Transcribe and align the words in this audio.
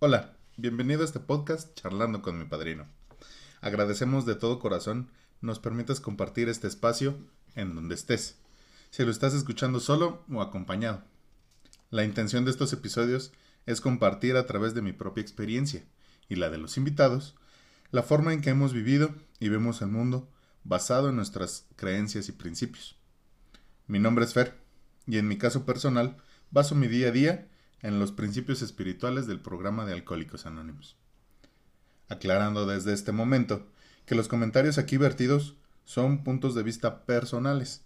Hola, 0.00 0.36
bienvenido 0.56 1.02
a 1.02 1.04
este 1.06 1.18
podcast 1.18 1.74
Charlando 1.74 2.22
con 2.22 2.38
mi 2.38 2.44
padrino. 2.44 2.86
Agradecemos 3.60 4.26
de 4.26 4.36
todo 4.36 4.60
corazón 4.60 5.10
nos 5.40 5.58
permitas 5.58 5.98
compartir 5.98 6.48
este 6.48 6.68
espacio 6.68 7.18
en 7.56 7.74
donde 7.74 7.96
estés, 7.96 8.36
si 8.90 9.04
lo 9.04 9.10
estás 9.10 9.34
escuchando 9.34 9.80
solo 9.80 10.22
o 10.30 10.40
acompañado. 10.40 11.02
La 11.90 12.04
intención 12.04 12.44
de 12.44 12.52
estos 12.52 12.72
episodios 12.72 13.32
es 13.66 13.80
compartir 13.80 14.36
a 14.36 14.46
través 14.46 14.72
de 14.72 14.82
mi 14.82 14.92
propia 14.92 15.22
experiencia 15.22 15.84
y 16.28 16.36
la 16.36 16.48
de 16.48 16.58
los 16.58 16.76
invitados 16.76 17.34
la 17.90 18.04
forma 18.04 18.32
en 18.32 18.40
que 18.40 18.50
hemos 18.50 18.72
vivido 18.72 19.12
y 19.40 19.48
vemos 19.48 19.82
el 19.82 19.88
mundo 19.88 20.30
basado 20.62 21.08
en 21.08 21.16
nuestras 21.16 21.66
creencias 21.74 22.28
y 22.28 22.32
principios. 22.32 22.94
Mi 23.88 23.98
nombre 23.98 24.26
es 24.26 24.32
Fer 24.32 24.60
y 25.08 25.18
en 25.18 25.26
mi 25.26 25.38
caso 25.38 25.66
personal 25.66 26.18
baso 26.52 26.76
mi 26.76 26.86
día 26.86 27.08
a 27.08 27.10
día 27.10 27.48
en 27.82 27.98
los 27.98 28.12
principios 28.12 28.62
espirituales 28.62 29.26
del 29.26 29.40
programa 29.40 29.84
de 29.84 29.92
Alcohólicos 29.92 30.46
Anónimos. 30.46 30.96
Aclarando 32.08 32.66
desde 32.66 32.92
este 32.92 33.12
momento 33.12 33.66
que 34.06 34.14
los 34.14 34.28
comentarios 34.28 34.78
aquí 34.78 34.96
vertidos 34.96 35.56
son 35.84 36.24
puntos 36.24 36.54
de 36.54 36.62
vista 36.62 37.04
personales 37.04 37.84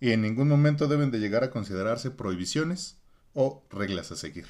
y 0.00 0.10
en 0.12 0.22
ningún 0.22 0.48
momento 0.48 0.86
deben 0.88 1.10
de 1.10 1.18
llegar 1.18 1.44
a 1.44 1.50
considerarse 1.50 2.10
prohibiciones 2.10 2.98
o 3.32 3.64
reglas 3.70 4.12
a 4.12 4.16
seguir. 4.16 4.46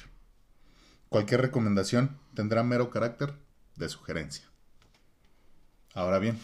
Cualquier 1.09 1.41
recomendación 1.41 2.17
tendrá 2.33 2.63
mero 2.63 2.89
carácter 2.89 3.35
de 3.75 3.89
sugerencia. 3.89 4.45
Ahora 5.93 6.19
bien, 6.19 6.39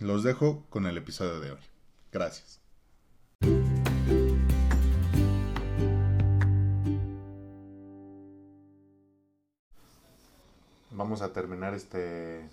los 0.00 0.22
dejo 0.22 0.66
con 0.70 0.86
el 0.86 0.96
episodio 0.96 1.40
de 1.40 1.52
hoy. 1.52 1.60
Gracias. 2.10 2.60
Vamos 10.98 11.22
a 11.22 11.32
terminar 11.32 11.74
este, 11.74 12.50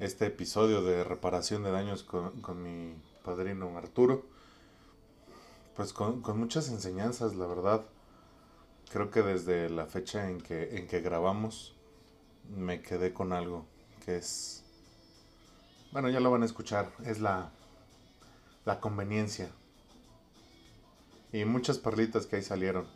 este 0.00 0.26
episodio 0.26 0.82
de 0.82 1.04
reparación 1.04 1.62
de 1.62 1.70
daños 1.70 2.02
con, 2.02 2.32
mi 2.60 2.92
padrino 3.22 3.78
Arturo. 3.78 4.26
Pues 5.76 5.92
con, 5.92 6.22
con, 6.22 6.40
muchas 6.40 6.70
enseñanzas, 6.70 7.36
la 7.36 7.46
verdad. 7.46 7.84
Creo 8.90 9.12
que 9.12 9.22
desde 9.22 9.70
la 9.70 9.86
fecha 9.86 10.28
en 10.28 10.40
que, 10.40 10.76
en 10.76 10.88
que 10.88 11.02
grabamos 11.02 11.76
me 12.50 12.82
quedé 12.82 13.12
con 13.12 13.32
algo 13.32 13.64
que 14.04 14.16
es... 14.16 14.64
Bueno, 15.92 16.08
ya 16.08 16.18
lo 16.18 16.32
van 16.32 16.42
a 16.42 16.46
escuchar. 16.46 16.90
Es 17.04 17.20
la, 17.20 17.52
la 18.64 18.80
conveniencia. 18.80 19.52
Y 21.32 21.44
muchas 21.44 21.78
perlitas 21.78 22.26
que 22.26 22.34
ahí 22.34 22.42
salieron. 22.42 22.88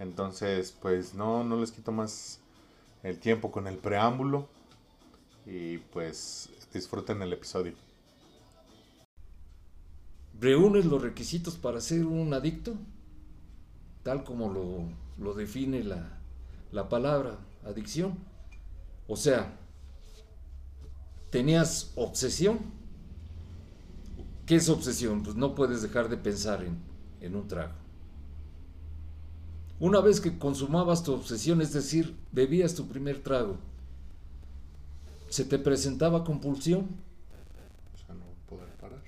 Entonces, 0.00 0.72
pues 0.72 1.14
no, 1.14 1.44
no 1.44 1.60
les 1.60 1.70
quito 1.70 1.92
más 1.92 2.41
el 3.02 3.18
tiempo 3.18 3.50
con 3.50 3.66
el 3.66 3.78
preámbulo 3.78 4.48
y 5.46 5.78
pues 5.78 6.50
disfruten 6.72 7.20
el 7.22 7.32
episodio. 7.32 7.74
¿Reúnes 10.40 10.84
los 10.86 11.02
requisitos 11.02 11.56
para 11.56 11.80
ser 11.80 12.04
un 12.04 12.32
adicto? 12.34 12.74
Tal 14.02 14.24
como 14.24 14.52
lo, 14.52 14.88
lo 15.22 15.34
define 15.34 15.84
la, 15.84 16.18
la 16.72 16.88
palabra 16.88 17.38
adicción. 17.64 18.18
O 19.06 19.16
sea, 19.16 19.56
¿tenías 21.30 21.92
obsesión? 21.96 22.58
¿Qué 24.46 24.56
es 24.56 24.68
obsesión? 24.68 25.22
Pues 25.22 25.36
no 25.36 25.54
puedes 25.54 25.82
dejar 25.82 26.08
de 26.08 26.16
pensar 26.16 26.62
en, 26.62 26.78
en 27.20 27.36
un 27.36 27.46
trago. 27.46 27.81
Una 29.82 30.00
vez 30.00 30.20
que 30.20 30.38
consumabas 30.38 31.02
tu 31.02 31.12
obsesión, 31.12 31.60
es 31.60 31.72
decir, 31.72 32.16
bebías 32.30 32.76
tu 32.76 32.86
primer 32.86 33.20
trago, 33.20 33.56
¿se 35.28 35.44
te 35.44 35.58
presentaba 35.58 36.22
compulsión? 36.22 36.88
O 37.92 37.98
sea, 37.98 38.14
no 38.14 38.26
poder 38.48 38.68
parar. 38.76 39.02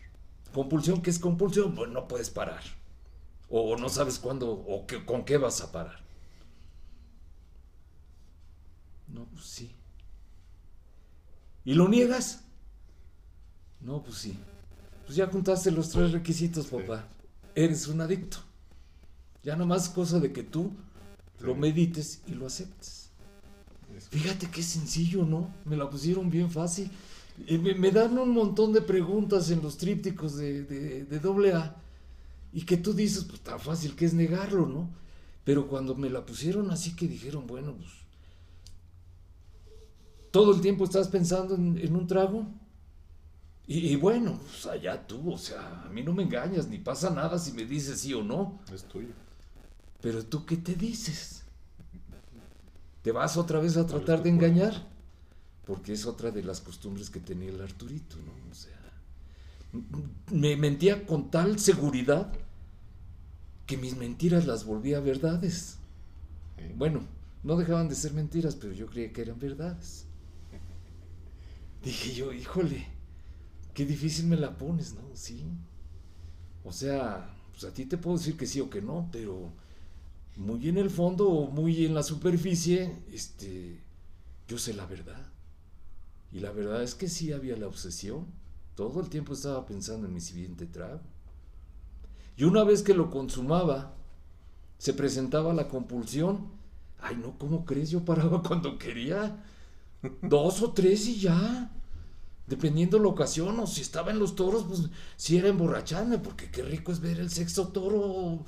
¿Compulsión? 0.52 1.00
¿Qué 1.00 1.10
es 1.10 1.20
compulsión? 1.20 1.76
Pues 1.76 1.92
no 1.92 2.08
puedes 2.08 2.28
parar. 2.28 2.64
O 3.48 3.76
no 3.76 3.88
sabes 3.88 4.18
cuándo 4.18 4.50
o 4.50 4.84
con 5.06 5.24
qué 5.24 5.38
vas 5.38 5.60
a 5.60 5.70
parar. 5.70 6.00
No, 9.06 9.26
pues 9.26 9.44
sí. 9.44 9.76
¿Y 11.64 11.74
lo 11.74 11.88
niegas? 11.88 12.42
No, 13.80 14.02
pues 14.02 14.16
sí. 14.16 14.36
Pues 15.04 15.14
ya 15.14 15.28
juntaste 15.28 15.70
los 15.70 15.90
tres 15.90 16.10
requisitos, 16.10 16.66
papá. 16.66 17.06
Eres 17.54 17.86
un 17.86 18.00
adicto. 18.00 18.38
Ya 19.44 19.56
nomás 19.56 19.88
cosa 19.88 20.18
de 20.20 20.32
que 20.32 20.42
tú 20.42 20.72
lo 21.40 21.54
medites 21.54 22.22
y 22.26 22.32
lo 22.32 22.46
aceptes. 22.46 23.10
Fíjate 24.10 24.48
qué 24.50 24.62
sencillo, 24.62 25.24
¿no? 25.24 25.52
Me 25.64 25.76
la 25.76 25.88
pusieron 25.88 26.30
bien 26.30 26.50
fácil. 26.50 26.90
me, 27.48 27.90
dan 27.90 28.18
un 28.18 28.30
montón 28.30 28.72
de 28.72 28.80
preguntas 28.80 29.50
en 29.50 29.62
los 29.62 29.76
trípticos 29.76 30.36
de, 30.36 30.64
de, 30.64 31.20
doble 31.20 31.52
A. 31.52 31.76
Y 32.52 32.62
que 32.62 32.76
tú 32.76 32.92
dices, 32.92 33.24
pues 33.24 33.40
tan 33.40 33.60
fácil 33.60 33.94
que 33.94 34.06
es 34.06 34.14
negarlo, 34.14 34.66
¿no? 34.66 34.88
Pero 35.44 35.68
cuando 35.68 35.94
me 35.94 36.08
la 36.08 36.24
pusieron 36.24 36.70
así 36.70 36.96
que 36.96 37.06
dijeron, 37.06 37.46
bueno, 37.46 37.74
pues. 37.74 37.90
Todo 40.30 40.54
el 40.54 40.60
tiempo 40.60 40.84
estás 40.84 41.08
pensando 41.08 41.54
en, 41.54 41.94
un 41.94 42.06
trago. 42.06 42.46
Y, 43.66 43.88
y, 43.88 43.96
bueno, 43.96 44.38
pues 44.42 44.66
allá 44.66 45.06
tú, 45.06 45.32
o 45.32 45.38
sea, 45.38 45.84
a 45.84 45.88
mí 45.90 46.02
no 46.02 46.12
me 46.12 46.24
engañas, 46.24 46.66
ni 46.66 46.78
pasa 46.78 47.10
nada 47.10 47.38
si 47.38 47.52
me 47.52 47.64
dices 47.64 48.00
sí 48.00 48.12
o 48.12 48.22
no. 48.22 48.58
Es 48.72 48.84
tuyo. 48.84 49.23
Pero 50.04 50.22
tú 50.22 50.44
qué 50.44 50.58
te 50.58 50.74
dices? 50.74 51.44
¿Te 53.00 53.10
vas 53.10 53.38
otra 53.38 53.58
vez 53.58 53.78
a 53.78 53.86
tratar 53.86 54.22
de 54.22 54.28
engañar? 54.28 54.86
Porque 55.64 55.94
es 55.94 56.04
otra 56.04 56.30
de 56.30 56.42
las 56.42 56.60
costumbres 56.60 57.08
que 57.08 57.20
tenía 57.20 57.48
el 57.48 57.62
Arturito, 57.62 58.16
¿no? 58.18 58.50
O 58.50 58.54
sea, 58.54 58.78
me 60.30 60.58
mentía 60.58 61.06
con 61.06 61.30
tal 61.30 61.58
seguridad 61.58 62.30
que 63.64 63.78
mis 63.78 63.96
mentiras 63.96 64.46
las 64.46 64.66
volvía 64.66 65.00
verdades. 65.00 65.78
Bueno, 66.76 67.00
no 67.42 67.56
dejaban 67.56 67.88
de 67.88 67.94
ser 67.94 68.12
mentiras, 68.12 68.56
pero 68.56 68.74
yo 68.74 68.84
creía 68.88 69.10
que 69.10 69.22
eran 69.22 69.38
verdades. 69.38 70.04
Dije 71.82 72.12
yo, 72.12 72.30
híjole, 72.30 72.88
qué 73.72 73.86
difícil 73.86 74.26
me 74.26 74.36
la 74.36 74.58
pones, 74.58 74.92
¿no? 74.92 75.00
Sí. 75.14 75.46
O 76.62 76.72
sea, 76.72 77.34
pues 77.52 77.64
a 77.64 77.72
ti 77.72 77.86
te 77.86 77.96
puedo 77.96 78.18
decir 78.18 78.36
que 78.36 78.46
sí 78.46 78.60
o 78.60 78.68
que 78.68 78.82
no, 78.82 79.08
pero 79.10 79.63
muy 80.36 80.68
en 80.68 80.78
el 80.78 80.90
fondo 80.90 81.28
o 81.28 81.50
muy 81.50 81.84
en 81.84 81.94
la 81.94 82.02
superficie, 82.02 83.02
este, 83.12 83.80
yo 84.48 84.58
sé 84.58 84.74
la 84.74 84.86
verdad. 84.86 85.32
Y 86.32 86.40
la 86.40 86.50
verdad 86.50 86.82
es 86.82 86.94
que 86.94 87.08
sí 87.08 87.32
había 87.32 87.56
la 87.56 87.68
obsesión. 87.68 88.26
Todo 88.74 89.00
el 89.00 89.08
tiempo 89.08 89.34
estaba 89.34 89.64
pensando 89.66 90.06
en 90.06 90.14
mi 90.14 90.20
siguiente 90.20 90.66
trago. 90.66 91.00
Y 92.36 92.44
una 92.44 92.64
vez 92.64 92.82
que 92.82 92.94
lo 92.94 93.10
consumaba, 93.10 93.94
se 94.78 94.92
presentaba 94.92 95.54
la 95.54 95.68
compulsión. 95.68 96.48
Ay, 97.00 97.16
no, 97.16 97.38
¿cómo 97.38 97.64
crees? 97.64 97.90
Yo 97.90 98.04
paraba 98.04 98.42
cuando 98.46 98.78
quería. 98.78 99.44
Dos 100.22 100.60
o 100.62 100.72
tres 100.72 101.06
y 101.06 101.20
ya. 101.20 101.70
Dependiendo 102.48 102.98
la 102.98 103.08
ocasión, 103.08 103.58
o 103.60 103.66
si 103.66 103.80
estaba 103.80 104.10
en 104.10 104.18
los 104.18 104.34
toros, 104.34 104.64
pues 104.64 104.82
si 105.16 105.38
era 105.38 105.48
emborracharme, 105.48 106.18
porque 106.18 106.50
qué 106.50 106.62
rico 106.62 106.92
es 106.92 107.00
ver 107.00 107.18
el 107.18 107.30
sexto 107.30 107.68
toro 107.68 108.44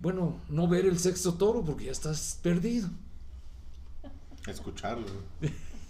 bueno, 0.00 0.40
no 0.48 0.68
ver 0.68 0.86
el 0.86 0.98
sexto 0.98 1.34
toro 1.34 1.64
porque 1.64 1.86
ya 1.86 1.92
estás 1.92 2.38
perdido. 2.42 2.88
Escucharlo. 4.46 5.06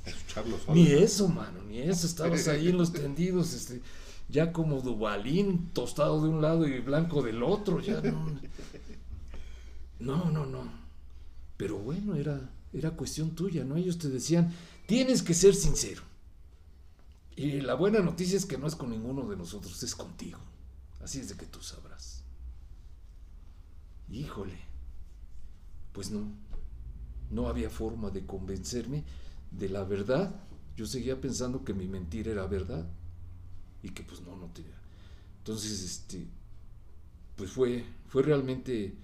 Escucharlo 0.06 0.58
solo. 0.58 0.74
ni 0.74 0.92
eso, 0.92 1.28
mano, 1.28 1.62
ni 1.68 1.80
eso. 1.80 2.06
Estabas 2.06 2.46
ahí 2.48 2.68
en 2.68 2.78
los 2.78 2.92
tendidos, 2.92 3.54
este, 3.54 3.80
ya 4.28 4.52
como 4.52 4.80
Dubalín, 4.80 5.70
tostado 5.72 6.22
de 6.22 6.28
un 6.28 6.42
lado 6.42 6.66
y 6.66 6.80
blanco 6.80 7.22
del 7.22 7.42
otro. 7.42 7.80
Ya 7.80 8.00
no. 8.00 8.38
No, 9.98 10.30
no, 10.30 10.44
no. 10.44 10.70
Pero 11.56 11.78
bueno, 11.78 12.16
era, 12.16 12.50
era 12.72 12.90
cuestión 12.90 13.30
tuya, 13.34 13.64
¿no? 13.64 13.76
Ellos 13.76 13.98
te 13.98 14.08
decían, 14.08 14.52
tienes 14.86 15.22
que 15.22 15.34
ser 15.34 15.54
sincero. 15.54 16.02
Y 17.36 17.60
la 17.60 17.74
buena 17.74 18.00
noticia 18.00 18.36
es 18.36 18.44
que 18.44 18.58
no 18.58 18.66
es 18.66 18.76
con 18.76 18.90
ninguno 18.90 19.26
de 19.28 19.36
nosotros, 19.36 19.82
es 19.82 19.94
contigo. 19.94 20.38
Así 21.02 21.20
es 21.20 21.28
de 21.28 21.36
que 21.36 21.46
tú 21.46 21.60
sabrás. 21.60 22.23
Híjole, 24.10 24.58
pues 25.92 26.10
no, 26.10 26.32
no 27.30 27.48
había 27.48 27.70
forma 27.70 28.10
de 28.10 28.26
convencerme 28.26 29.04
de 29.50 29.68
la 29.68 29.84
verdad. 29.84 30.34
Yo 30.76 30.86
seguía 30.86 31.20
pensando 31.20 31.64
que 31.64 31.74
mi 31.74 31.86
mentira 31.86 32.32
era 32.32 32.46
verdad 32.46 32.86
y 33.82 33.90
que 33.90 34.02
pues 34.02 34.20
no, 34.22 34.36
no 34.36 34.46
tenía. 34.46 34.78
Entonces, 35.38 35.82
este, 35.82 36.26
pues 37.36 37.50
fue, 37.50 37.84
fue 38.08 38.22
realmente 38.22 38.94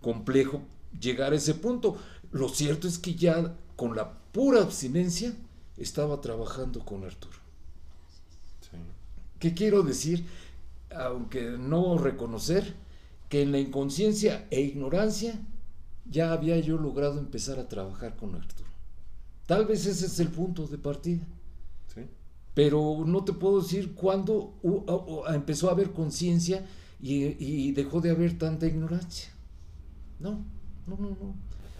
complejo 0.00 0.62
llegar 0.98 1.32
a 1.32 1.36
ese 1.36 1.54
punto. 1.54 1.98
Lo 2.30 2.48
cierto 2.48 2.88
es 2.88 2.98
que 2.98 3.14
ya 3.14 3.56
con 3.76 3.94
la 3.96 4.18
pura 4.32 4.62
abstinencia 4.62 5.34
estaba 5.76 6.20
trabajando 6.20 6.84
con 6.84 7.04
Arturo. 7.04 7.42
¿Qué 9.38 9.54
quiero 9.54 9.82
decir? 9.82 10.24
Aunque 10.94 11.42
no 11.58 11.98
reconocer, 11.98 12.74
que 13.32 13.40
en 13.40 13.50
la 13.50 13.58
inconsciencia 13.58 14.46
e 14.50 14.60
ignorancia 14.60 15.40
ya 16.04 16.34
había 16.34 16.58
yo 16.60 16.76
logrado 16.76 17.18
empezar 17.18 17.58
a 17.58 17.66
trabajar 17.66 18.14
con 18.14 18.34
Arturo. 18.34 18.68
Tal 19.46 19.64
vez 19.64 19.86
ese 19.86 20.04
es 20.04 20.20
el 20.20 20.28
punto 20.28 20.66
de 20.66 20.76
partida. 20.76 21.22
Sí. 21.94 22.02
Pero 22.52 23.04
no 23.06 23.24
te 23.24 23.32
puedo 23.32 23.62
decir 23.62 23.94
cuándo 23.94 24.52
empezó 25.32 25.70
a 25.70 25.72
haber 25.72 25.92
conciencia 25.92 26.66
y, 27.00 27.24
y 27.42 27.72
dejó 27.72 28.02
de 28.02 28.10
haber 28.10 28.36
tanta 28.36 28.66
ignorancia. 28.66 29.30
No, 30.20 30.44
no, 30.86 30.96
no, 30.98 31.08
no. 31.08 31.34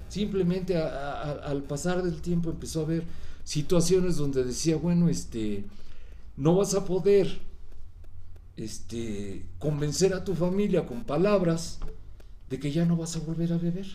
Simplemente 0.08 0.78
a- 0.78 0.88
a- 0.88 1.22
a- 1.22 1.32
al 1.50 1.64
pasar 1.64 2.02
del 2.02 2.22
tiempo 2.22 2.49
empezó 2.49 2.81
a 2.81 2.84
haber 2.84 3.04
situaciones 3.44 4.16
donde 4.16 4.43
decía, 4.43 4.78
bueno, 4.78 5.10
este, 5.10 5.66
no 6.38 6.56
vas 6.56 6.72
a 6.72 6.87
poder 6.87 7.43
este, 8.64 9.47
convencer 9.59 10.14
a 10.14 10.25
tu 10.25 10.35
familia 10.35 10.87
con 10.87 11.05
palabras 11.05 11.79
de 12.49 12.59
que 12.59 12.70
ya 12.70 12.85
no 12.85 12.97
vas 12.97 13.17
a 13.17 13.20
volver 13.20 13.53
a 13.53 13.59
beber. 13.59 13.87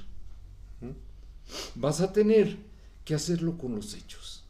¿Mm? 0.81 1.79
Vas 1.79 2.01
a 2.01 2.11
tener 2.11 2.57
que 3.05 3.15
hacerlo 3.15 3.57
con 3.57 3.75
los 3.75 3.93
hechos. 3.93 4.43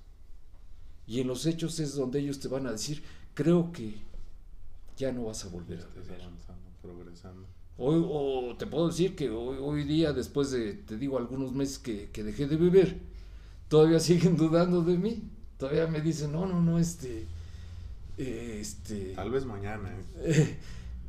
Y 1.05 1.21
en 1.21 1.27
los 1.27 1.45
hechos 1.45 1.79
es 1.79 1.95
donde 1.95 2.19
ellos 2.19 2.39
te 2.39 2.47
van 2.47 2.67
a 2.67 2.71
decir, 2.71 3.03
creo 3.33 3.71
que 3.71 3.95
ya 4.97 5.11
no 5.11 5.25
vas 5.25 5.45
a 5.45 5.49
volver 5.49 5.79
a 5.79 5.87
beber. 5.95 6.21
avanzando, 6.21 6.69
progresando. 6.81 7.45
Hoy, 7.77 8.03
o 8.03 8.55
te 8.57 8.65
puedo 8.65 8.87
decir 8.87 9.15
que 9.15 9.29
hoy, 9.29 9.57
hoy 9.61 9.83
día, 9.83 10.11
después 10.11 10.51
de, 10.51 10.73
te 10.73 10.97
digo, 10.97 11.17
algunos 11.17 11.53
meses 11.53 11.77
que, 11.77 12.09
que 12.09 12.23
dejé 12.23 12.47
de 12.47 12.57
beber, 12.57 12.99
todavía 13.69 13.99
siguen 14.01 14.35
dudando 14.35 14.81
de 14.81 14.97
mí. 14.97 15.23
Todavía 15.57 15.87
me 15.87 16.01
dicen, 16.01 16.31
no, 16.31 16.45
no, 16.45 16.61
no, 16.61 16.77
este, 16.79 17.27
eh, 18.17 18.57
este, 18.61 19.13
Tal 19.15 19.29
vez 19.31 19.45
mañana. 19.45 19.89
¿eh? 20.19 20.57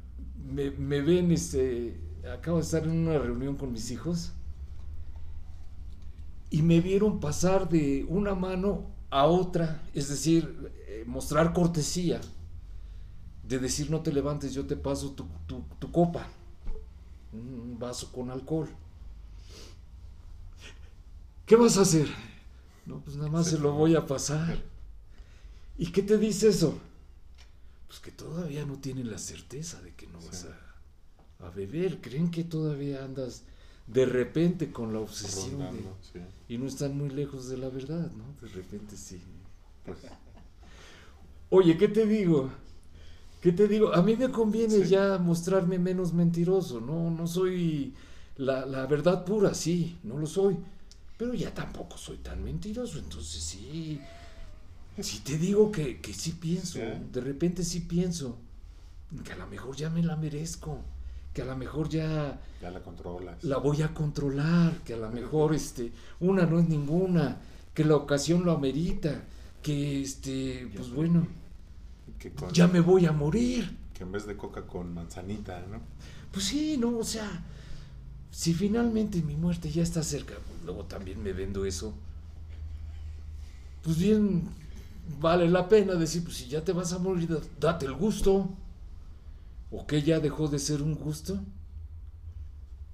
me, 0.52 0.70
me 0.72 1.00
ven, 1.00 1.32
este, 1.32 1.98
acabo 2.32 2.58
de 2.58 2.64
estar 2.64 2.84
en 2.84 2.90
una 2.90 3.18
reunión 3.18 3.56
con 3.56 3.72
mis 3.72 3.90
hijos 3.90 4.32
y 6.50 6.62
me 6.62 6.80
vieron 6.80 7.20
pasar 7.20 7.68
de 7.68 8.06
una 8.08 8.34
mano 8.34 8.86
a 9.10 9.26
otra, 9.26 9.82
es 9.94 10.08
decir, 10.08 10.70
eh, 10.86 11.04
mostrar 11.06 11.52
cortesía, 11.52 12.20
de 13.42 13.58
decir 13.58 13.90
no 13.90 14.00
te 14.02 14.12
levantes, 14.12 14.52
yo 14.54 14.66
te 14.66 14.76
paso 14.76 15.10
tu, 15.12 15.26
tu- 15.46 15.64
tu 15.78 15.90
copa, 15.90 16.28
un 17.32 17.78
vaso 17.78 18.10
con 18.12 18.30
alcohol. 18.30 18.68
¿Qué 21.46 21.56
vas 21.56 21.78
a 21.78 21.82
hacer? 21.82 22.08
No, 22.86 23.00
pues 23.00 23.16
nada 23.16 23.30
más 23.30 23.48
se 23.48 23.58
lo 23.58 23.72
voy 23.72 23.96
a 23.96 24.06
pasar. 24.06 24.62
¿Y 25.78 25.86
qué 25.92 26.02
te 26.02 26.18
dice 26.18 26.48
eso? 26.48 26.78
Pues 27.88 28.00
que 28.00 28.10
todavía 28.12 28.64
no 28.66 28.76
tienen 28.78 29.10
la 29.10 29.18
certeza 29.18 29.80
de 29.82 29.94
que 29.94 30.06
no 30.06 30.20
vas 30.20 30.46
a, 30.46 31.46
a 31.46 31.50
beber. 31.50 32.00
Creen 32.00 32.30
que 32.30 32.44
todavía 32.44 33.02
andas 33.04 33.42
de 33.86 34.04
repente 34.04 34.70
con 34.70 34.92
la 34.92 35.00
obsesión 35.00 35.58
de- 35.58 35.64
Rondando, 35.64 35.96
sí. 36.12 36.20
y 36.48 36.58
no 36.58 36.66
están 36.66 36.96
muy 36.96 37.08
lejos 37.08 37.48
de 37.48 37.56
la 37.56 37.70
verdad, 37.70 38.10
¿no? 38.12 38.24
De 38.46 38.48
repente 38.54 38.96
sí. 38.96 39.20
Pues, 39.86 39.98
Oye, 41.50 41.78
¿qué 41.78 41.88
te 41.88 42.06
digo? 42.06 42.50
¿Qué 43.40 43.52
te 43.52 43.68
digo? 43.68 43.94
A 43.94 44.02
mí 44.02 44.16
me 44.16 44.30
conviene 44.30 44.82
Sí. 44.84 44.88
ya 44.90 45.16
mostrarme 45.18 45.78
menos 45.78 46.12
mentiroso, 46.12 46.80
¿no? 46.80 47.10
No 47.10 47.26
soy 47.26 47.94
la, 48.36 48.66
la 48.66 48.84
verdad 48.86 49.24
pura, 49.24 49.54
sí, 49.54 49.96
no 50.02 50.18
lo 50.18 50.26
soy. 50.26 50.56
Pero 51.16 51.32
ya 51.34 51.52
tampoco 51.54 51.96
soy 51.96 52.18
tan 52.18 52.44
mentiroso, 52.44 52.98
entonces 52.98 53.42
sí. 53.42 53.98
Sí 55.00 55.20
te 55.20 55.38
digo 55.38 55.70
que, 55.70 56.00
que 56.00 56.12
sí 56.12 56.32
pienso, 56.32 56.78
de 56.78 57.20
repente 57.20 57.62
sí 57.64 57.80
pienso 57.80 58.38
que 59.24 59.32
a 59.32 59.36
lo 59.36 59.46
mejor 59.46 59.76
ya 59.76 59.90
me 59.90 60.02
la 60.02 60.16
merezco, 60.16 60.80
que 61.32 61.42
a 61.42 61.44
lo 61.44 61.56
mejor 61.56 61.88
ya 61.88 62.40
ya 62.60 62.70
la 62.70 62.82
controlas. 62.82 63.42
la 63.44 63.58
voy 63.58 63.82
a 63.82 63.94
controlar, 63.94 64.72
que 64.84 64.94
a 64.94 64.96
lo 64.96 65.10
mejor 65.10 65.54
este, 65.54 65.92
una 66.20 66.46
no 66.46 66.58
es 66.58 66.68
ninguna, 66.68 67.38
que 67.74 67.84
la 67.84 67.96
ocasión 67.96 68.44
lo 68.44 68.52
amerita, 68.52 69.22
que 69.62 70.02
este, 70.02 70.68
pues 70.74 70.90
bueno, 70.90 71.26
Que, 72.18 72.32
con- 72.32 72.52
ya 72.52 72.66
me 72.66 72.80
voy 72.80 73.06
a 73.06 73.12
morir. 73.12 73.76
que 73.94 74.02
en 74.02 74.12
vez 74.12 74.26
de 74.26 74.36
coca 74.36 74.66
con 74.66 74.92
manzanita, 74.94 75.64
¿no? 75.70 75.80
Pues 76.32 76.44
sí, 76.46 76.76
no, 76.76 76.98
o 76.98 77.04
sea, 77.04 77.44
si 78.30 78.52
finalmente 78.52 79.22
mi 79.22 79.36
muerte 79.36 79.70
ya 79.70 79.82
está 79.82 80.02
cerca, 80.02 80.34
pues 80.34 80.62
luego 80.64 80.84
también 80.84 81.22
me 81.22 81.32
vendo 81.32 81.64
eso. 81.64 81.94
Pues 83.82 83.98
bien, 83.98 84.42
vale 85.20 85.48
la 85.48 85.68
pena 85.68 85.94
decir, 85.94 86.22
pues 86.24 86.36
si 86.36 86.48
ya 86.48 86.64
te 86.64 86.72
vas 86.72 86.92
a 86.92 86.98
morir, 86.98 87.28
da- 87.28 87.40
date 87.60 87.86
el 87.86 87.94
gusto. 87.94 88.48
¿O 89.70 89.86
que 89.86 90.02
ya 90.02 90.20
dejó 90.20 90.48
de 90.48 90.58
ser 90.58 90.82
un 90.82 90.94
gusto? 90.94 91.40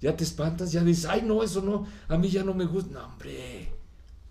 Ya 0.00 0.16
te 0.16 0.24
espantas, 0.24 0.72
ya 0.72 0.84
dices, 0.84 1.06
ay 1.06 1.22
no, 1.22 1.42
eso 1.42 1.62
no, 1.62 1.86
a 2.08 2.18
mí 2.18 2.28
ya 2.28 2.44
no 2.44 2.52
me 2.54 2.66
gusta. 2.66 2.92
No, 2.92 3.04
hombre, 3.06 3.72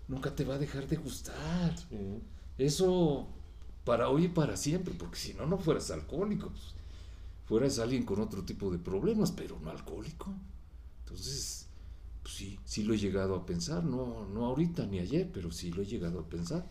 nunca 0.08 0.34
te 0.34 0.44
va 0.44 0.54
a 0.54 0.58
dejar 0.58 0.86
de 0.88 0.96
gustar. 0.96 1.76
Sí. 1.78 2.22
Eso 2.58 3.28
para 3.84 4.08
hoy 4.10 4.26
y 4.26 4.28
para 4.28 4.56
siempre, 4.56 4.94
porque 4.94 5.16
si 5.18 5.34
no, 5.34 5.46
no 5.46 5.58
fueras 5.58 5.90
alcohólico. 5.90 6.50
pues, 6.50 6.74
fueras 7.46 7.78
alguien 7.80 8.04
con 8.04 8.20
otro 8.20 8.44
tipo 8.44 8.70
de 8.70 8.78
problemas, 8.78 9.32
pero 9.32 9.58
no 9.60 9.70
alcohólico. 9.70 10.32
Entonces, 11.04 11.68
pues 12.22 12.34
sí, 12.36 12.60
sí 12.64 12.84
lo 12.84 12.94
he 12.94 12.98
llegado 12.98 13.36
a 13.36 13.46
pensar, 13.46 13.84
no, 13.84 14.26
no 14.28 14.46
ahorita 14.46 14.86
ni 14.86 15.00
ayer, 15.00 15.30
pero 15.32 15.52
sí 15.52 15.72
lo 15.72 15.82
he 15.82 15.86
llegado 15.86 16.20
a 16.20 16.28
pensar. 16.28 16.66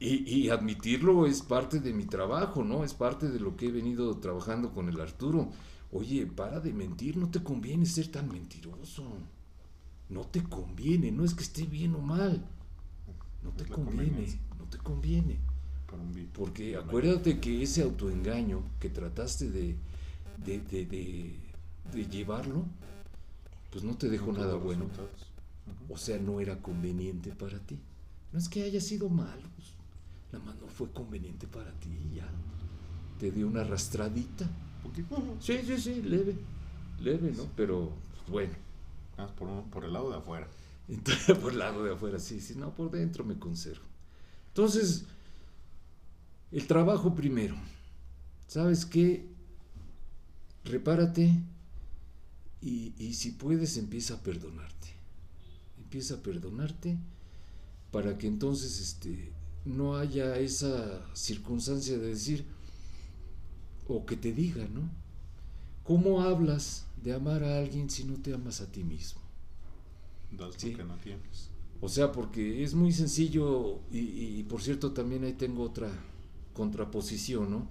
Y, 0.00 0.16
y 0.46 0.48
admitirlo 0.50 1.26
es 1.26 1.42
parte 1.42 1.80
de 1.80 1.92
mi 1.92 2.04
trabajo, 2.06 2.62
¿no? 2.64 2.84
Es 2.84 2.94
parte 2.94 3.28
de 3.28 3.40
lo 3.40 3.56
que 3.56 3.66
he 3.66 3.70
venido 3.72 4.16
trabajando 4.18 4.72
con 4.72 4.88
el 4.88 5.00
Arturo. 5.00 5.50
Oye, 5.92 6.26
para 6.26 6.60
de 6.60 6.72
mentir, 6.72 7.16
no 7.16 7.30
te 7.30 7.42
conviene 7.42 7.86
ser 7.86 8.08
tan 8.08 8.30
mentiroso. 8.30 9.04
No 10.08 10.22
te 10.26 10.42
conviene, 10.42 11.10
no 11.12 11.24
es 11.24 11.34
que 11.34 11.42
esté 11.42 11.64
bien 11.64 11.94
o 11.94 11.98
mal. 12.00 12.44
No 13.42 13.50
te 13.52 13.66
conviene, 13.66 14.38
no 14.58 14.64
te 14.66 14.78
conviene. 14.78 15.38
Porque 16.32 16.76
acuérdate 16.76 17.40
que 17.40 17.62
ese 17.62 17.82
autoengaño 17.82 18.62
que 18.80 18.90
trataste 18.90 19.50
de, 19.50 19.76
de, 20.44 20.60
de, 20.60 20.86
de- 20.86 21.36
de 21.92 22.06
llevarlo, 22.08 22.64
pues 23.70 23.84
no 23.84 23.96
te 23.96 24.08
dejó 24.08 24.32
no 24.32 24.40
nada 24.40 24.54
bueno. 24.56 24.86
O 25.88 25.96
sea, 25.96 26.18
no 26.18 26.40
era 26.40 26.60
conveniente 26.62 27.32
para 27.32 27.58
ti. 27.60 27.78
No 28.32 28.38
es 28.38 28.48
que 28.48 28.62
haya 28.62 28.80
sido 28.80 29.08
malo, 29.08 29.42
pues, 29.56 29.68
nada 30.32 30.44
más 30.44 30.56
no 30.60 30.68
fue 30.68 30.90
conveniente 30.92 31.46
para 31.46 31.72
ti 31.80 31.88
y 32.12 32.16
ya. 32.16 32.28
Te 33.18 33.30
dio 33.32 33.46
una 33.48 33.62
arrastradita. 33.62 34.48
Sí, 35.40 35.58
sí, 35.66 35.78
sí, 35.78 36.02
leve. 36.02 36.36
Leve, 37.00 37.32
¿no? 37.36 37.44
Pero, 37.56 37.92
pues, 38.16 38.30
bueno. 38.30 38.52
Por, 39.38 39.48
un- 39.48 39.70
por 39.70 39.84
el 39.84 39.92
lado 39.92 40.10
de 40.10 40.16
afuera. 40.18 40.48
Entonces, 40.88 41.36
por 41.42 41.52
el 41.52 41.58
lado 41.58 41.84
de 41.84 41.92
afuera, 41.94 42.18
sí, 42.18 42.40
sí, 42.40 42.54
no, 42.56 42.72
por 42.74 42.90
dentro 42.90 43.24
me 43.24 43.38
conservo. 43.38 43.84
Entonces, 44.48 45.06
el 46.52 46.66
trabajo 46.66 47.14
primero. 47.14 47.56
¿Sabes 48.46 48.86
qué? 48.86 49.26
Repárate 50.64 51.32
y, 52.60 52.92
y 52.98 53.14
si 53.14 53.30
puedes 53.32 53.76
empieza 53.76 54.14
a 54.14 54.18
perdonarte. 54.22 54.88
Empieza 55.78 56.14
a 56.14 56.18
perdonarte 56.22 56.96
para 57.90 58.18
que 58.18 58.26
entonces 58.26 58.80
este, 58.80 59.32
no 59.64 59.96
haya 59.96 60.36
esa 60.38 61.04
circunstancia 61.14 61.98
de 61.98 62.08
decir, 62.08 62.46
o 63.86 64.04
que 64.04 64.16
te 64.16 64.32
diga, 64.32 64.66
¿no? 64.68 64.90
¿Cómo 65.84 66.20
hablas 66.20 66.86
de 67.02 67.14
amar 67.14 67.42
a 67.44 67.58
alguien 67.58 67.88
si 67.88 68.04
no 68.04 68.14
te 68.20 68.34
amas 68.34 68.60
a 68.60 68.70
ti 68.70 68.84
mismo? 68.84 69.22
Das 70.30 70.54
Sí. 70.56 70.72
lo 70.72 70.78
que 70.78 70.84
no 70.84 70.96
tienes. 70.98 71.50
O 71.80 71.88
sea, 71.88 72.12
porque 72.12 72.62
es 72.62 72.74
muy 72.74 72.92
sencillo 72.92 73.80
y, 73.90 73.98
y, 74.38 74.42
por 74.44 74.60
cierto 74.60 74.92
también 74.92 75.24
ahí 75.24 75.32
tengo 75.32 75.62
otra 75.62 75.88
contraposición, 76.52 77.50
¿no? 77.50 77.68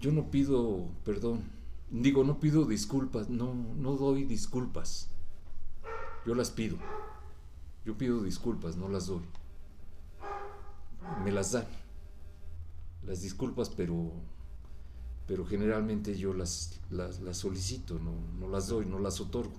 Yo 0.00 0.10
no 0.10 0.30
pido 0.30 0.88
perdón, 1.04 1.44
digo, 1.90 2.24
no 2.24 2.40
pido 2.40 2.64
disculpas, 2.64 3.28
no, 3.28 3.54
no 3.54 3.96
doy 3.96 4.24
disculpas. 4.24 5.08
Yo 6.26 6.34
las 6.34 6.50
pido. 6.50 6.78
Yo 7.84 7.96
pido 7.98 8.22
disculpas, 8.22 8.76
no 8.76 8.88
las 8.88 9.06
doy. 9.06 9.22
Me 11.24 11.32
las 11.32 11.52
dan. 11.52 11.66
Las 13.04 13.22
disculpas, 13.22 13.70
pero 13.70 14.12
pero 15.26 15.46
generalmente 15.46 16.16
yo 16.16 16.34
las, 16.34 16.80
las, 16.90 17.36
solicito, 17.36 17.98
no, 17.98 18.12
no 18.38 18.48
las 18.48 18.68
doy, 18.68 18.86
no 18.86 18.98
las 18.98 19.20
otorgo. 19.20 19.54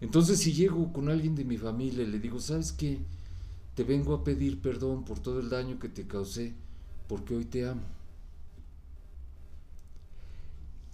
Entonces 0.00 0.38
si 0.38 0.52
llego 0.52 0.92
con 0.92 1.08
alguien 1.08 1.34
de 1.34 1.44
mi 1.44 1.56
familia 1.56 2.04
y 2.04 2.06
le 2.06 2.18
digo, 2.18 2.38
¿sabes 2.38 2.72
qué? 2.72 2.98
Te 3.74 3.84
vengo 3.84 4.14
a 4.14 4.22
pedir 4.22 4.60
perdón 4.60 5.04
por 5.04 5.18
todo 5.18 5.40
el 5.40 5.48
daño 5.48 5.78
que 5.78 5.88
te 5.88 6.06
causé, 6.06 6.54
porque 7.08 7.34
hoy 7.34 7.44
te 7.46 7.66
amo. 7.66 7.82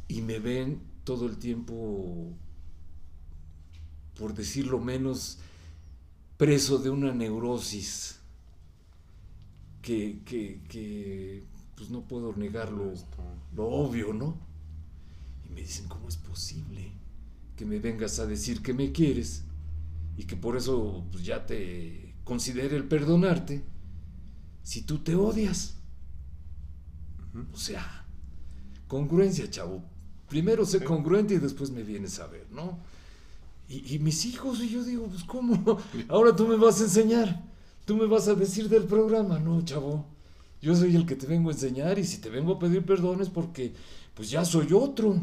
Y 0.08 0.22
me 0.22 0.38
ven 0.38 0.80
todo 1.04 1.26
el 1.26 1.36
tiempo, 1.36 2.32
por 4.18 4.32
decirlo 4.32 4.78
menos, 4.78 5.38
preso 6.36 6.78
de 6.78 6.90
una 6.90 7.12
neurosis 7.12 8.19
que, 9.82 10.20
que, 10.24 10.60
que 10.68 11.44
pues 11.76 11.90
no 11.90 12.02
puedo 12.02 12.34
negarlo 12.36 12.92
Esto, 12.92 13.16
lo 13.54 13.68
obvio, 13.68 14.12
¿no? 14.12 14.36
Y 15.46 15.54
me 15.54 15.62
dicen, 15.62 15.88
¿cómo 15.88 16.08
es 16.08 16.16
posible 16.16 16.92
que 17.56 17.66
me 17.66 17.78
vengas 17.78 18.18
a 18.18 18.26
decir 18.26 18.62
que 18.62 18.72
me 18.72 18.90
quieres 18.90 19.44
y 20.16 20.24
que 20.24 20.36
por 20.36 20.56
eso 20.56 21.04
pues, 21.10 21.24
ya 21.24 21.44
te 21.44 22.14
considere 22.24 22.76
el 22.76 22.84
perdonarte, 22.84 23.62
si 24.62 24.82
tú 24.82 24.98
te 25.00 25.14
odias. 25.14 25.76
O 27.52 27.56
sea, 27.56 28.06
congruencia, 28.86 29.50
chavo. 29.50 29.82
Primero 30.28 30.64
sé 30.64 30.84
congruente 30.84 31.34
y 31.34 31.38
después 31.38 31.70
me 31.70 31.82
vienes 31.82 32.18
a 32.18 32.26
ver, 32.28 32.46
¿no? 32.50 32.78
Y, 33.68 33.94
y, 33.94 33.98
mis 33.98 34.24
hijos, 34.26 34.60
y 34.60 34.68
yo 34.68 34.84
digo, 34.84 35.06
pues 35.06 35.24
¿cómo? 35.24 35.78
Ahora 36.08 36.34
tú 36.34 36.46
me 36.46 36.56
vas 36.56 36.80
a 36.80 36.84
enseñar, 36.84 37.42
tú 37.84 37.96
me 37.96 38.06
vas 38.06 38.28
a 38.28 38.34
decir 38.34 38.68
del 38.68 38.84
programa, 38.84 39.38
no, 39.38 39.62
chavo. 39.64 40.06
Yo 40.62 40.76
soy 40.76 40.94
el 40.94 41.06
que 41.06 41.16
te 41.16 41.26
vengo 41.26 41.50
a 41.50 41.52
enseñar 41.52 41.98
y 41.98 42.04
si 42.04 42.18
te 42.18 42.28
vengo 42.28 42.54
a 42.54 42.58
pedir 42.58 42.84
perdón 42.84 43.22
es 43.22 43.30
porque 43.30 43.72
pues 44.14 44.30
ya 44.30 44.44
soy 44.44 44.72
otro. 44.72 45.18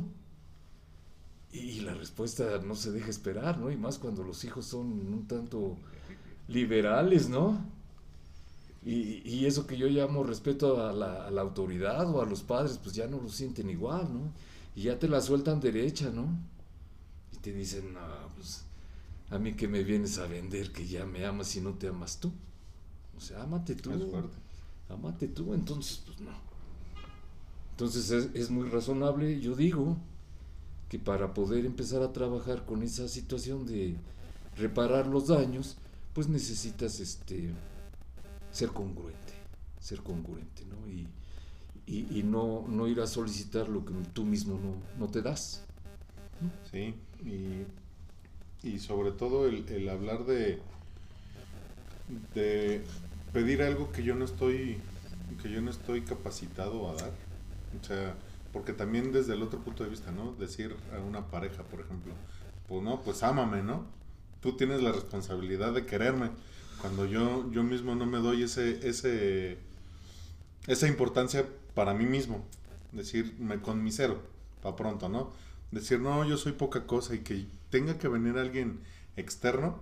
Y 1.51 1.81
la 1.81 1.93
respuesta 1.93 2.59
no 2.63 2.75
se 2.75 2.91
deja 2.91 3.09
esperar, 3.09 3.57
¿no? 3.57 3.71
Y 3.71 3.77
más 3.77 3.97
cuando 3.97 4.23
los 4.23 4.43
hijos 4.43 4.65
son 4.65 4.87
un 4.87 5.27
tanto 5.27 5.77
liberales, 6.47 7.29
¿no? 7.29 7.57
Y, 8.85 9.45
eso 9.45 9.67
que 9.67 9.75
yo 9.75 9.87
llamo 9.87 10.23
respeto 10.23 10.87
a 10.87 10.93
la, 10.93 11.41
autoridad 11.41 12.09
o 12.09 12.21
a 12.21 12.25
los 12.25 12.41
padres, 12.41 12.79
pues 12.81 12.95
ya 12.95 13.05
no 13.05 13.19
lo 13.19 13.27
sienten 13.27 13.69
igual, 13.69 14.13
¿no? 14.13 14.31
Y 14.75 14.83
ya 14.83 14.97
te 14.97 15.09
la 15.09 15.19
sueltan 15.19 15.59
derecha, 15.59 16.09
¿no? 16.09 16.27
Y 17.33 17.37
te 17.37 17.51
dicen, 17.51 17.93
no, 17.93 17.99
pues 18.35 18.63
a 19.29 19.39
mí 19.39 19.55
que 19.55 19.67
me 19.67 19.83
vienes 19.83 20.19
a 20.19 20.27
vender 20.27 20.71
que 20.71 20.87
ya 20.87 21.05
me 21.05 21.25
amas 21.25 21.53
y 21.57 21.61
no 21.61 21.73
te 21.73 21.89
amas 21.89 22.19
tú. 22.19 22.31
O 23.17 23.21
sea, 23.21 23.43
ámate 23.43 23.75
tú. 23.75 23.91
Es 23.91 24.09
fuerte. 24.09 24.38
Ámate 24.89 25.27
tú, 25.27 25.53
entonces, 25.53 26.01
pues 26.05 26.19
no. 26.21 26.31
Entonces 27.71 28.09
es, 28.09 28.29
es 28.33 28.50
muy 28.50 28.69
razonable, 28.69 29.39
yo 29.39 29.55
digo, 29.55 29.97
que 30.89 31.00
para 31.00 31.33
poder 31.33 31.65
empezar 31.65 32.01
a 32.01 32.13
trabajar 32.13 32.65
con 32.65 32.81
esa 32.81 33.07
situación 33.07 33.65
de 33.65 33.95
reparar 34.55 35.07
los 35.07 35.27
daños, 35.27 35.77
pues 36.13 36.27
necesitas 36.27 37.00
este 37.00 37.51
ser 38.51 38.69
congruente, 38.69 39.33
ser 39.79 40.01
congruente, 40.01 40.65
¿no? 40.65 40.91
Y, 40.91 41.07
y, 41.86 42.24
no, 42.24 42.65
no 42.67 42.88
ir 42.88 43.00
a 43.00 43.07
solicitar 43.07 43.69
lo 43.69 43.86
que 43.86 43.93
tú 44.13 44.25
mismo 44.25 44.59
no, 44.59 44.75
no 45.00 45.09
te 45.09 45.21
das. 45.21 45.63
Sí, 46.69 46.95
y, 47.24 48.67
y, 48.67 48.79
sobre 48.79 49.12
todo 49.12 49.47
el, 49.47 49.67
el, 49.69 49.88
hablar 49.88 50.25
de, 50.25 50.59
de 52.33 52.81
pedir 53.33 53.61
algo 53.61 53.91
que 53.91 54.03
yo 54.03 54.15
no 54.15 54.25
estoy 54.25 54.77
que 55.41 55.51
yo 55.51 55.61
no 55.61 55.69
estoy 55.69 56.01
capacitado 56.01 56.89
a 56.89 56.95
dar. 56.95 57.11
O 57.79 57.85
sea, 57.85 58.15
porque 58.53 58.73
también 58.73 59.11
desde 59.11 59.33
el 59.33 59.43
otro 59.43 59.59
punto 59.59 59.83
de 59.83 59.89
vista, 59.89 60.11
¿no? 60.11 60.33
Decir 60.33 60.75
a 60.95 60.99
una 60.99 61.27
pareja, 61.27 61.63
por 61.63 61.81
ejemplo, 61.81 62.13
pues 62.67 62.81
no, 62.81 63.01
pues 63.01 63.23
ámame, 63.23 63.61
¿no? 63.61 63.85
Tú 64.41 64.55
tienes 64.55 64.81
la 64.81 64.91
responsabilidad 64.91 65.73
de 65.73 65.85
quererme. 65.85 66.31
Cuando 66.81 67.05
yo, 67.05 67.51
yo 67.51 67.63
mismo 67.63 67.95
no 67.95 68.05
me 68.05 68.19
doy 68.19 68.43
ese, 68.43 68.87
ese, 68.87 69.57
esa 70.67 70.87
importancia 70.87 71.45
para 71.73 71.93
mí 71.93 72.05
mismo. 72.05 72.45
Decir, 72.91 73.35
me 73.39 73.61
conmisero, 73.61 74.21
para 74.61 74.75
pronto, 74.75 75.09
¿no? 75.09 75.31
Decir, 75.71 75.99
no, 75.99 76.25
yo 76.27 76.37
soy 76.37 76.53
poca 76.53 76.85
cosa 76.85 77.15
y 77.15 77.19
que 77.19 77.45
tenga 77.69 77.97
que 77.97 78.07
venir 78.07 78.37
alguien 78.37 78.79
externo, 79.17 79.79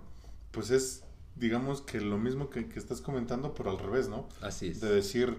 pues 0.50 0.70
es, 0.70 1.04
digamos 1.36 1.82
que 1.82 2.00
lo 2.00 2.18
mismo 2.18 2.50
que, 2.50 2.68
que 2.68 2.78
estás 2.78 3.00
comentando, 3.00 3.54
pero 3.54 3.70
al 3.70 3.78
revés, 3.78 4.08
¿no? 4.08 4.28
Así 4.40 4.68
es. 4.68 4.80
De 4.80 4.92
decir, 4.92 5.36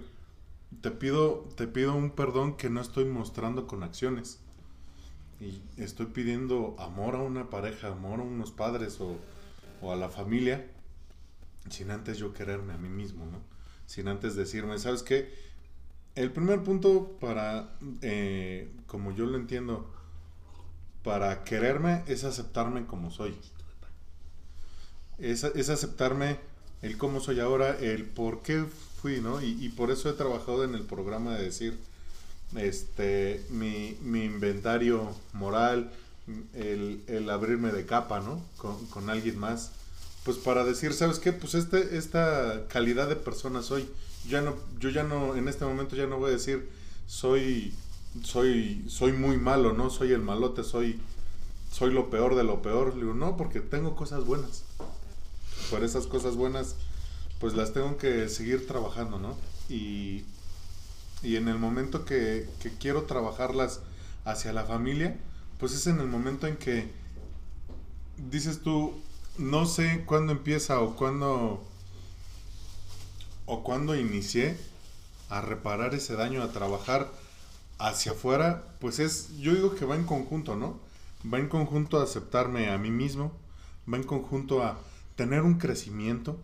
te 0.82 0.92
pido, 0.92 1.48
te 1.56 1.68
pido 1.68 1.96
un 1.96 2.12
perdón 2.12 2.56
que 2.56 2.70
no 2.70 2.82
estoy 2.82 3.06
mostrando 3.06 3.68
con 3.68 3.84
acciones. 3.84 4.40
Y 5.40 5.62
estoy 5.78 6.08
pidiendo 6.08 6.76
amor 6.80 7.16
a 7.16 7.20
una 7.20 7.50
pareja, 7.50 7.90
amor 7.90 8.20
a 8.20 8.24
unos 8.24 8.52
padres 8.52 9.00
o, 9.00 9.20
a 9.92 9.96
la 9.96 10.10
familia, 10.10 10.66
sin 11.70 11.92
antes 11.92 12.18
yo 12.18 12.34
quererme 12.34 12.74
a 12.74 12.78
mí 12.78 12.90
mismo, 12.90 13.26
¿no? 13.26 13.40
Sin 13.86 14.08
antes 14.08 14.36
decirme, 14.36 14.80
¿sabes 14.80 15.04
qué? 15.04 15.32
El 16.16 16.32
primer 16.32 16.64
punto 16.64 17.18
para, 17.20 17.78
eh, 18.02 18.72
como 18.88 19.12
yo 19.12 19.28
lo 19.28 19.38
entiendo, 19.38 19.94
para 21.04 21.44
quererme 21.44 22.04
es 22.08 22.24
aceptarme 22.24 22.88
como 22.88 23.12
soy. 23.12 23.38
Es, 25.20 25.44
es 25.44 25.70
aceptarme 25.70 26.38
el 26.82 26.98
cómo 26.98 27.20
soy 27.20 27.40
ahora, 27.40 27.78
el 27.80 28.06
por 28.06 28.42
qué 28.42 28.66
fui, 29.02 29.22
¿no? 29.22 29.42
Y, 29.42 29.70
por 29.70 29.92
eso 29.92 30.10
he 30.10 30.14
trabajado 30.14 30.64
en 30.64 30.76
el 30.76 30.84
programa 30.84 31.36
de 31.36 31.44
decir, 31.44 31.78
este, 32.56 33.44
mi, 33.50 33.98
inventario 34.02 35.16
moral, 35.34 35.92
el, 36.54 37.30
abrirme 37.30 37.72
de 37.72 37.86
capa, 37.86 38.20
¿no? 38.20 38.42
Con, 38.58 39.10
alguien 39.10 39.38
más. 39.40 39.72
Pues 40.24 40.38
para 40.38 40.66
decir, 40.66 40.94
¿sabes 40.94 41.20
qué? 41.20 41.32
Pues 41.32 41.56
este, 41.56 41.98
esta 41.98 42.68
calidad 42.68 43.08
de 43.08 43.16
persona 43.16 43.62
soy. 43.62 43.88
Ya 44.28 44.42
no, 44.42 44.56
yo 44.80 44.90
ya 44.90 45.04
no, 45.04 45.36
en 45.36 45.48
este 45.48 45.64
momento 45.64 45.96
ya 45.96 46.06
no 46.06 46.18
voy 46.18 46.30
a 46.30 46.34
decir, 46.34 46.70
soy, 47.08 47.74
soy, 48.24 48.84
soy 48.90 49.14
muy 49.14 49.38
malo, 49.38 49.74
¿no? 49.74 49.90
Soy 49.90 50.12
el 50.12 50.22
malote, 50.22 50.64
soy, 50.64 51.00
soy 51.72 51.94
lo 51.94 52.10
peor 52.10 52.36
de 52.36 52.44
lo 52.44 52.62
peor. 52.62 52.96
Le 52.96 53.02
digo, 53.02 53.14
no, 53.14 53.38
porque 53.38 53.62
tengo 53.62 53.96
cosas 53.96 54.26
buenas. 54.26 54.66
Por 55.70 55.84
esas 55.84 56.08
cosas 56.08 56.36
buenas 56.36 56.76
pues 57.40 57.54
las 57.54 57.74
tengo 57.74 57.98
que 57.98 58.30
seguir 58.30 58.68
trabajando, 58.68 59.20
¿no? 59.20 59.38
Y, 59.70 60.26
en 61.24 61.48
el 61.48 61.58
momento 61.58 62.06
que, 62.06 62.48
quiero 62.80 63.04
trabajarlas 63.04 63.82
hacia 64.26 64.54
la 64.54 64.66
familia, 64.66 65.18
pues 65.60 65.74
es 65.74 65.88
en 65.88 66.00
el 66.00 66.08
momento 66.08 66.48
en 66.48 66.58
que 66.58 66.92
dices 68.30 68.62
tú, 68.62 68.94
no 69.38 69.66
sé 69.66 70.04
cuándo 70.06 70.32
empieza 70.32 70.80
o 70.80 70.96
cuándo 70.96 71.64
o 73.46 73.64
cuándo 73.64 73.96
inicié 73.96 74.58
a 75.30 75.42
reparar 75.42 75.94
ese 75.96 76.16
daño, 76.16 76.44
a 76.44 76.52
trabajar 76.52 77.12
hacia 77.80 78.12
afuera, 78.12 78.64
pues 78.80 79.00
es, 79.00 79.38
yo 79.40 79.54
digo 79.54 79.76
que 79.76 79.86
va 79.86 79.96
en 79.96 80.06
conjunto, 80.06 80.56
¿no? 80.56 80.80
Va 81.32 81.40
en 81.40 81.50
conjunto 81.50 82.00
a 82.00 82.04
aceptarme 82.04 82.70
a 82.70 82.78
mí 82.78 82.92
mismo, 82.92 83.32
va 83.92 83.98
en 83.98 84.04
conjunto 84.04 84.64
a 84.64 84.78
tener 85.18 85.42
un 85.42 85.56
crecimiento, 85.56 86.40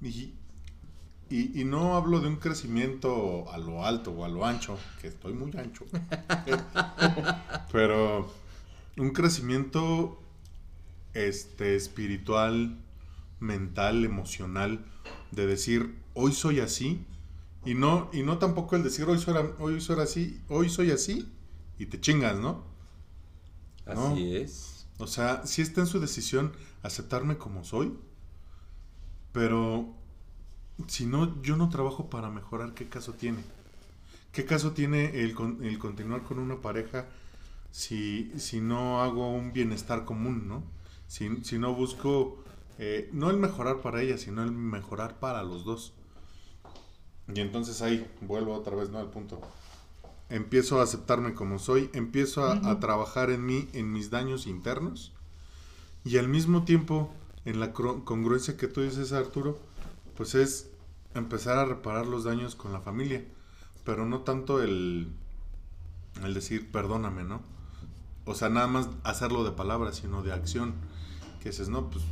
y, 0.00 0.32
y, 1.28 1.64
no 1.64 1.96
hablo 1.96 2.20
de 2.20 2.28
un 2.28 2.36
crecimiento 2.36 3.50
a 3.50 3.58
lo 3.58 3.84
alto 3.84 4.12
o 4.12 4.24
a 4.24 4.28
lo 4.28 4.46
ancho, 4.46 4.78
que 5.00 5.08
estoy 5.08 5.34
muy 5.34 5.50
ancho, 5.56 5.84
pero 7.72 8.32
un 8.96 9.10
crecimiento 9.10 10.20
este, 11.12 11.74
espiritual, 11.74 12.78
mental, 13.40 14.04
emocional, 14.04 14.84
de 15.32 15.46
decir, 15.46 15.96
hoy 16.14 16.32
soy 16.32 16.60
así, 16.60 17.04
y 17.64 17.74
no, 17.74 18.10
y 18.12 18.22
no 18.22 18.38
tampoco 18.38 18.76
el 18.76 18.84
decir, 18.84 19.06
hoy 19.06 19.18
soy, 19.18 19.34
hoy 19.58 19.80
soy 19.80 20.00
así, 20.00 20.40
hoy 20.48 20.68
soy 20.68 20.92
así, 20.92 21.28
y 21.78 21.86
te 21.86 22.00
chingas, 22.00 22.38
¿no? 22.38 22.62
Así 23.86 24.36
es. 24.36 24.73
O 24.98 25.06
sea, 25.06 25.46
si 25.46 25.62
está 25.62 25.80
en 25.80 25.86
su 25.86 26.00
decisión 26.00 26.52
aceptarme 26.82 27.36
como 27.36 27.64
soy, 27.64 27.92
pero 29.32 29.92
si 30.86 31.06
no, 31.06 31.40
yo 31.42 31.56
no 31.56 31.68
trabajo 31.68 32.10
para 32.10 32.30
mejorar, 32.30 32.74
¿qué 32.74 32.88
caso 32.88 33.12
tiene? 33.12 33.42
¿Qué 34.32 34.44
caso 34.44 34.72
tiene 34.72 35.20
el, 35.20 35.36
el 35.62 35.78
continuar 35.78 36.22
con 36.22 36.38
una 36.38 36.60
pareja 36.60 37.06
si, 37.70 38.32
si, 38.38 38.60
no 38.60 39.02
hago 39.02 39.30
un 39.30 39.52
bienestar 39.52 40.04
común, 40.04 40.46
¿no? 40.46 40.62
Si, 41.08 41.44
si 41.44 41.58
no 41.58 41.74
busco, 41.74 42.44
eh, 42.78 43.10
no 43.12 43.30
el 43.30 43.36
mejorar 43.36 43.80
para 43.80 44.00
ella, 44.00 44.16
sino 44.16 44.44
el 44.44 44.52
mejorar 44.52 45.18
para 45.18 45.42
los 45.42 45.64
dos. 45.64 45.92
Y 47.34 47.40
entonces 47.40 47.82
ahí 47.82 48.08
vuelvo 48.20 48.54
otra 48.54 48.76
vez, 48.76 48.90
¿no? 48.90 48.98
Al 48.98 49.10
punto. 49.10 49.40
Empiezo 50.30 50.80
a 50.80 50.84
aceptarme 50.84 51.34
como 51.34 51.58
soy, 51.58 51.90
empiezo 51.92 52.44
a, 52.44 52.70
a 52.70 52.80
trabajar 52.80 53.30
en 53.30 53.44
mí, 53.44 53.68
en 53.72 53.92
mis 53.92 54.10
daños 54.10 54.46
internos. 54.46 55.12
Y 56.04 56.18
al 56.18 56.28
mismo 56.28 56.64
tiempo 56.64 57.12
en 57.44 57.60
la 57.60 57.72
congruencia 57.72 58.56
que 58.56 58.68
tú 58.68 58.80
dices, 58.80 59.12
Arturo, 59.12 59.58
pues 60.16 60.34
es 60.34 60.70
empezar 61.14 61.58
a 61.58 61.64
reparar 61.64 62.06
los 62.06 62.24
daños 62.24 62.54
con 62.54 62.72
la 62.72 62.80
familia, 62.80 63.24
pero 63.84 64.06
no 64.06 64.20
tanto 64.20 64.62
el, 64.62 65.08
el 66.22 66.34
decir 66.34 66.70
perdóname, 66.70 67.24
¿no? 67.24 67.42
O 68.24 68.34
sea, 68.34 68.48
nada 68.48 68.66
más 68.66 68.88
hacerlo 69.02 69.44
de 69.44 69.52
palabras, 69.52 69.96
sino 69.96 70.22
de 70.22 70.32
acción. 70.32 70.74
Que 71.42 71.50
dices, 71.50 71.68
no, 71.68 71.90
pues 71.90 72.02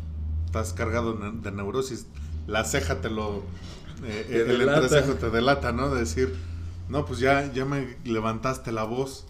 estás 0.45 0.75
cargado 0.75 1.15
de 1.15 1.53
neurosis, 1.53 2.07
la 2.47 2.65
ceja 2.65 3.01
te 3.01 3.09
lo... 3.09 3.43
Eh, 4.05 4.47
el 4.49 4.61
entrecejo 4.61 5.15
te 5.15 5.31
delata, 5.31 5.73
¿no? 5.73 5.89
De 5.89 6.01
decir, 6.01 6.37
no, 6.93 7.07
pues 7.07 7.21
ya, 7.21 7.51
ya 7.55 7.65
me 7.65 7.97
levantaste 8.05 8.71
la 8.71 8.85
voz 8.85 9.25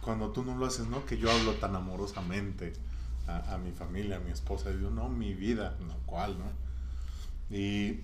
cuando 0.00 0.32
tú 0.32 0.42
no 0.42 0.56
lo 0.56 0.66
haces, 0.66 0.88
¿no? 0.88 1.06
Que 1.06 1.18
yo 1.18 1.30
hablo 1.30 1.52
tan 1.52 1.76
amorosamente 1.76 2.72
a, 3.28 3.58
mi 3.58 3.70
familia, 3.70 4.16
a 4.16 4.18
mi 4.18 4.32
esposa. 4.32 4.72
Y 4.72 4.82
yo, 4.82 4.90
no, 4.90 5.08
mi 5.08 5.32
vida, 5.32 5.76
no, 5.86 5.94
¿cuál, 6.04 6.36
no? 6.36 6.46
Y, 7.56 8.00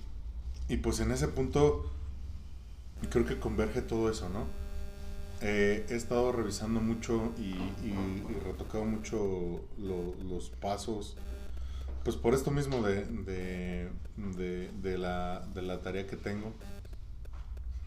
y 0.68 0.76
pues 0.76 1.00
en 1.00 1.10
ese 1.10 1.26
punto 1.26 1.90
creo 3.10 3.26
que 3.26 3.40
converge 3.40 3.82
todo 3.82 4.08
eso, 4.08 4.28
¿no? 4.28 4.46
Eh, 5.40 5.84
he 5.88 5.96
estado 5.96 6.30
revisando 6.30 6.80
mucho 6.80 7.32
y, 7.36 7.56
y, 7.84 8.38
retocado 8.44 8.84
mucho 8.84 9.62
los 9.78 10.50
pasos 10.60 11.16
pues 12.04 12.16
por 12.16 12.34
esto 12.34 12.52
mismo 12.52 12.82
de, 12.82 13.04
de, 13.04 14.70
de 14.80 14.96
la, 14.96 15.44
de 15.52 15.62
la 15.62 15.82
tarea 15.82 16.06
que 16.06 16.16
tengo, 16.16 16.52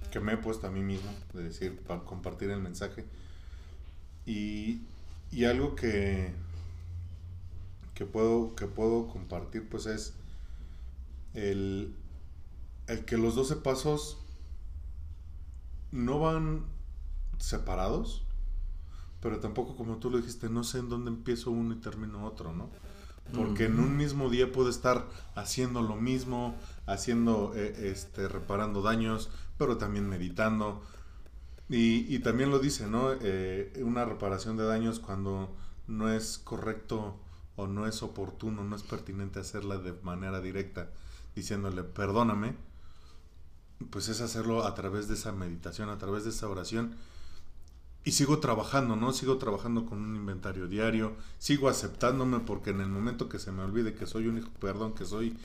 que 0.09 0.19
me 0.19 0.33
he 0.33 0.37
puesto 0.37 0.67
a 0.67 0.71
mí 0.71 0.81
mismo, 0.81 1.11
de 1.33 1.43
decir, 1.43 1.79
para 1.79 2.01
compartir 2.01 2.49
el 2.49 2.59
mensaje. 2.59 3.05
Y, 4.25 4.81
y 5.31 5.45
algo 5.45 5.75
que, 5.75 6.31
que, 7.93 8.05
puedo, 8.05 8.55
que 8.55 8.67
puedo 8.67 9.07
compartir, 9.07 9.67
pues 9.69 9.85
es 9.85 10.13
el, 11.33 11.95
el 12.87 13.05
que 13.05 13.17
los 13.17 13.35
12 13.35 13.57
pasos 13.57 14.17
no 15.91 16.19
van 16.19 16.65
separados, 17.37 18.23
pero 19.21 19.39
tampoco 19.39 19.75
como 19.75 19.97
tú 19.97 20.09
lo 20.09 20.17
dijiste, 20.17 20.49
no 20.49 20.63
sé 20.63 20.79
en 20.79 20.89
dónde 20.89 21.09
empiezo 21.09 21.51
uno 21.51 21.73
y 21.73 21.77
termino 21.79 22.25
otro, 22.25 22.53
¿no? 22.53 22.69
Porque 23.33 23.65
en 23.65 23.79
un 23.79 23.97
mismo 23.97 24.29
día 24.29 24.51
puedo 24.51 24.69
estar 24.69 25.07
haciendo 25.35 25.81
lo 25.81 25.95
mismo, 25.95 26.55
haciendo, 26.85 27.53
eh, 27.55 27.91
este, 27.91 28.27
reparando 28.27 28.81
daños, 28.81 29.29
pero 29.57 29.77
también 29.77 30.09
meditando. 30.09 30.81
Y, 31.69 32.13
y 32.13 32.19
también 32.19 32.49
lo 32.49 32.59
dice, 32.59 32.87
¿no? 32.87 33.11
Eh, 33.21 33.73
una 33.83 34.05
reparación 34.05 34.57
de 34.57 34.65
daños 34.65 34.99
cuando 34.99 35.55
no 35.87 36.11
es 36.11 36.39
correcto 36.39 37.19
o 37.55 37.67
no 37.67 37.87
es 37.87 38.01
oportuno, 38.01 38.63
no 38.63 38.75
es 38.75 38.83
pertinente 38.83 39.39
hacerla 39.39 39.77
de 39.77 39.93
manera 40.03 40.39
directa, 40.39 40.89
diciéndole, 41.35 41.83
perdóname, 41.83 42.55
pues 43.89 44.07
es 44.07 44.21
hacerlo 44.21 44.65
a 44.65 44.73
través 44.75 45.07
de 45.07 45.15
esa 45.15 45.31
meditación, 45.31 45.89
a 45.89 45.97
través 45.97 46.23
de 46.23 46.29
esa 46.31 46.47
oración 46.47 46.95
y 48.09 48.11
sigo 48.11 48.39
trabajando, 48.39 48.95
¿no? 48.95 49.13
Sigo 49.13 49.37
trabajando 49.37 49.85
con 49.85 49.99
un 49.99 50.15
inventario 50.15 50.67
diario, 50.67 51.15
sigo 51.37 51.69
aceptándome 51.69 52.39
porque 52.39 52.71
en 52.71 52.81
el 52.81 52.87
momento 52.87 53.29
que 53.29 53.37
se 53.37 53.51
me 53.51 53.61
olvide 53.61 53.93
que 53.93 54.07
soy 54.07 54.25
un 54.25 54.39
hijo, 54.39 54.49
perdón, 54.59 54.95
que 54.95 55.05
soy, 55.05 55.37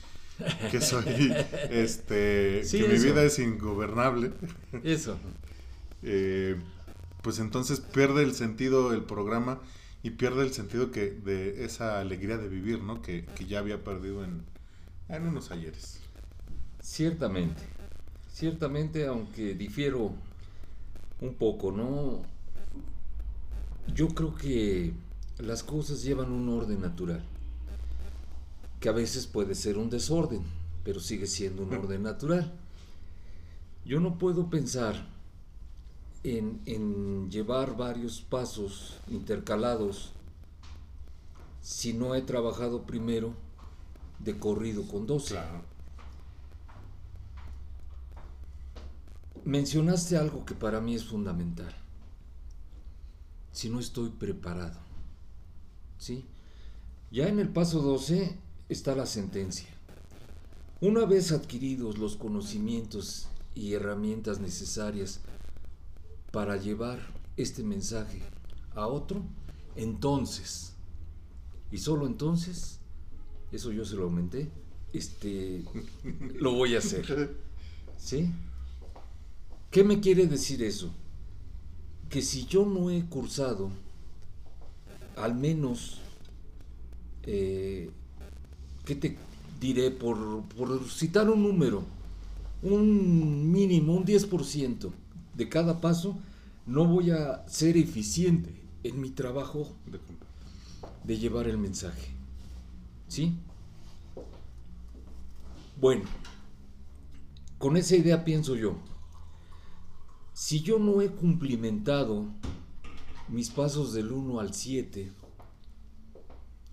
que 0.71 0.81
soy, 0.81 1.05
este, 1.69 2.63
que 2.71 2.87
mi 2.87 2.97
vida 2.97 3.21
es 3.21 3.37
ingobernable. 3.37 4.31
Eso. 4.83 5.19
eh, 6.01 6.59
pues 7.21 7.37
entonces 7.37 7.81
pierde 7.81 8.23
el 8.23 8.33
sentido 8.33 8.93
el 8.93 9.03
programa 9.03 9.59
y 10.01 10.09
pierde 10.09 10.41
el 10.41 10.51
sentido 10.51 10.89
que 10.89 11.11
de 11.11 11.65
esa 11.65 11.99
alegría 11.99 12.39
de 12.39 12.47
vivir, 12.47 12.81
¿no? 12.81 13.03
Que, 13.03 13.25
que 13.25 13.45
ya 13.45 13.59
había 13.59 13.83
perdido 13.83 14.23
en, 14.23 14.41
en 15.09 15.27
unos 15.27 15.51
ayeres. 15.51 15.99
Ciertamente, 16.81 17.61
ciertamente, 18.33 19.05
aunque 19.05 19.53
difiero 19.53 20.13
un 21.21 21.35
poco, 21.35 21.71
¿no? 21.71 22.33
Yo 23.93 24.09
creo 24.09 24.35
que 24.35 24.93
las 25.37 25.63
cosas 25.63 26.03
llevan 26.03 26.31
un 26.31 26.49
orden 26.49 26.81
natural, 26.81 27.23
que 28.79 28.89
a 28.89 28.93
veces 28.93 29.27
puede 29.27 29.55
ser 29.55 29.77
un 29.77 29.89
desorden, 29.89 30.43
pero 30.83 30.99
sigue 30.99 31.27
siendo 31.27 31.63
un 31.63 31.73
orden 31.73 32.03
natural. 32.03 32.51
Yo 33.85 33.99
no 33.99 34.17
puedo 34.17 34.49
pensar 34.49 35.07
en, 36.23 36.61
en 36.65 37.29
llevar 37.29 37.77
varios 37.77 38.21
pasos 38.21 38.97
intercalados 39.07 40.11
si 41.61 41.93
no 41.93 42.15
he 42.15 42.21
trabajado 42.21 42.83
primero 42.83 43.33
de 44.19 44.37
corrido 44.37 44.87
con 44.87 45.07
12. 45.07 45.37
Mencionaste 49.45 50.17
algo 50.17 50.45
que 50.45 50.55
para 50.55 50.81
mí 50.81 50.95
es 50.95 51.05
fundamental. 51.05 51.84
Si 53.55 53.69
no 53.69 53.79
estoy 53.79 54.09
preparado. 54.09 54.77
¿Sí? 55.97 56.25
Ya 57.09 57.29
en 57.29 57.39
el 57.39 57.47
paso 57.47 57.81
12 57.81 58.37
está 58.67 58.95
la 58.95 59.05
sentencia. 59.05 59.69
Una 60.81 61.05
vez 61.05 61.31
adquiridos 61.31 61.97
los 61.97 62.17
conocimientos 62.17 63.29
y 63.53 63.71
herramientas 63.71 64.41
necesarias 64.41 65.21
para 66.33 66.57
llevar 66.57 66.99
este 67.37 67.63
mensaje 67.63 68.21
a 68.73 68.87
otro, 68.87 69.23
entonces, 69.77 70.73
y 71.71 71.77
solo 71.77 72.07
entonces, 72.07 72.81
eso 73.53 73.71
yo 73.71 73.85
se 73.85 73.95
lo 73.95 74.03
aumenté, 74.03 74.51
este, 74.91 75.63
lo 76.39 76.51
voy 76.51 76.75
a 76.75 76.79
hacer. 76.79 77.39
¿Sí? 77.97 78.29
¿Qué 79.71 79.85
me 79.85 80.01
quiere 80.01 80.27
decir 80.27 80.61
eso? 80.61 80.93
Que 82.09 82.21
si 82.21 82.45
yo 82.45 82.65
no 82.65 82.89
he 82.89 83.05
cursado, 83.05 83.69
al 85.15 85.35
menos, 85.35 85.99
eh, 87.23 87.89
¿qué 88.85 88.95
te 88.95 89.17
diré? 89.59 89.91
Por, 89.91 90.43
por 90.43 90.89
citar 90.89 91.29
un 91.29 91.43
número, 91.43 91.83
un 92.61 93.51
mínimo, 93.51 93.93
un 93.93 94.05
10% 94.05 94.91
de 95.33 95.49
cada 95.49 95.81
paso, 95.81 96.17
no 96.65 96.85
voy 96.85 97.11
a 97.11 97.47
ser 97.47 97.77
eficiente 97.77 98.53
en 98.83 99.01
mi 99.01 99.09
trabajo 99.09 99.73
de 101.03 101.17
llevar 101.17 101.47
el 101.47 101.57
mensaje. 101.57 102.11
¿Sí? 103.07 103.33
Bueno, 105.79 106.03
con 107.57 107.77
esa 107.77 107.95
idea 107.95 108.23
pienso 108.23 108.55
yo. 108.55 108.75
Si 110.37 110.59
yo 110.59 110.79
no 110.79 111.01
he 111.01 111.07
cumplimentado 111.07 112.25
mis 113.29 113.49
pasos 113.49 113.93
del 113.93 114.11
1 114.11 114.41
al 114.41 114.53
7, 114.53 115.09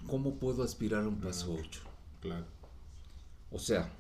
¿cómo 0.09 0.35
puedo 0.35 0.65
aspirar 0.65 1.05
a 1.05 1.09
un 1.09 1.21
paso 1.21 1.57
8? 1.57 1.81
Claro. 2.21 2.45
O 3.53 3.61
sea, 3.61 3.93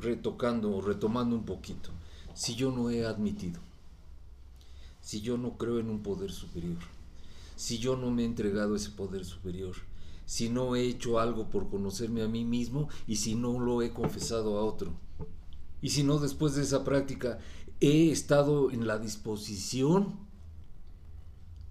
retocando 0.00 0.74
o 0.74 0.80
retomando 0.80 1.36
un 1.36 1.44
poquito, 1.44 1.90
si 2.32 2.54
yo 2.54 2.72
no 2.72 2.88
he 2.88 3.04
admitido, 3.04 3.60
si 5.02 5.20
yo 5.20 5.36
no 5.36 5.58
creo 5.58 5.80
en 5.80 5.90
un 5.90 6.02
poder 6.02 6.32
superior, 6.32 6.78
si 7.56 7.76
yo 7.76 7.98
no 7.98 8.10
me 8.10 8.22
he 8.22 8.24
entregado 8.24 8.74
ese 8.74 8.88
poder 8.88 9.26
superior, 9.26 9.74
si 10.24 10.48
no 10.48 10.76
he 10.76 10.82
hecho 10.88 11.20
algo 11.20 11.50
por 11.50 11.68
conocerme 11.68 12.22
a 12.22 12.28
mí 12.28 12.46
mismo 12.46 12.88
y 13.06 13.16
si 13.16 13.34
no 13.34 13.60
lo 13.60 13.82
he 13.82 13.90
confesado 13.90 14.56
a 14.56 14.64
otro. 14.64 14.94
Y 15.82 15.90
si 15.90 16.02
no 16.02 16.18
después 16.18 16.54
de 16.54 16.62
esa 16.62 16.82
práctica 16.82 17.38
he 17.86 18.10
estado 18.10 18.70
en 18.70 18.86
la 18.86 18.98
disposición 18.98 20.14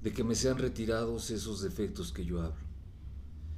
de 0.01 0.11
que 0.11 0.23
me 0.23 0.35
sean 0.35 0.57
retirados 0.57 1.31
esos 1.31 1.61
defectos 1.61 2.11
que 2.11 2.25
yo 2.25 2.41
hablo. 2.41 2.63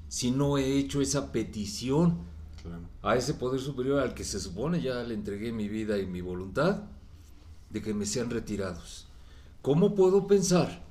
Si 0.08 0.32
no 0.32 0.58
he 0.58 0.78
hecho 0.78 1.02
esa 1.02 1.32
petición 1.32 2.20
claro. 2.62 2.84
a 3.02 3.16
ese 3.16 3.34
poder 3.34 3.60
superior 3.60 4.00
al 4.00 4.14
que 4.14 4.24
se 4.24 4.40
supone 4.40 4.82
ya 4.82 5.04
le 5.04 5.16
entregué 5.16 5.52
mi 5.52 5.68
vida 5.68 5.98
y 5.98 6.06
mi 6.06 6.22
voluntad, 6.22 6.84
de 7.70 7.82
que 7.82 7.94
me 7.94 8.06
sean 8.06 8.30
retirados. 8.30 9.08
¿Cómo 9.62 9.96
puedo 9.96 10.28
pensar 10.28 10.82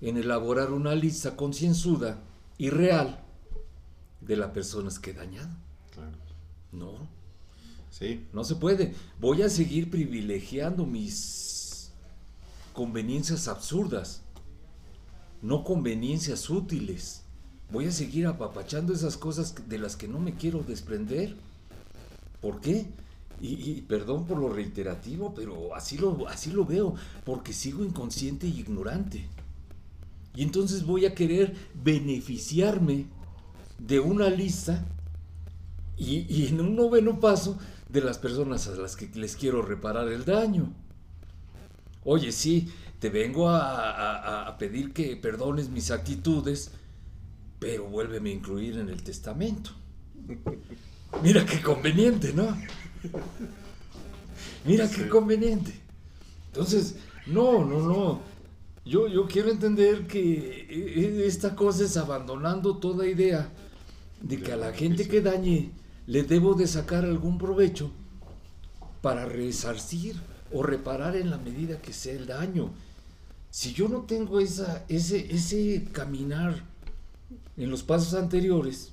en 0.00 0.16
elaborar 0.16 0.70
una 0.70 0.94
lista 0.94 1.36
concienzuda 1.36 2.22
y 2.56 2.70
real 2.70 3.24
de 4.20 4.36
las 4.36 4.50
personas 4.50 4.98
que 4.98 5.10
he 5.10 5.14
dañado? 5.14 5.50
Claro. 5.92 6.16
No. 6.70 7.08
Sí. 7.90 8.26
No 8.32 8.44
se 8.44 8.54
puede. 8.54 8.94
Voy 9.20 9.42
a 9.42 9.48
seguir 9.48 9.90
privilegiando 9.90 10.86
mis 10.86 11.90
conveniencias 12.72 13.48
absurdas, 13.48 14.22
no 15.42 15.64
conveniencias 15.64 16.48
útiles. 16.48 17.22
Voy 17.70 17.86
a 17.86 17.92
seguir 17.92 18.26
apapachando 18.26 18.92
esas 18.92 19.16
cosas 19.16 19.54
de 19.68 19.78
las 19.78 19.96
que 19.96 20.08
no 20.08 20.18
me 20.18 20.34
quiero 20.34 20.62
desprender. 20.62 21.36
¿Por 22.40 22.60
qué? 22.60 22.86
Y, 23.42 23.80
perdón 23.82 24.26
por 24.26 24.38
lo 24.38 24.50
reiterativo, 24.50 25.32
pero 25.34 25.74
así 25.74 25.96
lo, 25.96 26.28
así 26.28 26.50
lo 26.50 26.66
veo, 26.66 26.94
porque 27.24 27.54
sigo 27.54 27.84
inconsciente 27.84 28.46
y 28.46 28.60
ignorante. 28.60 29.26
Y 30.36 30.42
entonces 30.42 30.84
voy 30.84 31.06
a 31.06 31.14
querer 31.14 31.54
beneficiarme 31.82 33.06
de 33.78 33.98
una 33.98 34.28
lista 34.28 34.84
y, 35.96 36.26
y 36.28 36.48
en 36.48 36.60
un 36.60 36.76
noveno 36.76 37.18
paso 37.18 37.58
de 37.90 38.00
las 38.00 38.18
personas 38.18 38.68
a 38.68 38.72
las 38.72 38.96
que 38.96 39.08
les 39.14 39.36
quiero 39.36 39.62
reparar 39.62 40.08
el 40.08 40.24
daño. 40.24 40.72
Oye, 42.04 42.32
sí, 42.32 42.72
te 42.98 43.10
vengo 43.10 43.48
a, 43.48 43.90
a, 43.90 44.48
a, 44.48 44.58
pedir 44.58 44.92
que 44.92 45.16
perdones 45.16 45.68
mis 45.70 45.90
actitudes, 45.90 46.70
pero 47.58 47.86
vuélveme 47.86 48.30
a 48.30 48.34
incluir 48.34 48.78
en 48.78 48.88
el 48.88 49.02
testamento. 49.02 49.70
Mira 51.22 51.44
qué 51.44 51.60
conveniente, 51.60 52.32
¿no? 52.32 52.56
Mira 54.64 54.88
qué 54.88 55.08
conveniente. 55.08 55.72
Entonces, 56.46 56.96
no, 57.26 57.64
no, 57.64 57.80
no. 57.80 58.20
Yo, 58.84 59.08
yo 59.08 59.26
quiero 59.26 59.50
entender 59.50 60.06
que 60.06 61.24
esta 61.26 61.54
cosa 61.54 61.84
es 61.84 61.96
abandonando 61.96 62.78
toda 62.78 63.06
idea 63.06 63.50
de 64.22 64.40
que 64.40 64.52
a 64.52 64.56
la 64.56 64.72
gente 64.72 65.08
que 65.08 65.20
dañe 65.20 65.70
le 66.06 66.22
debo 66.22 66.54
de 66.54 66.66
sacar 66.66 67.04
algún 67.04 67.38
provecho 67.38 67.90
para 69.02 69.24
resarcir 69.24 70.16
o 70.52 70.62
reparar 70.62 71.16
en 71.16 71.30
la 71.30 71.38
medida 71.38 71.80
que 71.80 71.92
sea 71.92 72.14
el 72.14 72.26
daño. 72.26 72.70
Si 73.50 73.72
yo 73.72 73.88
no 73.88 74.02
tengo 74.02 74.40
esa, 74.40 74.84
ese, 74.88 75.32
ese 75.34 75.84
caminar 75.92 76.64
en 77.56 77.70
los 77.70 77.82
pasos 77.82 78.14
anteriores, 78.14 78.92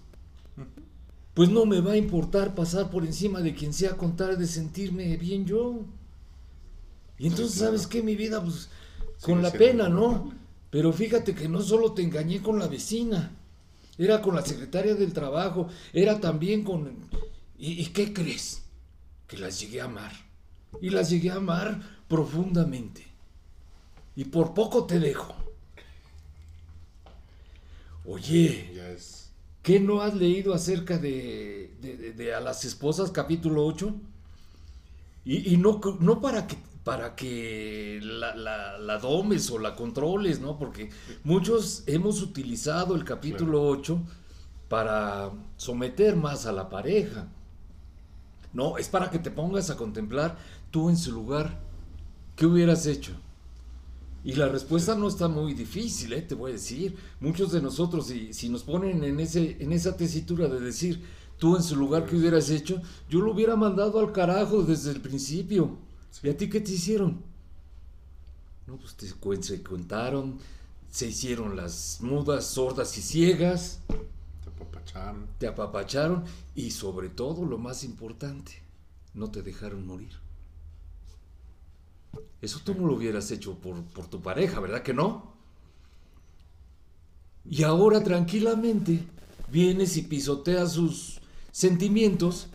pues 1.34 1.50
no 1.50 1.65
me 1.65 1.82
va 1.82 1.91
a 1.91 1.98
importar 1.98 2.56
pasar 2.56 2.89
por 2.89 3.06
encima 3.06 3.41
de 3.41 3.54
quien 3.54 3.74
sea 3.74 3.96
con 3.96 4.15
tal 4.15 4.39
de 4.39 4.48
sentirme 4.48 5.17
bien 5.17 5.46
yo. 5.46 5.82
Y 7.20 7.28
entonces, 7.28 7.60
¿sabes 7.60 7.86
qué? 7.86 8.02
Mi 8.02 8.15
vida, 8.15 8.43
pues, 8.43 8.70
con 9.22 9.41
la 9.43 9.52
pena, 9.52 9.89
¿no? 9.89 10.32
Pero 10.70 10.91
fíjate 10.91 11.34
que 11.36 11.48
no 11.48 11.62
solo 11.62 11.93
te 11.93 12.02
engañé 12.02 12.41
con 12.41 12.60
la 12.60 12.67
vecina, 12.67 13.37
era 13.98 14.22
con 14.22 14.36
la 14.36 14.46
secretaria 14.46 14.96
del 14.96 15.14
trabajo, 15.14 15.68
era 15.94 16.20
también 16.20 16.64
con... 16.64 17.10
¿Y, 17.58 17.86
qué 17.88 18.14
crees? 18.14 18.64
Que 19.28 19.38
las 19.38 19.60
llegué 19.60 19.82
a 19.82 19.86
amar. 19.86 20.12
Y 20.82 20.90
las 20.92 21.10
llegué 21.10 21.32
a 21.32 21.36
amar 21.36 21.82
profundamente. 22.08 23.06
Y 24.16 24.26
por 24.26 24.54
poco 24.54 24.86
te 24.86 25.00
dejo. 25.00 25.36
Oye, 28.06 28.72
¿qué 29.64 29.80
no 29.80 30.02
has 30.02 30.14
leído 30.14 30.54
acerca 30.54 30.98
de, 30.98 31.74
de, 32.16 32.34
a 32.34 32.40
las 32.40 32.64
esposas 32.64 33.12
capítulo 33.12 33.66
8? 33.66 33.96
Y, 35.26 35.54
y 35.54 35.58
no, 35.58 35.82
no 36.00 36.22
para 36.22 36.46
que 36.46 36.56
para 36.88 37.17
que 37.17 38.00
la, 38.02 38.34
la, 38.78 38.97
domes 38.97 39.52
o 39.52 39.60
la 39.60 39.76
controles, 39.76 40.39
¿no? 40.39 40.58
Porque 40.58 40.89
muchos 41.26 41.84
hemos 41.86 42.21
utilizado 42.21 42.95
el 42.95 43.04
capítulo 43.04 43.62
8 43.67 44.00
para 44.69 45.32
someter 45.58 46.15
más 46.15 46.45
a 46.45 46.54
la 46.54 46.69
pareja. 46.69 47.28
No, 48.54 48.78
es 48.78 48.88
para 48.88 49.12
que 49.12 49.19
te 49.19 49.32
pongas 49.32 49.69
a 49.69 49.76
contemplar 49.76 50.38
tú 50.71 50.89
en 50.89 50.95
su 50.95 51.12
lugar. 51.12 51.60
¿Qué 52.38 52.45
hubieras 52.45 52.86
hecho? 52.86 53.12
Y 54.23 54.36
la 54.36 54.47
respuesta 54.47 54.95
no 54.95 55.10
está 55.10 55.28
muy 55.28 55.54
difícil, 55.54 56.13
¿eh? 56.13 56.21
te 56.21 56.36
voy 56.36 56.52
a 56.52 56.54
decir. 56.54 56.95
Muchos 57.19 57.52
de 57.52 57.62
nosotros, 57.62 58.08
si, 58.08 58.32
si 58.32 58.47
nos 58.47 58.63
ponen 58.63 59.04
en, 59.04 59.19
ese, 59.19 59.58
en 59.60 59.73
esa 59.73 59.97
tesitura 59.97 60.47
de 60.47 60.62
decir, 60.62 61.04
tú 61.38 61.58
en 61.58 61.63
su 61.63 61.76
lugar, 61.76 62.06
¿qué 62.06 62.15
hubieras 62.15 62.50
hecho? 62.50 62.82
Yo 63.10 63.19
lo 63.19 63.34
hubiera 63.34 63.58
mandado 63.58 64.00
al 64.00 64.13
carajo 64.13 64.63
desde 64.63 64.91
el 64.91 65.02
principio. 65.02 65.86
¿Y 66.23 66.30
a 66.30 66.38
ti 66.38 66.49
qué 66.49 66.62
te 66.62 66.71
hicieron? 66.71 67.21
No, 68.65 68.77
pues 68.77 68.95
te 68.95 69.08
se 69.43 69.63
contaron, 69.63 70.39
se 70.91 71.08
hicieron 71.08 71.56
las 71.56 71.99
mudas, 72.01 72.45
sordas 72.45 72.97
y 72.97 73.01
ciegas. 73.01 73.80
Te 74.43 74.49
apapacharon. 74.49 75.27
Te 75.38 75.47
apapacharon 75.47 76.25
y 76.56 76.71
sobre 76.71 77.10
todo, 77.10 77.45
lo 77.45 77.58
más 77.58 77.84
importante, 77.84 78.62
no 79.13 79.32
te 79.32 79.41
dejaron 79.41 79.86
morir. 79.86 80.12
Eso 82.41 82.60
tú 82.63 82.75
no 82.75 82.88
lo 82.88 82.93
hubieras 82.93 83.32
hecho 83.32 83.56
por, 83.56 83.82
por 83.84 84.08
tu 84.08 84.21
pareja, 84.21 84.60
¿verdad 84.60 84.84
que 84.84 84.93
no? 84.93 85.34
Y 87.49 87.63
ahora 87.63 88.03
tranquilamente 88.03 89.08
vienes 89.49 89.97
y 89.97 90.01
pisoteas 90.01 90.73
sus 90.73 91.19
sentimientos 91.51 92.47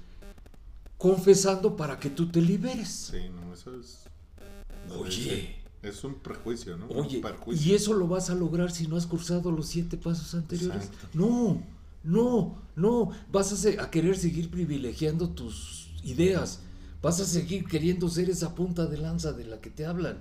confesando 0.99 1.77
para 1.77 1.99
que 1.99 2.11
tú 2.11 2.31
te 2.31 2.41
liberes. 2.41 3.11
Sí, 3.11 3.29
no, 3.29 3.42
eso 3.53 3.79
es... 3.79 4.05
Oye. 4.99 5.57
Es 5.83 6.05
un 6.05 6.15
prejuicio, 6.15 6.77
¿no? 6.77 6.87
Oye, 6.87 7.21
y 7.61 7.73
eso 7.73 7.93
lo 7.95 8.07
vas 8.07 8.31
a 8.31 8.37
lograr 8.37 8.71
si 8.71 8.87
no 8.87 8.97
has 8.97 9.05
cursado 9.05 9.51
los 9.51 9.67
siete 9.67 9.97
pasos 9.97 10.33
anteriores. 10.35 10.91
No, 11.13 11.61
no, 12.05 12.57
no. 12.77 13.11
Vas 13.33 13.67
a, 13.67 13.83
a, 13.83 13.91
querer 13.91 14.17
seguir 14.17 14.49
privilegiando 14.49 15.31
tus 15.31 15.91
ideas. 16.05 16.61
Vas 17.03 17.19
a 17.19 17.25
seguir 17.25 17.65
queriendo 17.65 18.09
ser 18.09 18.31
esa 18.31 18.55
punta 18.55 18.87
de 18.87 18.99
lanza 18.99 19.33
de 19.33 19.45
la 19.45 19.61
que 19.61 19.71
te 19.71 19.85
hablan. 19.85 20.19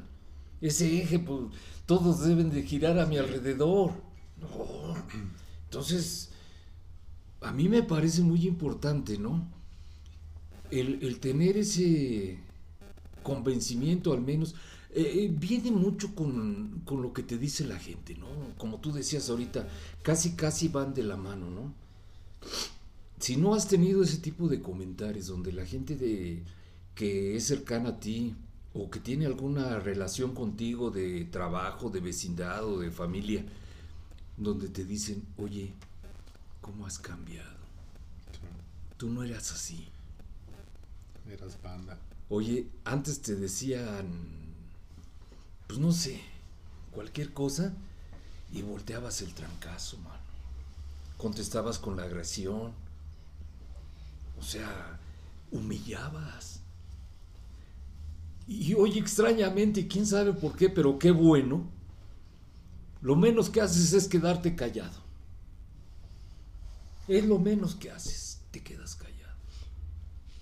Ese 0.62 1.00
eje, 1.04 1.20
pues, 1.20 1.42
todos 1.86 2.22
deben 2.22 2.50
de 2.50 2.64
girar 2.64 2.98
a 2.98 3.06
mi 3.06 3.18
alrededor. 3.18 3.92
No. 4.40 4.96
Entonces, 5.66 6.32
a 7.40 7.52
mí 7.52 7.70
me 7.70 7.84
parece 7.84 8.24
muy 8.24 8.48
importante, 8.48 9.20
¿no? 9.20 9.48
el, 10.72 11.20
tener 11.20 11.58
ese 11.58 12.40
convencimiento 13.24 14.14
al 14.14 14.22
menos, 14.22 14.56
eh, 14.94 15.24
eh, 15.24 15.32
viene 15.34 15.72
mucho 15.72 16.14
con, 16.14 16.84
lo 16.90 17.14
que 17.14 17.24
te 17.24 17.38
dice 17.38 17.66
la 17.66 17.80
gente, 17.80 18.16
¿no? 18.16 18.28
Como 18.58 18.80
tú 18.80 18.92
decías 18.92 19.30
ahorita, 19.30 19.68
casi 20.04 20.36
casi 20.36 20.68
van 20.68 20.94
de 20.94 21.04
la 21.04 21.16
mano, 21.16 21.50
¿no? 21.50 21.74
Si 23.20 23.38
no 23.38 23.54
has 23.54 23.68
tenido 23.68 24.04
ese 24.04 24.18
tipo 24.18 24.48
de 24.50 24.62
comentarios 24.62 25.28
donde 25.28 25.54
la 25.54 25.66
gente 25.66 25.96
de, 25.96 26.44
que 26.96 27.38
es 27.38 27.46
cercana 27.46 27.90
a 27.90 28.00
ti 28.00 28.36
o 28.74 28.90
que 28.90 29.00
tiene 29.00 29.26
alguna 29.26 29.80
relación 29.80 30.34
contigo 30.34 30.92
de 30.92 31.26
trabajo, 31.26 31.90
de 31.90 32.00
vecindad 32.00 32.66
o 32.66 32.80
de 32.80 32.92
familia, 32.92 33.46
donde 34.38 34.70
te 34.70 34.84
dicen, 34.86 35.24
oye, 35.38 35.74
¿cómo 36.62 36.86
has 36.86 37.00
cambiado? 37.00 37.62
Tú 38.98 39.10
no 39.10 39.24
eras 39.24 39.52
así. 39.52 39.88
Eras 41.30 41.62
banda. 41.62 41.98
Oye, 42.34 42.66
antes 42.86 43.22
te 43.22 43.36
decían, 43.36 44.08
pues 45.68 45.82
no 45.82 45.92
sé, 45.92 46.22
cualquier 46.94 47.34
cosa 47.34 47.74
y 48.54 48.62
volteabas 48.62 49.22
el 49.22 49.34
trancazo, 49.34 49.98
mano. 49.98 50.24
Contestabas 51.18 51.78
con 51.78 51.98
la 51.98 52.04
agresión. 52.04 52.72
O 54.40 54.42
sea, 54.42 54.98
humillabas. 55.52 56.62
Y 58.48 58.76
oye, 58.76 59.02
extrañamente, 59.02 59.90
quién 59.90 60.08
sabe 60.08 60.32
por 60.32 60.56
qué, 60.56 60.70
pero 60.70 60.98
qué 60.98 61.12
bueno. 61.12 61.66
Lo 63.02 63.18
menos 63.18 63.50
que 63.50 63.60
haces 63.60 63.92
es 63.92 64.08
quedarte 64.08 64.56
callado. 64.56 65.02
Es 67.10 67.26
lo 67.26 67.40
menos 67.40 67.76
que 67.76 67.92
haces, 67.92 68.40
te 68.52 68.64
quedas 68.64 68.96
callado. 68.96 69.01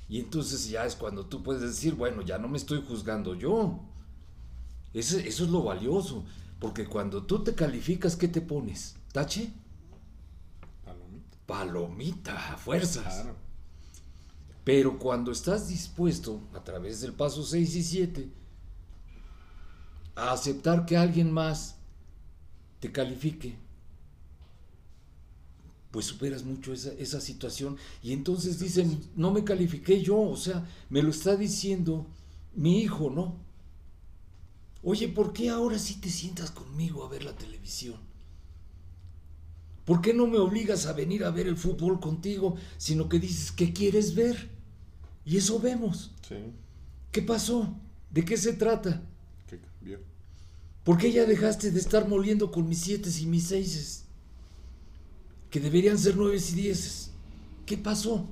Y 0.10 0.19
entonces 0.19 0.67
ya 0.67 0.86
es 0.86 0.95
cuando 0.95 1.28
tú 1.28 1.43
puedes 1.43 1.62
decir, 1.62 1.93
bueno, 1.93 2.24
ya 2.24 2.39
no 2.39 2.48
me 2.48 2.58
estoy 2.58 2.84
juzgando 2.86 3.36
yo. 3.36 3.80
Eso, 4.91 5.19
eso 5.19 5.43
es 5.43 5.50
lo 5.52 5.63
valioso. 5.63 6.26
Porque 6.60 6.88
cuando 6.88 7.24
tú 7.24 7.43
te 7.43 7.54
calificas, 7.54 8.15
¿qué 8.15 8.28
te 8.28 8.41
pones? 8.41 8.95
¿Tache? 9.13 9.54
Palomita. 10.84 11.38
Palomita, 11.45 12.54
a 12.54 12.58
fuerzas. 12.58 13.22
Claro. 13.22 13.36
Pero 14.63 14.98
cuando 14.98 15.32
estás 15.32 15.67
dispuesto, 15.67 16.41
a 16.54 16.63
través 16.63 17.02
del 17.02 17.13
paso 17.13 17.43
6 17.43 17.76
y 17.76 17.84
7, 17.84 18.34
a 20.15 20.32
aceptar 20.32 20.86
que 20.86 20.98
alguien 20.98 21.32
más 21.32 21.78
te 22.80 22.91
califique, 22.91 23.58
pues 25.91 26.06
superas 26.06 26.43
mucho 26.43 26.73
esa, 26.73 26.91
esa, 26.93 27.19
situación. 27.19 27.78
Y 28.04 28.13
entonces 28.13 28.60
dicen, 28.60 28.99
no 29.15 29.32
me 29.32 29.43
califiqué 29.43 30.02
yo, 30.02 30.19
o 30.19 30.38
sea, 30.38 30.67
me 30.89 31.02
lo 31.02 31.10
está 31.10 31.36
diciendo 31.36 32.06
mi 32.56 32.82
hijo, 32.82 33.10
¿no? 33.10 33.36
Oye, 34.84 35.08
¿por 35.10 35.34
qué 35.34 35.49
ahora 35.49 35.78
sí 35.78 35.95
te 35.95 36.10
sientas 36.10 36.52
conmigo 36.52 37.04
a 37.04 37.10
ver 37.10 37.23
la 37.23 37.36
televisión? 37.36 37.97
¿Por 39.86 40.02
qué 40.02 40.13
no 40.13 40.28
me 40.28 40.38
obligas 40.38 40.86
a 40.86 40.93
venir 40.93 41.23
a 41.23 41.32
ver 41.32 41.47
el 41.47 41.58
fútbol 41.58 41.99
contigo, 41.99 42.56
sino 42.78 43.10
que 43.10 43.19
dices 43.19 43.52
que 43.52 43.73
quieres 43.73 44.13
ver? 44.13 44.49
Y 45.25 45.38
eso 45.38 45.60
vemos. 45.60 46.12
Sí. 46.28 46.36
¿Qué 47.12 47.23
pasó? 47.23 47.75
¿De 48.12 48.23
qué 48.23 48.38
se 48.38 48.54
trata? 48.54 49.02
¿Qué 49.47 49.60
cambió? 49.60 49.99
¿Por 50.84 50.97
qué 50.97 51.12
ya 51.12 51.25
dejaste 51.25 51.71
de 51.71 51.80
estar 51.80 52.08
moliendo 52.08 52.52
con 52.52 52.69
mis 52.69 52.82
siete 52.82 53.10
y 53.19 53.25
mis 53.25 53.47
seises? 53.47 54.06
Que 55.49 55.59
deberían 55.59 55.97
ser 55.97 56.15
nueve 56.15 56.38
y 56.38 56.53
dieces. 56.53 57.12
¿Qué 57.65 57.77
pasó? 57.77 58.27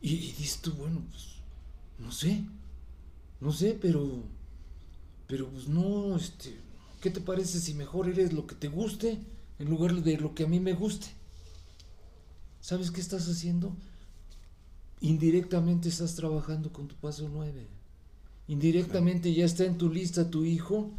Y, 0.00 0.16
dices 0.16 0.58
tú, 0.60 0.72
bueno, 0.72 1.02
pues, 1.10 1.36
no 1.98 2.12
sé, 2.12 2.44
no 3.40 3.52
sé, 3.52 3.78
pero, 3.80 4.22
pero 5.26 5.48
pues 5.48 5.66
no, 5.68 6.16
este, 6.16 6.54
¿qué 7.00 7.10
te 7.10 7.20
parece 7.20 7.58
si 7.58 7.74
mejor 7.74 8.08
eres 8.08 8.32
lo 8.32 8.46
que 8.46 8.54
te 8.54 8.68
guste 8.68 9.18
en 9.58 9.70
lugar 9.70 9.94
de 9.94 10.18
lo 10.18 10.34
que 10.34 10.44
a 10.44 10.46
mí 10.46 10.60
me 10.60 10.74
guste? 10.74 11.06
¿Sabes 12.60 12.90
qué 12.90 13.00
estás 13.00 13.28
haciendo? 13.28 13.74
Indirectamente 15.00 15.88
estás 15.88 16.14
trabajando 16.14 16.72
con 16.72 16.88
tu 16.88 16.94
paso 16.96 17.28
nueve. 17.32 17.66
Indirectamente 18.46 19.32
ya 19.32 19.46
está 19.46 19.64
en 19.64 19.78
tu 19.78 19.90
lista 19.90 20.30
tu 20.30 20.44
hijo 20.44 20.90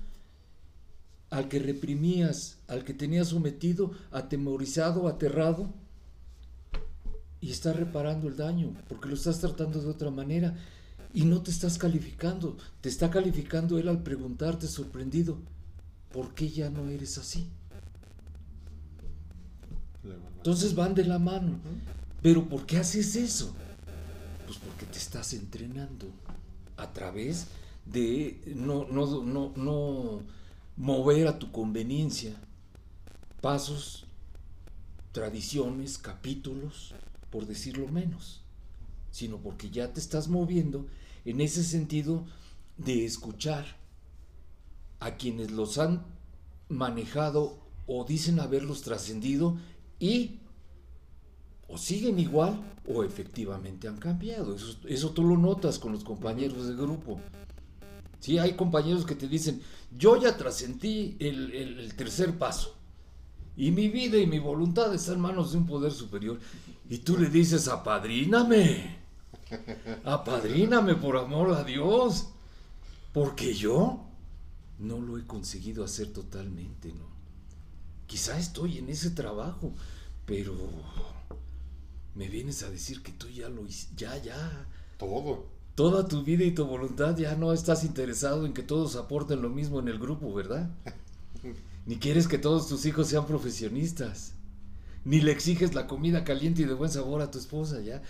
al 1.29 1.47
que 1.47 1.59
reprimías, 1.59 2.57
al 2.67 2.83
que 2.83 2.93
tenías 2.93 3.29
sometido, 3.29 3.91
atemorizado, 4.11 5.07
aterrado, 5.07 5.73
y 7.41 7.51
estás 7.51 7.75
reparando 7.75 8.27
el 8.27 8.37
daño, 8.37 8.73
porque 8.87 9.07
lo 9.07 9.15
estás 9.15 9.39
tratando 9.39 9.79
de 9.81 9.89
otra 9.89 10.09
manera 10.09 10.55
y 11.13 11.25
no 11.25 11.41
te 11.41 11.51
estás 11.51 11.77
calificando, 11.77 12.57
te 12.81 12.89
está 12.89 13.09
calificando 13.09 13.77
él 13.77 13.87
al 13.87 14.01
preguntarte 14.01 14.67
sorprendido, 14.67 15.37
¿por 16.11 16.33
qué 16.33 16.49
ya 16.49 16.69
no 16.69 16.89
eres 16.89 17.17
así? 17.17 17.47
Entonces 20.37 20.75
van 20.75 20.95
de 20.95 21.05
la 21.05 21.19
mano, 21.19 21.59
pero 22.21 22.47
¿por 22.47 22.65
qué 22.65 22.77
haces 22.77 23.15
eso? 23.15 23.53
Pues 24.45 24.57
porque 24.57 24.85
te 24.85 24.97
estás 24.97 25.33
entrenando 25.33 26.07
a 26.77 26.91
través 26.93 27.47
de 27.85 28.41
no, 28.55 28.85
no, 28.85 29.23
no, 29.23 29.53
no 29.55 30.21
mover 30.77 31.27
a 31.27 31.39
tu 31.39 31.51
conveniencia 31.51 32.35
pasos 33.41 34.05
tradiciones, 35.11 35.97
capítulos, 35.97 36.93
por 37.29 37.45
decirlo 37.45 37.87
menos, 37.87 38.41
sino 39.11 39.37
porque 39.37 39.69
ya 39.69 39.93
te 39.93 39.99
estás 39.99 40.27
moviendo 40.27 40.87
en 41.23 41.41
ese 41.41 41.63
sentido 41.63 42.25
de 42.77 43.05
escuchar 43.05 43.65
a 44.99 45.15
quienes 45.15 45.51
los 45.51 45.77
han 45.77 46.03
manejado 46.67 47.59
o 47.87 48.03
dicen 48.03 48.39
haberlos 48.39 48.81
trascendido 48.81 49.57
y 49.99 50.39
o 51.67 51.77
siguen 51.77 52.19
igual 52.19 52.61
o 52.87 53.03
efectivamente 53.03 53.87
han 53.87 53.97
cambiado. 53.97 54.55
Eso, 54.55 54.77
eso 54.87 55.11
tú 55.11 55.23
lo 55.23 55.37
notas 55.37 55.79
con 55.79 55.93
los 55.93 56.03
compañeros 56.03 56.67
de 56.67 56.75
grupo. 56.75 57.19
Sí, 58.25 58.39
hay 58.39 58.55
compañeros 58.55 59.05
que 59.05 59.13
te 59.13 59.27
dicen, 59.27 59.61
yo 59.95 60.19
ya 60.19 60.35
trascendí 60.35 61.15
el, 61.19 61.53
el, 61.53 61.95
tercer 61.95 62.39
paso. 62.39 62.75
Y 63.55 63.69
mi 63.69 63.87
vida 63.87 64.17
y 64.17 64.25
mi 64.25 64.39
voluntad 64.39 64.91
están 64.95 65.17
en 65.17 65.21
manos 65.21 65.51
de 65.51 65.59
un 65.59 65.67
poder 65.67 65.91
superior. 65.91 66.39
Y 66.89 66.97
tú 66.97 67.19
le 67.19 67.29
dices, 67.29 67.67
apadríname. 67.67 68.97
Apadríname 70.03 70.95
por 70.95 71.17
amor 71.17 71.53
a 71.53 71.63
Dios. 71.63 72.29
Porque 73.13 73.53
yo 73.53 74.07
no 74.79 74.99
lo 74.99 75.19
he 75.19 75.27
conseguido 75.27 75.83
hacer 75.83 76.11
totalmente, 76.11 76.93
¿no? 76.93 77.05
Quizá 78.07 78.39
estoy 78.39 78.79
en 78.79 78.89
ese 78.89 79.11
trabajo, 79.11 79.71
pero 80.25 80.55
me 82.15 82.27
vienes 82.27 82.63
a 82.63 82.71
decir 82.71 83.03
que 83.03 83.11
tú 83.11 83.29
ya 83.29 83.49
lo 83.49 83.67
hiciste, 83.67 83.97
ya, 83.97 84.17
ya. 84.17 84.67
Todo. 84.97 85.54
Toda 85.75 86.07
tu 86.07 86.23
vida 86.23 86.45
y 86.45 86.51
tu 86.51 86.65
voluntad 86.65 87.17
ya 87.17 87.35
no 87.35 87.51
estás 87.51 87.83
interesado 87.83 88.45
en 88.45 88.53
que 88.53 88.63
todos 88.63 88.95
aporten 88.95 89.41
lo 89.41 89.49
mismo 89.49 89.79
en 89.79 89.89
el 89.89 89.99
grupo, 89.99 90.33
¿verdad? 90.33 90.69
Ni 91.85 91.97
quieres 91.97 92.27
que 92.27 92.37
todos 92.37 92.67
tus 92.67 92.85
hijos 92.85 93.07
sean 93.07 93.27
profesionistas. 93.27 94.33
Ni 95.03 95.21
le 95.21 95.31
exiges 95.31 95.75
la 95.75 95.85
comida 95.85 96.23
caliente 96.23 96.63
y 96.63 96.65
de 96.65 96.73
buen 96.73 96.89
sabor 96.89 97.21
a 97.21 97.29
tu 97.29 97.37
esposa, 97.37 97.81
ya. 97.81 98.01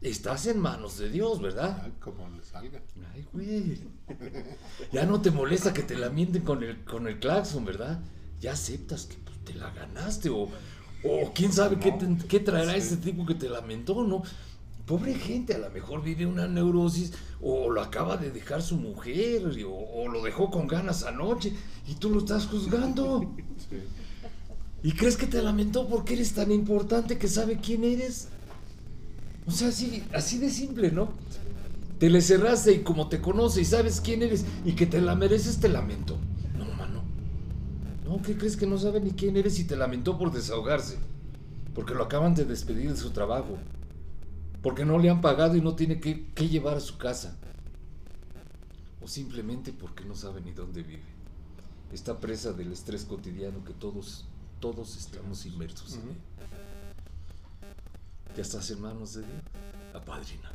Estás 0.00 0.46
en 0.46 0.58
manos 0.58 0.98
de 0.98 1.10
Dios, 1.10 1.42
¿verdad? 1.42 1.82
Ay, 1.84 1.92
como 2.00 2.28
le 2.30 2.42
salga. 2.42 2.80
Ay, 3.14 3.26
güey. 3.32 3.78
Ya 4.90 5.04
no 5.04 5.20
te 5.20 5.30
molesta 5.30 5.74
que 5.74 5.82
te 5.82 5.96
la 5.96 6.08
mienten 6.08 6.42
con 6.42 6.62
el, 6.62 6.82
con 6.84 7.06
el 7.06 7.20
claxon, 7.20 7.66
¿verdad? 7.66 8.00
Ya 8.40 8.52
aceptas 8.52 9.04
que 9.04 9.16
pues, 9.16 9.36
te 9.44 9.54
la 9.54 9.70
ganaste 9.70 10.30
o, 10.30 10.48
o 11.04 11.32
quién 11.34 11.52
sabe 11.52 11.78
qué, 11.78 11.94
qué, 12.28 12.40
traerá 12.40 12.74
ese 12.74 12.96
tipo 12.96 13.26
que 13.26 13.34
te 13.34 13.50
lamentó, 13.50 14.02
¿no? 14.02 14.22
Pobre 14.90 15.14
gente, 15.14 15.54
a 15.54 15.58
lo 15.58 15.70
mejor 15.70 16.02
vive 16.02 16.26
una 16.26 16.48
neurosis 16.48 17.12
o 17.40 17.70
lo 17.70 17.80
acaba 17.80 18.16
de 18.16 18.32
dejar 18.32 18.60
su 18.60 18.74
mujer 18.74 19.44
o, 19.64 20.08
lo 20.08 20.20
dejó 20.20 20.50
con 20.50 20.66
ganas 20.66 21.04
anoche 21.04 21.52
y 21.86 21.94
tú 21.94 22.10
lo 22.10 22.18
estás 22.18 22.48
juzgando. 22.48 23.32
¿Y 24.82 24.90
crees 24.94 25.16
que 25.16 25.28
te 25.28 25.40
lamentó 25.42 25.86
porque 25.86 26.14
eres 26.14 26.32
tan 26.32 26.50
importante 26.50 27.18
que 27.18 27.28
sabe 27.28 27.60
quién 27.60 27.84
eres? 27.84 28.30
O 29.46 29.52
sea, 29.52 29.68
así, 29.68 30.02
así 30.12 30.38
de 30.38 30.50
simple, 30.50 30.90
¿no? 30.90 31.10
Te 32.00 32.10
le 32.10 32.20
cerraste 32.20 32.72
y 32.72 32.78
como 32.80 33.08
te 33.08 33.20
conoce 33.20 33.60
y 33.60 33.66
sabes 33.66 34.00
quién 34.00 34.24
eres 34.24 34.44
y 34.64 34.72
que 34.72 34.86
te 34.86 35.00
la 35.00 35.14
mereces, 35.14 35.60
te 35.60 35.68
lamento. 35.68 36.16
No, 38.04 38.20
¿qué 38.22 38.36
crees 38.36 38.56
que 38.56 38.66
no 38.66 38.76
sabe 38.76 39.00
ni 39.00 39.12
quién 39.12 39.36
eres 39.36 39.56
y 39.60 39.64
te 39.68 39.76
lamentó 39.76 40.18
por 40.18 40.32
desahogarse? 40.32 40.98
Porque 41.76 41.94
lo 41.94 42.02
acaban 42.02 42.34
de 42.34 42.44
despedir 42.44 42.90
de 42.90 42.96
su 42.96 43.10
trabajo. 43.10 43.56
Porque 44.62 44.84
no 44.84 44.98
le 44.98 45.10
han 45.10 45.20
pagado 45.20 45.56
y 45.56 45.60
no 45.60 45.74
tiene 45.74 46.00
que, 46.00 46.48
llevar 46.48 46.76
a 46.76 46.80
su 46.80 46.98
casa. 46.98 47.36
O 49.02 49.08
simplemente 49.08 49.72
porque 49.72 50.04
no 50.04 50.14
sabe 50.14 50.40
ni 50.40 50.52
dónde 50.52 50.82
vive. 50.82 51.02
Está 51.92 52.20
presa 52.20 52.52
del 52.52 52.72
estrés 52.72 53.04
cotidiano 53.04 53.64
que 53.64 53.72
todos, 53.72 54.26
todos 54.60 54.96
estamos 54.96 55.46
inmersos 55.46 55.94
en 55.94 56.02
él. 56.02 56.16
Ya 58.36 58.42
estás 58.42 58.70
en 58.70 58.80
manos 58.80 59.14
de 59.14 59.22
Dios, 59.22 59.42
apadrina. 59.94 60.50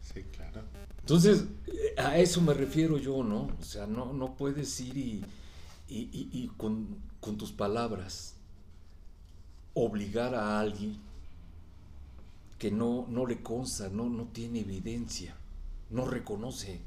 Sí, 0.00 0.22
claro. 0.24 0.62
Entonces, 1.00 1.44
a 1.96 2.18
eso 2.18 2.40
me 2.40 2.54
refiero 2.54 2.98
yo, 2.98 3.24
¿no? 3.24 3.48
O 3.58 3.64
sea, 3.64 3.86
no, 3.86 4.12
no 4.12 4.36
puedes 4.36 4.78
ir 4.80 4.96
y 4.96 5.24
y, 5.88 6.50
con, 6.56 7.02
tus 7.38 7.52
palabras 7.52 8.34
obligar 9.72 10.34
a 10.34 10.60
alguien 10.60 10.98
que 12.58 12.70
no, 12.70 13.06
no 13.08 13.26
le 13.26 13.42
consta, 13.42 13.88
no, 13.88 14.08
no 14.08 14.24
tiene 14.24 14.60
evidencia, 14.60 15.36
no 15.90 16.06
reconoce 16.06 16.80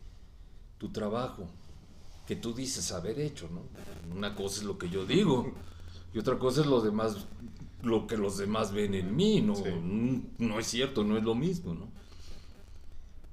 tu 0.78 0.90
trabajo 0.90 1.48
que 2.26 2.36
tú 2.36 2.54
dices 2.54 2.92
haber 2.92 3.20
hecho, 3.20 3.50
¿no? 3.50 3.62
Una 4.16 4.36
cosa 4.36 4.62
es 4.62 4.64
lo 4.64 4.78
que 4.78 4.90
yo 4.90 5.06
digo 5.06 5.54
y 6.14 6.20
otra 6.20 6.38
cosa 6.38 6.62
es 6.62 6.68
lo 6.68 6.82
demás, 6.82 7.26
lo 7.82 8.08
que 8.08 8.18
los 8.18 8.38
demás 8.38 8.72
ven 8.72 8.94
en 8.96 9.16
mí, 9.16 9.42
¿no? 9.42 9.56
No 10.38 10.60
es 10.60 10.68
cierto, 10.68 11.04
no 11.04 11.18
es 11.18 11.24
lo 11.24 11.36
mismo, 11.36 11.74
¿no? 11.74 11.88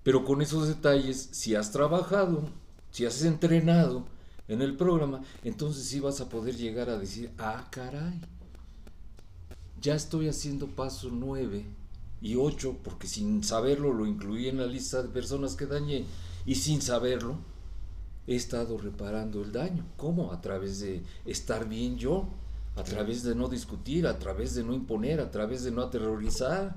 Pero 0.02 0.24
con 0.24 0.42
esos 0.42 0.68
detalles, 0.68 1.30
si 1.32 1.54
has 1.54 1.72
trabajado, 1.72 2.48
si 2.90 3.06
has 3.06 3.22
entrenado, 3.22 4.06
en 4.48 4.60
el 4.60 4.76
programa, 4.76 5.22
entonces 5.42 5.86
sí 5.86 6.00
vas 6.00 6.20
a 6.20 6.28
poder 6.28 6.54
llegar 6.56 6.90
a 6.90 6.98
decir, 6.98 7.32
ah, 7.38 7.66
caray, 7.70 8.20
ya 9.80 9.94
estoy 9.94 10.28
haciendo 10.28 10.66
paso 10.66 11.08
9 11.10 11.64
y 12.24 12.36
8, 12.36 12.78
porque 12.82 13.06
sin 13.06 13.44
saberlo 13.44 13.92
lo 13.92 14.06
incluí 14.06 14.48
en 14.48 14.56
la 14.56 14.66
lista 14.66 15.02
de 15.02 15.10
personas 15.10 15.56
que 15.56 15.66
dañé, 15.66 16.06
y 16.46 16.54
sin 16.54 16.80
saberlo 16.80 17.36
he 18.26 18.34
estado 18.34 18.78
reparando 18.78 19.42
el 19.42 19.52
daño. 19.52 19.84
¿Cómo? 19.98 20.32
A 20.32 20.40
través 20.40 20.80
de 20.80 21.02
estar 21.26 21.68
bien 21.68 21.98
yo, 21.98 22.30
a 22.76 22.82
través 22.82 23.24
de 23.24 23.34
no 23.34 23.48
discutir, 23.48 24.06
a 24.06 24.18
través 24.18 24.54
de 24.54 24.64
no 24.64 24.72
imponer, 24.72 25.20
a 25.20 25.30
través 25.30 25.64
de 25.64 25.70
no 25.70 25.82
aterrorizar. 25.82 26.74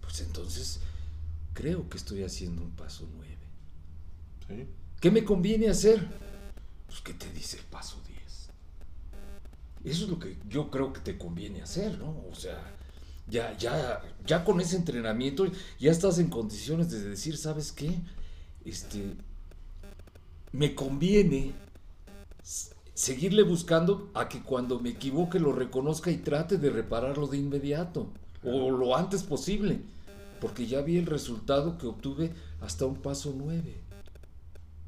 Pues 0.00 0.20
entonces 0.20 0.78
creo 1.52 1.88
que 1.88 1.96
estoy 1.96 2.22
haciendo 2.22 2.62
un 2.62 2.70
paso 2.70 3.08
9. 3.12 3.36
¿Sí? 4.46 4.68
¿Qué 5.00 5.10
me 5.10 5.24
conviene 5.24 5.68
hacer? 5.68 6.08
pues 6.86 7.00
¿qué 7.00 7.14
te 7.14 7.32
dice 7.32 7.56
el 7.56 7.64
paso 7.64 7.96
10? 9.82 9.92
Eso 9.92 10.04
es 10.04 10.08
lo 10.08 10.20
que 10.20 10.38
yo 10.48 10.70
creo 10.70 10.92
que 10.92 11.00
te 11.00 11.18
conviene 11.18 11.62
hacer, 11.62 11.98
¿no? 11.98 12.24
O 12.30 12.34
sea, 12.36 12.76
ya, 13.30 13.56
ya, 13.56 14.02
ya 14.26 14.44
con 14.44 14.60
ese 14.60 14.76
entrenamiento 14.76 15.46
ya 15.78 15.90
estás 15.90 16.18
en 16.18 16.28
condiciones 16.28 16.90
de 16.90 17.00
decir, 17.08 17.36
¿sabes 17.36 17.72
qué? 17.72 18.00
Este, 18.64 19.14
me 20.52 20.74
conviene 20.74 21.52
seguirle 22.94 23.42
buscando 23.42 24.10
a 24.14 24.28
que 24.28 24.42
cuando 24.42 24.80
me 24.80 24.90
equivoque 24.90 25.38
lo 25.38 25.52
reconozca 25.52 26.10
y 26.10 26.18
trate 26.18 26.58
de 26.58 26.70
repararlo 26.70 27.26
de 27.26 27.38
inmediato 27.38 28.12
o 28.44 28.70
lo 28.70 28.96
antes 28.96 29.22
posible, 29.22 29.80
porque 30.40 30.66
ya 30.66 30.82
vi 30.82 30.96
el 30.98 31.06
resultado 31.06 31.78
que 31.78 31.86
obtuve 31.86 32.32
hasta 32.60 32.86
un 32.86 32.96
paso 32.96 33.34
9. 33.36 33.74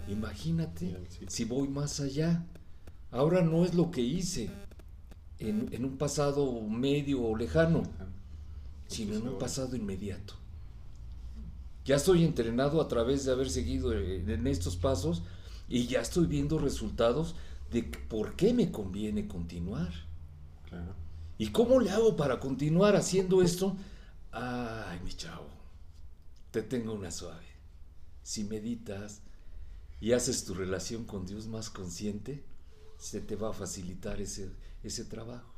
Imagínate 0.08 0.96
si 1.28 1.44
voy 1.44 1.68
más 1.68 2.00
allá. 2.00 2.44
Ahora 3.10 3.42
no 3.42 3.64
es 3.64 3.74
lo 3.74 3.90
que 3.90 4.00
hice 4.00 4.50
en, 5.38 5.84
un 5.84 5.96
pasado 5.98 6.60
medio 6.62 7.22
o 7.22 7.36
lejano, 7.36 7.82
sino 8.92 9.14
en 9.14 9.28
un 9.28 9.38
pasado 9.38 9.76
inmediato. 9.76 10.34
Ya 11.84 11.96
estoy 11.96 12.24
entrenado 12.24 12.80
a 12.80 12.88
través 12.88 13.24
de 13.24 13.32
haber 13.32 13.50
seguido 13.50 13.92
en 13.92 14.46
estos 14.46 14.76
pasos 14.76 15.22
y 15.68 15.86
ya 15.86 16.00
estoy 16.00 16.26
viendo 16.26 16.58
resultados 16.58 17.34
de 17.70 17.82
por 17.82 18.36
qué 18.36 18.54
me 18.54 18.70
conviene 18.70 19.26
continuar. 19.26 19.92
¿Y 21.38 21.48
cómo 21.48 21.80
le 21.80 21.90
hago 21.90 22.16
para 22.16 22.38
continuar 22.38 22.94
haciendo 22.94 23.42
esto? 23.42 23.76
Ay, 24.30 25.00
mi 25.04 25.12
chavo, 25.12 25.48
te 26.50 26.62
tengo 26.62 26.92
una 26.92 27.10
suave. 27.10 27.46
Si 28.22 28.44
meditas, 28.44 29.22
y 30.02 30.14
haces 30.14 30.44
tu 30.44 30.52
relación 30.52 31.04
con 31.04 31.26
Dios 31.26 31.46
más 31.46 31.70
consciente, 31.70 32.42
se 32.98 33.20
te 33.20 33.36
va 33.36 33.50
a 33.50 33.52
facilitar 33.52 34.20
ese, 34.20 34.50
ese 34.82 35.04
trabajo. 35.04 35.54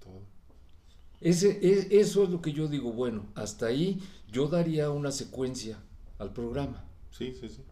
Todo. 0.00 0.22
Ese, 1.20 1.58
e, 1.62 2.00
eso 2.00 2.24
es 2.24 2.30
lo 2.30 2.40
que 2.40 2.52
yo 2.52 2.68
digo, 2.68 2.92
bueno, 2.92 3.26
hasta 3.34 3.66
ahí 3.66 4.00
yo 4.30 4.48
daría 4.48 4.90
una 4.90 5.10
secuencia 5.10 5.78
al 6.18 6.32
programa. 6.32 6.84
Sí, 7.10 7.34
sí, 7.38 7.48
sí. 7.48 7.62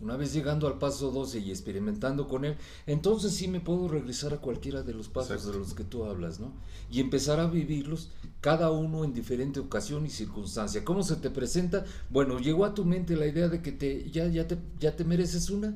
Una 0.00 0.16
vez 0.16 0.32
llegando 0.32 0.66
al 0.66 0.78
paso 0.78 1.10
12 1.10 1.38
y 1.38 1.50
experimentando 1.50 2.28
con 2.28 2.44
él, 2.44 2.56
entonces 2.86 3.32
sí 3.32 3.48
me 3.48 3.60
puedo 3.60 3.88
regresar 3.88 4.34
a 4.34 4.38
cualquiera 4.38 4.82
de 4.82 4.92
los 4.92 5.08
pasos 5.08 5.46
de 5.46 5.58
los 5.58 5.72
que 5.72 5.84
tú 5.84 6.04
hablas, 6.04 6.40
¿no? 6.40 6.52
Y 6.90 7.00
empezar 7.00 7.40
a 7.40 7.46
vivirlos 7.46 8.10
cada 8.40 8.70
uno 8.70 9.04
en 9.04 9.14
diferente 9.14 9.60
ocasión 9.60 10.04
y 10.04 10.10
circunstancia. 10.10 10.84
¿Cómo 10.84 11.02
se 11.02 11.16
te 11.16 11.30
presenta? 11.30 11.84
Bueno, 12.10 12.38
llegó 12.38 12.64
a 12.64 12.74
tu 12.74 12.84
mente 12.84 13.16
la 13.16 13.26
idea 13.26 13.48
de 13.48 13.62
que 13.62 13.72
te, 13.72 14.10
ya, 14.10 14.26
ya, 14.26 14.46
te, 14.46 14.58
ya 14.78 14.94
te 14.94 15.04
mereces 15.04 15.48
una. 15.48 15.74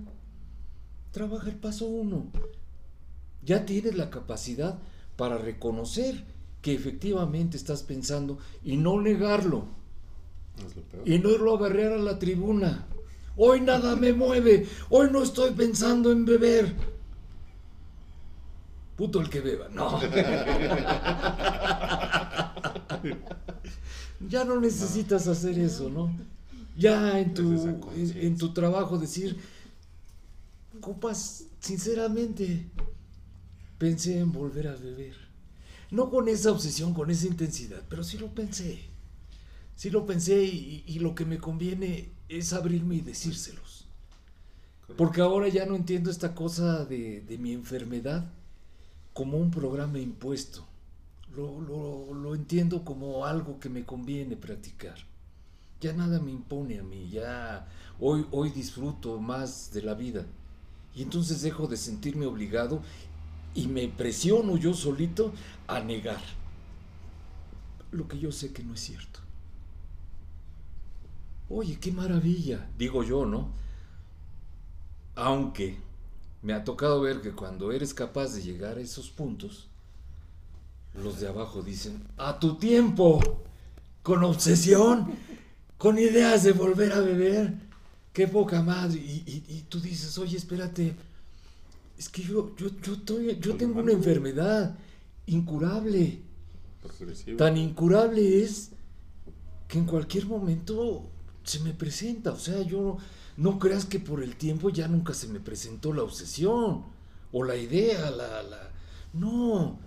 Trabaja 1.12 1.48
el 1.48 1.56
paso 1.56 1.86
1. 1.86 2.26
Ya 3.44 3.64
tienes 3.64 3.96
la 3.96 4.10
capacidad 4.10 4.78
para 5.16 5.38
reconocer 5.38 6.24
que 6.68 6.74
efectivamente 6.74 7.56
estás 7.56 7.82
pensando 7.82 8.38
y 8.62 8.76
no 8.76 9.00
negarlo. 9.00 9.64
y 11.06 11.18
no 11.18 11.30
irlo 11.30 11.56
a 11.56 11.62
berrear 11.62 11.94
a 11.94 11.98
la 11.98 12.18
tribuna. 12.18 12.86
Hoy 13.38 13.62
nada 13.62 13.96
me 13.96 14.12
mueve. 14.12 14.68
Hoy 14.90 15.08
no 15.10 15.22
estoy 15.22 15.52
pensando 15.52 16.12
en 16.12 16.26
beber. 16.26 16.74
Puto 18.96 19.22
el 19.22 19.30
que 19.30 19.40
beba. 19.40 19.70
No. 19.70 19.98
ya 24.28 24.44
no 24.44 24.60
necesitas 24.60 25.26
hacer 25.26 25.58
eso, 25.58 25.88
¿no? 25.88 26.14
Ya 26.76 27.18
en 27.18 27.32
tu, 27.32 27.80
en, 27.96 28.36
tu 28.36 28.52
trabajo 28.52 28.98
decir, 28.98 29.38
copas, 30.82 31.46
sinceramente, 31.60 32.68
pensé 33.78 34.18
en 34.18 34.32
volver 34.32 34.68
a 34.68 34.76
beber. 34.76 35.27
No 35.90 36.10
con 36.10 36.28
esa 36.28 36.50
obsesión, 36.50 36.92
con 36.92 37.10
esa 37.10 37.26
intensidad, 37.26 37.82
pero 37.88 38.04
sí 38.04 38.18
lo 38.18 38.34
pensé. 38.34 38.80
Sí 39.74 39.90
lo 39.90 40.06
pensé 40.06 40.42
y, 40.44 40.98
lo 40.98 41.14
que 41.14 41.24
me 41.24 41.38
conviene 41.38 42.10
es 42.28 42.52
abrirme 42.52 42.96
y 42.96 43.00
decírselos. 43.00 43.86
Porque 44.96 45.20
ahora 45.20 45.48
ya 45.48 45.66
no 45.66 45.76
entiendo 45.76 46.10
esta 46.10 46.34
cosa 46.34 46.84
de, 46.84 47.20
de 47.20 47.38
mi 47.38 47.52
enfermedad 47.52 48.28
como 49.12 49.38
un 49.38 49.50
programa 49.50 49.98
impuesto. 49.98 50.66
Lo, 51.36 51.60
lo, 51.60 52.14
lo, 52.14 52.34
entiendo 52.34 52.84
como 52.84 53.24
algo 53.24 53.60
que 53.60 53.68
me 53.68 53.84
conviene 53.84 54.36
practicar. 54.36 54.96
Ya 55.80 55.92
nada 55.92 56.18
me 56.18 56.32
impone 56.32 56.80
a 56.80 56.82
mí, 56.82 57.08
ya 57.10 57.68
hoy, 58.00 58.26
hoy 58.32 58.50
disfruto 58.50 59.20
más 59.20 59.72
de 59.72 59.82
la 59.82 59.94
vida. 59.94 60.26
Y 60.94 61.02
entonces 61.02 61.42
dejo 61.42 61.68
de 61.68 61.76
sentirme 61.76 62.26
obligado 62.26 62.82
y 63.54 63.66
me 63.66 63.88
presiono 63.88 64.56
yo 64.56 64.74
solito 64.74 65.32
a 65.66 65.80
negar 65.80 66.20
lo 67.90 68.06
que 68.06 68.18
yo 68.18 68.32
sé 68.32 68.52
que 68.52 68.62
no 68.62 68.74
es 68.74 68.80
cierto. 68.80 69.20
Oye, 71.48 71.78
qué 71.80 71.92
maravilla, 71.92 72.68
digo 72.76 73.02
yo, 73.02 73.24
¿no? 73.24 73.48
Aunque 75.14 75.78
me 76.42 76.52
ha 76.52 76.64
tocado 76.64 77.00
ver 77.00 77.20
que 77.20 77.32
cuando 77.32 77.72
eres 77.72 77.94
capaz 77.94 78.34
de 78.34 78.42
llegar 78.42 78.76
a 78.76 78.82
esos 78.82 79.08
puntos, 79.08 79.68
los 80.94 81.20
de 81.20 81.28
abajo 81.28 81.62
dicen, 81.62 82.04
a 82.16 82.38
tu 82.38 82.56
tiempo, 82.56 83.20
con 84.02 84.22
obsesión, 84.24 85.12
con 85.78 85.98
ideas 85.98 86.42
de 86.42 86.52
volver 86.52 86.92
a 86.92 87.00
beber, 87.00 87.54
qué 88.12 88.26
poca 88.26 88.62
madre. 88.62 88.98
Y, 88.98 89.64
tú 89.68 89.80
dices, 89.80 90.18
oye, 90.18 90.36
espérate, 90.36 90.94
es 91.98 92.08
que 92.08 92.22
yo, 92.22 92.54
yo, 92.56 92.68
yo 93.40 93.56
tengo 93.56 93.80
una 93.80 93.92
enfermedad 93.92 94.78
incurable. 95.26 96.22
Tan 97.36 97.56
incurable 97.56 98.42
es 98.42 98.70
que 99.66 99.78
en 99.78 99.84
cualquier 99.84 100.26
momento 100.26 101.10
se 101.42 101.58
me 101.58 101.72
presenta. 101.72 102.30
O 102.30 102.38
sea, 102.38 102.62
yo 102.62 102.98
no 103.36 103.58
creas 103.58 103.84
que 103.84 103.98
por 103.98 104.22
el 104.22 104.36
tiempo 104.36 104.70
ya 104.70 104.86
nunca 104.86 105.12
se 105.12 105.26
me 105.26 105.40
presentó 105.40 105.92
la 105.92 106.04
obsesión 106.04 106.84
o 107.32 107.44
la 107.44 107.56
idea, 107.56 108.10
la, 108.12 108.44
la... 108.44 108.70
No, 109.12 109.80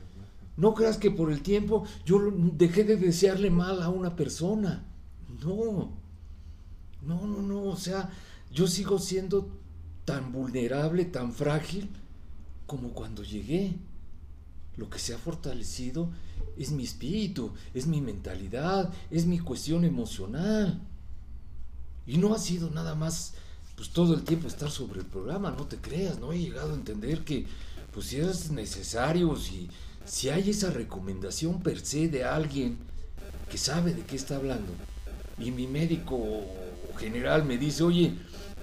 no 0.58 0.74
creas 0.74 0.98
que 0.98 1.12
por 1.12 1.32
el 1.32 1.42
tiempo 1.42 1.86
yo 2.06 2.20
dejé 2.34 2.84
de 2.84 2.98
desearle 2.98 3.50
mal 3.50 3.82
a 3.82 3.88
una 3.88 4.18
persona. 4.18 4.86
No, 5.42 5.94
no, 7.02 7.26
no, 7.26 7.42
no. 7.42 7.64
O 7.64 7.78
sea, 7.78 8.10
yo 8.52 8.68
sigo 8.68 9.00
siendo 9.00 9.50
tan 10.04 10.34
vulnerable, 10.34 11.06
tan 11.06 11.32
frágil 11.32 11.90
como 12.72 12.94
cuando 12.94 13.22
llegué. 13.22 13.74
Lo 14.78 14.90
que 14.90 14.98
se 14.98 15.14
ha 15.14 15.18
fortalecido 15.18 16.10
es 16.58 16.72
mi 16.72 16.86
espíritu, 16.86 17.52
es 17.74 17.86
mi 17.86 18.00
mentalidad, 18.00 18.94
es 19.10 19.26
mi 19.26 19.40
cuestión 19.40 19.84
emocional. 19.84 20.80
Y 22.08 22.18
no 22.18 22.34
ha 22.34 22.40
sido 22.40 22.70
nada 22.70 22.96
más, 22.96 23.34
pues 23.76 23.90
todo 23.90 24.14
el 24.14 24.24
tiempo 24.24 24.48
estar 24.48 24.72
sobre 24.72 25.02
el 25.02 25.06
programa, 25.06 25.52
no 25.52 25.66
te 25.66 25.76
creas, 25.76 26.18
no 26.20 26.32
he 26.32 26.40
llegado 26.40 26.72
a 26.72 26.76
entender 26.76 27.26
que, 27.26 27.46
pues 27.94 28.06
si 28.06 28.22
es 28.22 28.52
necesario, 28.52 29.36
si, 29.36 29.70
si 30.06 30.30
hay 30.30 30.50
esa 30.50 30.70
recomendación 30.70 31.62
per 31.62 31.86
se 31.86 32.08
de 32.08 32.24
alguien 32.24 32.78
que 33.50 33.58
sabe 33.58 33.94
de 33.94 34.04
qué 34.04 34.16
está 34.16 34.38
hablando, 34.38 34.72
y 35.38 35.52
mi 35.52 35.68
médico 35.68 36.46
general 36.98 37.44
me 37.44 37.58
dice, 37.58 37.84
oye, 37.84 38.14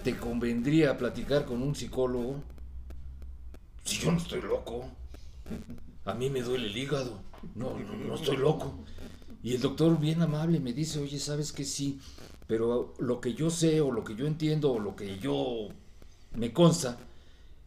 ¿te 0.03 0.17
convendría 0.17 0.97
platicar 0.97 1.45
con 1.45 1.63
un 1.63 1.75
psicólogo? 1.75 2.43
Si 3.89 3.97
yo 3.97 4.13
no 4.13 4.19
estoy 4.19 4.43
loco, 4.43 4.85
a 6.05 6.13
mí 6.13 6.29
me 6.29 6.43
duele 6.43 6.67
el 6.67 6.77
hígado, 6.77 7.23
no, 7.55 7.79
no, 7.79 7.97
no 7.97 8.17
estoy 8.17 8.37
loco. 8.37 8.85
Y 9.43 9.55
el 9.55 9.63
doctor 9.63 9.99
bien 9.99 10.21
amable 10.21 10.61
me 10.61 10.75
dice, 10.75 10.99
oye, 10.99 11.19
¿sabes 11.19 11.53
que 11.53 11.65
sí? 11.65 11.99
Pero 12.47 12.93
lo 12.99 13.23
que 13.23 13.33
yo 13.33 13.49
sé 13.49 13.81
o 13.81 13.91
lo 13.91 14.05
que 14.05 14.15
yo 14.15 14.27
entiendo 14.27 14.73
o 14.73 14.79
lo 14.79 14.95
que 14.95 15.19
yo 15.19 15.69
me 16.35 16.53
consta 16.53 16.99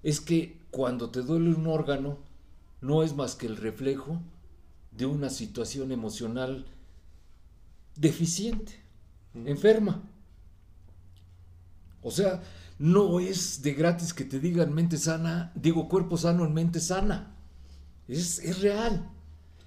es 0.03 0.21
que 0.21 0.59
cuando 0.69 1.09
te 1.09 1.23
duele 1.23 1.55
un 1.55 1.65
órgano 1.65 2.19
no 2.81 3.01
es 3.01 3.15
más 3.15 3.33
que 3.33 3.47
el 3.47 3.57
reflejo 3.57 4.21
de 4.91 5.07
una 5.07 5.31
situación 5.31 5.91
emocional 5.91 6.67
deficiente, 7.95 8.79
enferma. 9.33 10.03
O 12.03 12.11
sea, 12.11 12.43
no 12.81 13.19
es 13.19 13.61
de 13.61 13.75
gratis 13.75 14.11
que 14.11 14.25
te 14.25 14.39
digan 14.39 14.73
mente 14.73 14.97
sana, 14.97 15.51
digo 15.53 15.87
cuerpo 15.87 16.17
sano 16.17 16.45
en 16.45 16.53
mente 16.55 16.79
sana. 16.79 17.35
Es, 18.07 18.39
es 18.39 18.59
real. 18.59 19.07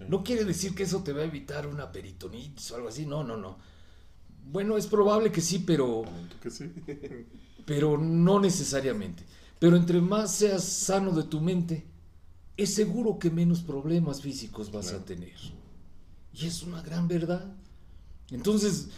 No 0.08 0.24
quiere 0.24 0.44
decir 0.44 0.74
que 0.74 0.82
eso 0.82 1.04
te 1.04 1.12
va 1.12 1.20
a 1.20 1.26
evitar 1.26 1.68
una 1.68 1.92
peritonitis 1.92 2.72
o 2.72 2.76
algo 2.76 2.88
así. 2.88 3.06
No, 3.06 3.22
no, 3.22 3.36
no. 3.36 3.56
Bueno, 4.50 4.76
es 4.76 4.88
probable 4.88 5.30
que 5.30 5.40
sí, 5.40 5.60
pero. 5.60 6.02
pero 7.64 7.96
no 7.98 8.40
necesariamente. 8.40 9.22
Pero 9.60 9.76
entre 9.76 10.00
más 10.00 10.32
seas 10.32 10.64
sano 10.64 11.12
de 11.12 11.22
tu 11.22 11.40
mente, 11.40 11.86
es 12.56 12.74
seguro 12.74 13.20
que 13.20 13.30
menos 13.30 13.60
problemas 13.60 14.22
físicos 14.22 14.72
vas 14.72 14.92
a 14.92 15.04
tener. 15.04 15.36
Y 16.32 16.46
es 16.46 16.64
una 16.64 16.82
gran 16.82 17.06
verdad. 17.06 17.54
Entonces, 18.32 18.88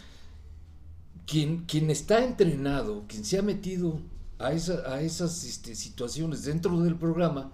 quien, 1.27 1.65
quien 1.65 1.91
está 1.91 2.23
entrenado, 2.23 3.05
quien 3.07 3.23
se 3.25 3.37
ha 3.37 3.43
metido 3.43 3.99
a, 4.39 4.47
a 4.47 5.01
esas 5.01 5.43
este, 5.43 5.75
situaciones 5.75 6.45
dentro 6.45 6.79
del 6.81 6.95
programa 6.95 7.51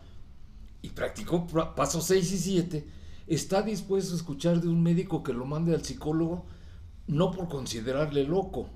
y 0.81 0.89
practicó 0.89 1.47
pasos 1.75 2.05
6 2.05 2.31
y 2.31 2.37
7, 2.37 2.87
está 3.27 3.63
dispuesto 3.63 4.13
a 4.13 4.17
escuchar 4.17 4.61
de 4.61 4.67
un 4.67 4.81
médico 4.81 5.23
que 5.23 5.33
lo 5.33 5.45
mande 5.45 5.73
al 5.73 5.83
psicólogo 5.83 6.45
no 7.07 7.31
por 7.31 7.49
considerarle 7.49 8.25
loco, 8.25 8.69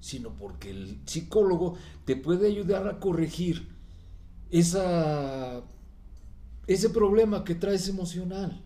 sino 0.00 0.30
porque 0.36 0.70
el 0.70 1.00
psicólogo 1.06 1.76
te 2.04 2.16
puede 2.16 2.48
ayudar 2.48 2.86
a 2.88 3.00
corregir 3.00 3.68
esa, 4.50 5.62
ese 6.66 6.90
problema 6.90 7.44
que 7.44 7.54
traes 7.54 7.88
emocional. 7.88 8.62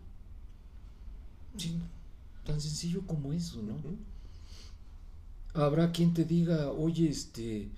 tan 2.44 2.60
sencillo 2.60 3.06
como 3.06 3.32
eso, 3.32 3.62
¿no? 3.62 3.76
Habrá 5.56 5.90
quien 5.90 6.12
te 6.12 6.24
diga, 6.24 6.70
oye, 6.70 7.08
este, 7.08 7.68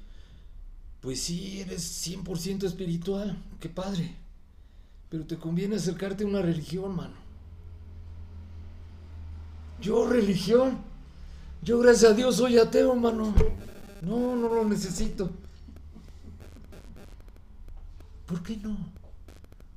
pues 1.01 1.21
sí, 1.21 1.61
eres 1.61 2.07
100% 2.07 2.65
espiritual, 2.65 3.41
qué 3.61 3.69
padre, 3.69 4.17
pero 5.09 5.25
te 5.25 5.37
conviene 5.37 5.77
acercarte 5.77 6.25
a 6.25 6.27
una 6.27 6.43
religión, 6.43 6.95
mano. 6.95 7.15
Yo 9.81 10.09
religión. 10.09 10.79
Yo 11.63 11.79
gracias 11.79 12.13
a 12.13 12.15
Dios 12.15 12.37
soy 12.37 12.59
ateo, 12.59 12.95
mano. 12.95 13.35
No, 14.03 14.37
no 14.37 14.49
lo 14.49 14.65
necesito. 14.65 15.31
¿Por 18.27 18.43
qué 18.43 18.57
no? 18.57 18.77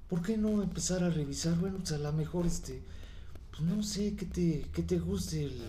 ¿Por 0.09 0.21
qué 0.21 0.37
no 0.37 0.61
empezar 0.61 1.03
a 1.03 1.09
revisar? 1.09 1.55
Bueno, 1.57 1.77
pues 1.77 1.91
a 1.93 1.97
lo 1.97 2.11
mejor 2.11 2.45
este, 2.45 2.81
pues 3.51 3.61
no 3.61 3.81
sé, 3.81 4.15
qué 4.15 4.25
te, 4.25 4.65
qué 4.73 4.83
te 4.83 4.99
guste 4.99 5.45
el, 5.45 5.61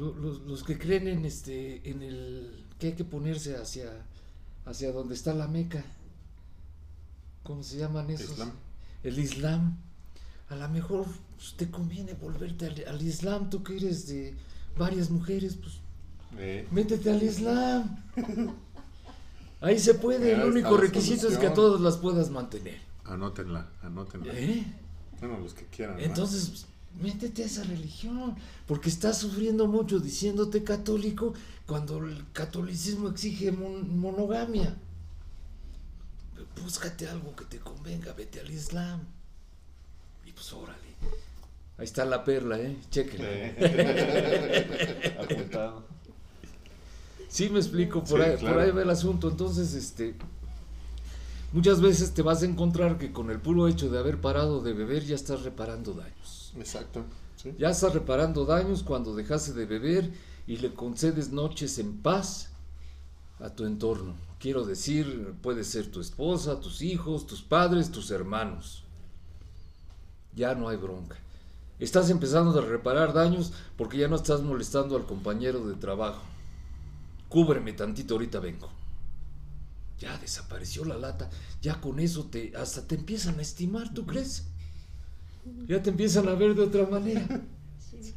los, 0.00 0.64
que 0.64 0.78
creen 0.78 1.08
en 1.08 1.24
este, 1.24 1.88
en 1.88 2.02
el, 2.02 2.64
que 2.78 2.88
hay 2.88 2.92
que 2.94 3.04
ponerse 3.04 3.56
hacia, 3.56 3.90
hacia 4.64 4.92
donde 4.92 5.14
está 5.14 5.34
la 5.34 5.46
Meca. 5.46 5.84
¿Cómo 7.42 7.62
se 7.62 7.78
llaman 7.78 8.10
esos? 8.10 8.38
El 9.02 9.18
Islam 9.18 9.78
a 10.50 10.56
lo 10.56 10.68
mejor 10.68 11.06
pues, 11.36 11.54
te 11.56 11.70
conviene 11.70 12.14
volverte 12.14 12.66
al, 12.86 13.02
Islam, 13.02 13.48
tú 13.50 13.62
que 13.62 13.76
eres 13.76 14.08
de 14.08 14.34
varias 14.76 15.08
mujeres, 15.08 15.56
pues 15.56 15.74
eh. 16.38 16.66
métete 16.70 17.10
al 17.10 17.22
Islam. 17.22 17.96
Ahí 19.60 19.78
se 19.78 19.94
puede, 19.94 20.32
el 20.32 20.42
único 20.42 20.76
requisito 20.76 21.28
es 21.28 21.38
que 21.38 21.46
a 21.46 21.54
todas 21.54 21.80
las 21.80 21.98
puedas 21.98 22.30
mantener. 22.30 22.78
Anótenla, 23.04 23.68
anótenla. 23.82 24.32
¿Eh? 24.34 24.64
Bueno, 25.20 25.38
los 25.38 25.54
que 25.54 25.66
quieran. 25.66 26.00
Entonces, 26.00 26.66
métete 27.00 27.42
a 27.42 27.46
esa 27.46 27.64
religión, 27.64 28.36
porque 28.66 28.88
estás 28.88 29.18
sufriendo 29.18 29.66
mucho 29.66 30.00
diciéndote 30.00 30.64
católico 30.64 31.34
cuando 31.66 31.98
el 31.98 32.24
catolicismo 32.32 33.08
exige 33.08 33.52
monogamia. 33.52 34.76
Búscate 36.62 37.08
algo 37.08 37.34
que 37.36 37.44
te 37.44 37.58
convenga, 37.58 38.12
vete 38.12 38.40
al 38.40 38.50
Islam. 38.50 39.00
Pues, 40.40 40.54
órale. 40.54 40.78
Ahí 41.76 41.84
está 41.84 42.06
la 42.06 42.24
perla, 42.24 42.58
¿eh? 42.58 42.78
Chequenla. 42.90 43.28
Apuntado. 45.22 45.84
Sí, 47.28 47.50
me 47.50 47.58
explico, 47.58 48.02
por, 48.02 48.22
ahí, 48.22 48.38
por 48.38 48.58
ahí 48.58 48.70
va 48.70 48.80
el 48.80 48.88
asunto. 48.88 49.28
Entonces, 49.28 49.74
este, 49.74 50.14
muchas 51.52 51.82
veces 51.82 52.14
te 52.14 52.22
vas 52.22 52.42
a 52.42 52.46
encontrar 52.46 52.96
que 52.96 53.12
con 53.12 53.30
el 53.30 53.38
puro 53.38 53.68
hecho 53.68 53.90
de 53.90 53.98
haber 53.98 54.18
parado 54.18 54.62
de 54.62 54.72
beber 54.72 55.04
ya 55.04 55.14
estás 55.14 55.42
reparando 55.42 55.92
daños. 55.92 56.39
Exacto. 56.56 57.04
Ya 57.58 57.70
estás 57.70 57.94
reparando 57.94 58.44
daños 58.44 58.82
cuando 58.82 59.14
dejaste 59.14 59.52
de 59.52 59.64
beber 59.64 60.12
y 60.46 60.58
le 60.58 60.74
concedes 60.74 61.30
noches 61.30 61.78
en 61.78 62.02
paz 62.02 62.50
a 63.38 63.50
tu 63.50 63.64
entorno. 63.64 64.14
Quiero 64.38 64.64
decir, 64.64 65.34
puede 65.42 65.64
ser 65.64 65.90
tu 65.90 66.00
esposa, 66.00 66.60
tus 66.60 66.82
hijos, 66.82 67.26
tus 67.26 67.42
padres, 67.42 67.90
tus 67.90 68.10
hermanos. 68.10 68.84
Ya 70.34 70.54
no 70.54 70.68
hay 70.68 70.76
bronca. 70.76 71.16
Estás 71.78 72.10
empezando 72.10 72.58
a 72.58 72.62
reparar 72.62 73.14
daños 73.14 73.52
porque 73.76 73.96
ya 73.96 74.08
no 74.08 74.16
estás 74.16 74.42
molestando 74.42 74.96
al 74.96 75.06
compañero 75.06 75.66
de 75.66 75.76
trabajo. 75.76 76.22
Cúbreme 77.28 77.72
tantito, 77.72 78.14
ahorita 78.14 78.38
vengo. 78.40 78.68
Ya 79.98 80.16
desapareció 80.18 80.84
la 80.84 80.98
lata. 80.98 81.30
Ya 81.62 81.80
con 81.80 82.00
eso 82.00 82.24
te 82.24 82.54
hasta 82.56 82.86
te 82.86 82.96
empiezan 82.96 83.38
a 83.38 83.42
estimar, 83.42 83.94
¿tú 83.94 84.04
crees? 84.04 84.46
Ya 85.66 85.82
te 85.82 85.90
empiezan 85.90 86.28
a 86.28 86.34
ver 86.34 86.54
de 86.54 86.62
otra 86.62 86.86
manera. 86.86 87.26
Sí. 87.78 88.14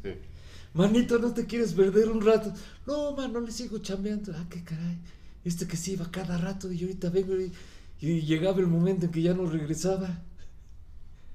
Manito, 0.74 1.18
¿no 1.18 1.32
te 1.32 1.46
quieres 1.46 1.72
perder 1.72 2.08
un 2.10 2.20
rato? 2.20 2.52
No, 2.86 3.12
man, 3.12 3.32
no 3.32 3.40
le 3.40 3.52
sigo 3.52 3.78
chambeando. 3.78 4.32
Ah, 4.36 4.46
qué 4.50 4.62
caray. 4.64 4.98
Este 5.44 5.66
que 5.66 5.76
se 5.76 5.92
iba 5.92 6.10
cada 6.10 6.36
rato 6.38 6.72
y 6.72 6.82
ahorita 6.82 7.10
vengo 7.10 7.36
y, 7.40 7.52
y 8.00 8.22
llegaba 8.22 8.58
el 8.60 8.66
momento 8.66 9.06
en 9.06 9.12
que 9.12 9.22
ya 9.22 9.34
no 9.34 9.46
regresaba. 9.46 10.22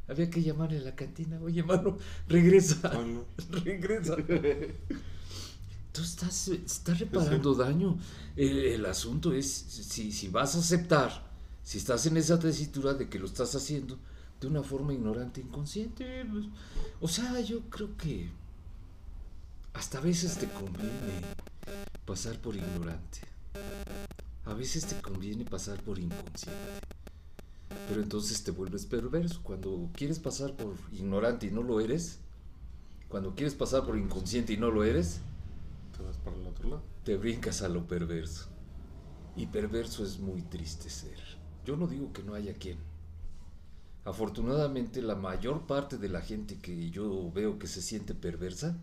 Había 0.07 0.29
que 0.29 0.41
llamarle 0.41 0.79
a 0.79 0.81
la 0.81 0.95
cantina. 0.95 1.39
Oye, 1.41 1.63
mano, 1.63 1.97
regresa. 2.27 2.79
Ah, 2.83 3.03
no. 3.05 3.25
regresa. 3.63 4.15
Tú 5.91 6.01
estás, 6.01 6.47
estás 6.49 6.99
reparando 6.99 7.53
daño. 7.55 7.97
El, 8.35 8.57
el 8.59 8.85
asunto 8.85 9.33
es 9.33 9.47
si, 9.47 10.11
si 10.11 10.27
vas 10.27 10.55
a 10.55 10.59
aceptar, 10.59 11.29
si 11.63 11.77
estás 11.77 12.05
en 12.07 12.17
esa 12.17 12.39
tesitura 12.39 12.93
de 12.93 13.07
que 13.07 13.19
lo 13.19 13.25
estás 13.25 13.55
haciendo 13.55 13.97
de 14.39 14.47
una 14.47 14.63
forma 14.63 14.93
ignorante, 14.93 15.41
inconsciente. 15.41 16.25
pues, 16.31 16.45
o 17.01 17.07
sea, 17.07 17.39
yo 17.41 17.61
creo 17.69 17.95
que 17.97 18.29
hasta 19.73 19.97
a 19.97 20.01
veces 20.01 20.37
te 20.37 20.47
conviene 20.49 21.21
pasar 22.05 22.39
por 22.39 22.55
ignorante. 22.55 23.19
A 24.45 24.53
veces 24.53 24.85
te 24.85 24.99
conviene 25.01 25.45
pasar 25.45 25.81
por 25.83 25.99
inconsciente. 25.99 26.57
Pero 27.87 28.01
entonces 28.01 28.43
te 28.43 28.51
vuelves 28.51 28.85
perverso. 28.85 29.41
Cuando 29.43 29.89
quieres 29.93 30.19
pasar 30.19 30.55
por 30.55 30.73
ignorante 30.91 31.47
y 31.47 31.51
no 31.51 31.61
lo 31.63 31.79
eres, 31.79 32.19
cuando 33.09 33.35
quieres 33.35 33.55
pasar 33.55 33.85
por 33.85 33.97
inconsciente 33.97 34.53
y 34.53 34.57
no 34.57 34.71
lo 34.71 34.83
eres, 34.83 35.21
Te 35.95 36.03
vas 36.03 36.17
para 36.17 36.35
el 36.37 36.47
otro 36.47 36.69
lado. 36.69 36.83
te 37.03 37.17
brincas 37.17 37.61
a 37.61 37.69
lo 37.69 37.85
perverso. 37.87 38.47
Y 39.35 39.45
perverso 39.47 40.03
es 40.03 40.19
muy 40.19 40.41
triste 40.41 40.89
ser. 40.89 41.17
Yo 41.65 41.75
no 41.77 41.87
digo 41.87 42.11
que 42.13 42.23
no 42.23 42.33
haya 42.33 42.53
quien. 42.53 42.77
Afortunadamente 44.09 45.03
la 45.03 45.13
mayor 45.15 45.67
parte 45.67 45.97
de 45.99 46.09
la 46.09 46.21
gente 46.21 46.57
que 46.59 46.89
yo 46.89 47.31
veo 47.31 47.59
que 47.59 47.67
se 47.67 47.79
siente 47.81 48.15
perversa, 48.15 48.75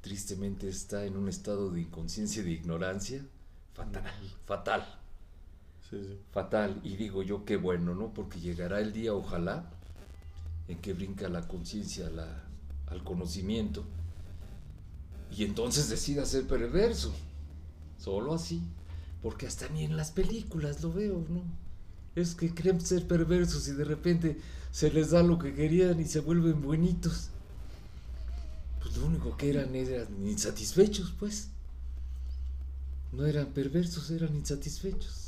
tristemente 0.00 0.66
está 0.68 1.04
en 1.04 1.16
un 1.18 1.28
estado 1.28 1.70
de 1.70 1.82
inconsciencia 1.82 2.40
y 2.42 2.46
de 2.46 2.50
ignorancia 2.52 3.22
fatal, 3.74 4.04
fatal, 4.46 4.86
Sí, 5.90 6.02
sí. 6.02 6.18
fatal. 6.32 6.80
Y 6.82 6.96
digo 6.96 7.22
yo 7.22 7.44
qué 7.44 7.56
bueno, 7.56 7.94
¿no? 7.94 8.14
Porque 8.14 8.40
llegará 8.40 8.80
el 8.80 8.92
día, 8.94 9.12
ojalá, 9.14 9.70
en 10.68 10.78
que 10.80 10.94
brinca 10.94 11.28
la 11.28 11.46
conciencia 11.46 12.10
al 12.86 13.04
conocimiento 13.04 13.84
y 15.30 15.44
entonces 15.44 15.88
decida 15.90 16.24
ser 16.24 16.46
perverso. 16.46 17.12
Solo 17.98 18.34
así. 18.34 18.62
Porque 19.22 19.46
hasta 19.46 19.68
ni 19.68 19.84
en 19.84 19.96
las 19.96 20.10
películas 20.12 20.82
lo 20.82 20.92
veo, 20.92 21.24
¿no? 21.28 21.42
Es 22.16 22.34
que 22.34 22.54
creen 22.54 22.80
ser 22.80 23.06
perversos 23.06 23.66
y 23.68 23.72
de 23.72 23.84
repente 23.84 24.38
se 24.70 24.90
les 24.90 25.10
da 25.10 25.22
lo 25.22 25.38
que 25.38 25.54
querían 25.54 26.00
y 26.00 26.04
se 26.04 26.20
vuelven 26.20 26.62
buenitos. 26.62 27.28
Pues 28.82 28.96
lo 28.96 29.06
único 29.06 29.36
que 29.36 29.50
eran 29.50 29.74
eran 29.74 30.06
insatisfechos, 30.26 31.12
pues. 31.18 31.48
No 33.12 33.26
eran 33.26 33.46
perversos, 33.46 34.10
eran 34.10 34.34
insatisfechos. 34.34 35.20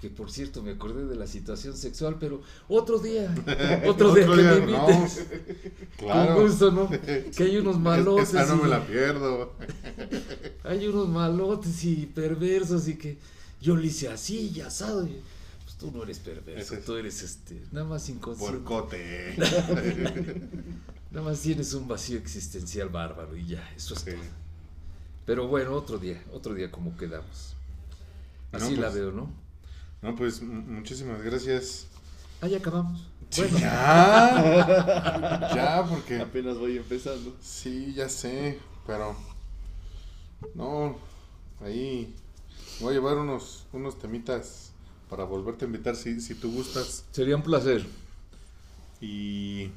Que 0.00 0.10
por 0.10 0.30
cierto 0.30 0.62
me 0.62 0.72
acordé 0.72 1.06
de 1.06 1.16
la 1.16 1.26
situación 1.26 1.74
sexual, 1.76 2.18
pero 2.20 2.42
otro 2.68 2.98
día, 2.98 3.34
otro 3.86 4.12
día 4.14 4.26
que 4.26 4.34
me 4.36 4.72
no. 4.72 4.90
invites. 4.90 5.26
Claro. 5.96 6.34
Con 6.34 6.44
gusto, 6.46 6.70
¿no? 6.70 6.90
Que 6.90 7.42
hay 7.42 7.56
unos 7.56 7.76
Es- 7.76 7.80
malotes. 7.82 8.28
Esa 8.34 8.46
no 8.54 8.56
y- 8.56 8.62
me 8.64 8.68
la 8.68 8.86
pierdo. 8.86 9.54
hay 10.64 10.86
unos 10.86 11.08
malotes 11.08 11.82
y 11.84 12.04
perversos 12.06 12.86
y 12.88 12.96
que 12.96 13.16
yo 13.60 13.76
le 13.76 13.86
hice 13.86 14.08
así 14.08 14.52
y 14.54 14.60
asado. 14.60 15.06
y- 15.06 15.20
pues 15.64 15.76
tú 15.78 15.90
no 15.90 16.02
eres 16.04 16.18
perverso, 16.20 16.74
es- 16.74 16.84
tú 16.84 16.94
eres 16.96 17.22
este, 17.22 17.60
nada 17.72 17.86
más 17.86 18.08
inconsciente. 18.08 18.58
Puercote. 18.60 19.34
Nada 21.10 21.28
más 21.30 21.40
tienes 21.40 21.72
un 21.72 21.88
vacío 21.88 22.18
existencial 22.18 22.88
bárbaro 22.88 23.36
y 23.36 23.46
ya, 23.46 23.68
eso 23.76 23.94
es 23.94 24.00
Sí. 24.00 24.10
todo. 24.10 24.20
Pero 25.24 25.46
bueno, 25.48 25.72
otro 25.74 25.98
día, 25.98 26.22
otro 26.32 26.52
día 26.54 26.70
como 26.70 26.96
quedamos. 26.96 27.54
Así 28.52 28.74
No, 28.74 28.80
la 28.82 28.88
pues, 28.88 28.94
veo, 28.94 29.12
¿no? 29.12 29.30
No, 30.02 30.14
pues 30.14 30.42
muchísimas 30.42 31.22
gracias. 31.22 31.86
Ah, 32.40 32.48
ya 32.48 32.58
acabamos. 32.58 33.06
Sí, 33.30 33.42
Bueno, 33.42 33.58
ya. 33.58 35.50
ya, 35.56 35.84
porque. 35.88 36.20
Apenas 36.20 36.58
voy 36.58 36.76
empezando. 36.76 37.34
Sí, 37.40 37.92
ya 37.94 38.08
sé, 38.08 38.58
pero. 38.86 39.16
No, 40.54 40.96
ahí. 41.60 42.14
Voy 42.80 42.90
a 42.90 42.94
llevar 42.94 43.16
unos, 43.18 43.66
unos 43.72 43.98
temitas 43.98 44.72
para 45.08 45.24
volverte 45.24 45.64
a 45.64 45.68
invitar 45.68 45.96
si, 45.96 46.20
si 46.20 46.34
tú 46.34 46.52
gustas. 46.52 47.04
sería 47.12 47.36
un 47.36 47.42
placer. 47.42 47.86
Y. 49.00 49.70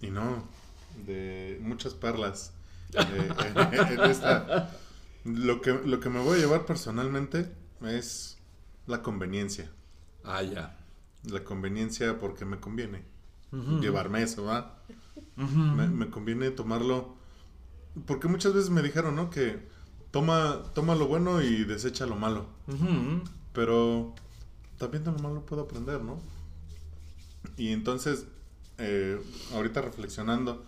Y 0.00 0.10
no, 0.10 0.44
de 1.06 1.58
muchas 1.62 1.94
perlas. 1.94 2.52
de- 2.90 2.94
en 3.94 4.10
esta. 4.10 4.70
Lo 5.24 5.60
que, 5.60 5.72
lo 5.84 6.00
que 6.00 6.08
me 6.10 6.20
voy 6.20 6.38
a 6.38 6.40
llevar 6.40 6.66
personalmente 6.66 7.48
es 7.82 8.38
la 8.86 9.02
conveniencia. 9.02 9.70
Ah, 10.24 10.42
ya. 10.42 10.76
La 11.24 11.44
conveniencia 11.44 12.18
porque 12.18 12.44
me 12.44 12.58
conviene 12.58 13.04
llevarme 13.80 14.22
eso, 14.22 14.44
¿va? 14.44 14.78
Me, 15.36 15.86
me 15.88 16.08
conviene 16.10 16.50
tomarlo. 16.50 17.14
Porque 18.06 18.26
muchas 18.26 18.54
veces 18.54 18.70
me 18.70 18.82
dijeron, 18.82 19.14
¿no? 19.14 19.28
Que 19.30 19.68
toma, 20.12 20.62
toma 20.74 20.94
lo 20.94 21.08
bueno 21.08 21.42
y 21.42 21.64
desecha 21.64 22.06
lo 22.06 22.14
malo. 22.14 22.46
Pero 23.52 24.14
también 24.78 25.02
de 25.02 25.10
lo 25.10 25.18
malo 25.18 25.44
puedo 25.44 25.62
aprender, 25.62 26.02
¿no? 26.02 26.20
Y 27.56 27.68
entonces, 27.68 28.26
eh, 28.78 29.20
ahorita 29.52 29.80
reflexionando, 29.80 30.64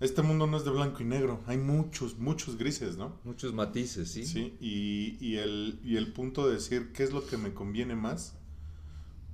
este 0.00 0.22
mundo 0.22 0.46
no 0.46 0.56
es 0.56 0.64
de 0.64 0.70
blanco 0.70 1.02
y 1.02 1.06
negro. 1.06 1.40
Hay 1.46 1.58
muchos, 1.58 2.18
muchos 2.18 2.56
grises, 2.56 2.96
¿no? 2.96 3.18
Muchos 3.24 3.52
matices, 3.52 4.10
¿sí? 4.10 4.24
Sí, 4.26 4.56
y, 4.60 5.16
y 5.20 5.36
el, 5.38 5.80
y 5.82 5.96
el 5.96 6.12
punto 6.12 6.46
de 6.46 6.54
decir 6.54 6.92
qué 6.92 7.02
es 7.02 7.12
lo 7.12 7.26
que 7.26 7.36
me 7.36 7.52
conviene 7.52 7.96
más, 7.96 8.34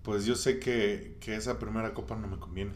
pues 0.02 0.24
yo 0.24 0.36
sé 0.36 0.58
que, 0.58 1.16
que 1.20 1.36
esa 1.36 1.58
primera 1.58 1.92
copa 1.92 2.16
no 2.16 2.26
me 2.28 2.38
conviene. 2.38 2.72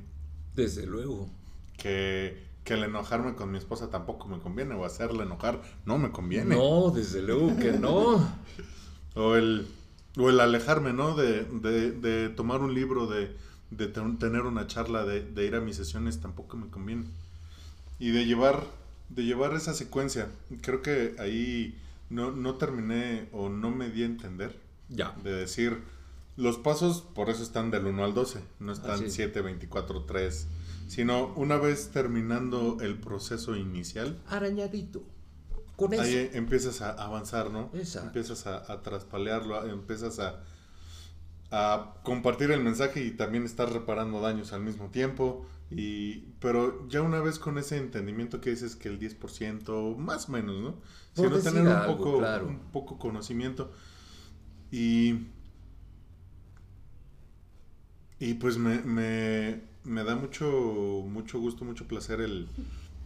Desde 0.54 0.86
luego. 0.86 1.30
Que, 1.76 2.53
que 2.64 2.74
el 2.74 2.82
enojarme 2.84 3.34
con 3.34 3.50
mi 3.52 3.58
esposa 3.58 3.90
tampoco 3.90 4.26
me 4.26 4.38
conviene, 4.40 4.74
o 4.74 4.84
hacerle 4.84 5.22
enojar 5.24 5.62
no 5.84 5.98
me 5.98 6.10
conviene. 6.10 6.56
No, 6.56 6.90
desde 6.90 7.22
luego 7.22 7.56
que 7.56 7.72
no. 7.72 8.26
O 9.16 9.36
el, 9.36 9.68
o 10.18 10.28
el 10.28 10.40
alejarme, 10.40 10.92
¿no? 10.92 11.14
De, 11.14 11.44
de, 11.44 11.92
de 11.92 12.28
tomar 12.30 12.62
un 12.62 12.74
libro, 12.74 13.06
de, 13.06 13.36
de 13.70 13.86
ten- 13.86 14.18
tener 14.18 14.42
una 14.42 14.66
charla, 14.66 15.04
de, 15.04 15.22
de 15.22 15.46
ir 15.46 15.54
a 15.54 15.60
mis 15.60 15.76
sesiones 15.76 16.20
tampoco 16.20 16.56
me 16.56 16.66
conviene. 16.68 17.04
Y 18.00 18.10
de 18.10 18.26
llevar, 18.26 18.64
de 19.10 19.22
llevar 19.24 19.54
esa 19.54 19.72
secuencia. 19.72 20.26
Creo 20.62 20.82
que 20.82 21.14
ahí 21.20 21.78
no, 22.10 22.32
no 22.32 22.54
terminé 22.56 23.28
o 23.30 23.48
no 23.50 23.70
me 23.70 23.88
di 23.88 24.02
a 24.02 24.06
entender 24.06 24.58
Ya. 24.88 25.14
de 25.22 25.32
decir, 25.32 25.78
los 26.36 26.58
pasos 26.58 27.02
por 27.02 27.30
eso 27.30 27.44
están 27.44 27.70
del 27.70 27.86
1 27.86 28.04
al 28.04 28.14
12, 28.14 28.40
no 28.58 28.72
están 28.72 29.04
es. 29.04 29.14
7, 29.14 29.42
24, 29.42 30.02
3, 30.06 30.48
sino 30.86 31.32
una 31.34 31.56
vez 31.56 31.90
terminando 31.90 32.78
el 32.80 32.98
proceso 32.98 33.56
inicial, 33.56 34.20
Arañadito. 34.28 35.02
Con 35.76 35.92
eso. 35.92 36.02
ahí 36.02 36.30
empiezas 36.34 36.80
a 36.82 36.90
avanzar, 36.92 37.50
¿no? 37.50 37.70
Exacto. 37.74 38.08
Empiezas 38.08 38.46
a, 38.46 38.70
a 38.72 38.82
traspalearlo, 38.82 39.60
a- 39.60 39.68
empiezas 39.70 40.20
a, 40.20 40.40
a 41.50 41.94
compartir 42.04 42.50
el 42.52 42.62
mensaje 42.62 43.02
y 43.04 43.10
también 43.10 43.44
estás 43.44 43.72
reparando 43.72 44.20
daños 44.20 44.52
al 44.52 44.62
mismo 44.62 44.90
tiempo. 44.90 45.46
Y, 45.70 46.26
pero 46.38 46.86
ya 46.88 47.02
una 47.02 47.20
vez 47.20 47.38
con 47.40 47.58
ese 47.58 47.78
entendimiento 47.78 48.40
que 48.40 48.50
dices 48.50 48.76
que 48.76 48.88
el 48.88 49.00
10%, 49.00 49.96
más 49.96 50.28
o 50.28 50.32
menos, 50.32 50.60
¿no? 50.60 50.74
Por 51.16 51.28
Sino 51.30 51.38
tener 51.38 51.62
un 51.62 51.68
algo, 51.72 51.96
poco, 51.96 52.18
claro. 52.18 52.46
un 52.46 52.58
poco 52.70 52.98
conocimiento. 52.98 53.72
Y, 54.70 55.26
y 58.18 58.34
pues 58.34 58.56
me, 58.58 58.80
me, 58.82 59.60
me 59.84 60.04
da 60.04 60.16
mucho, 60.16 60.46
mucho 61.06 61.38
gusto, 61.38 61.64
mucho 61.64 61.86
placer 61.86 62.20
el, 62.20 62.48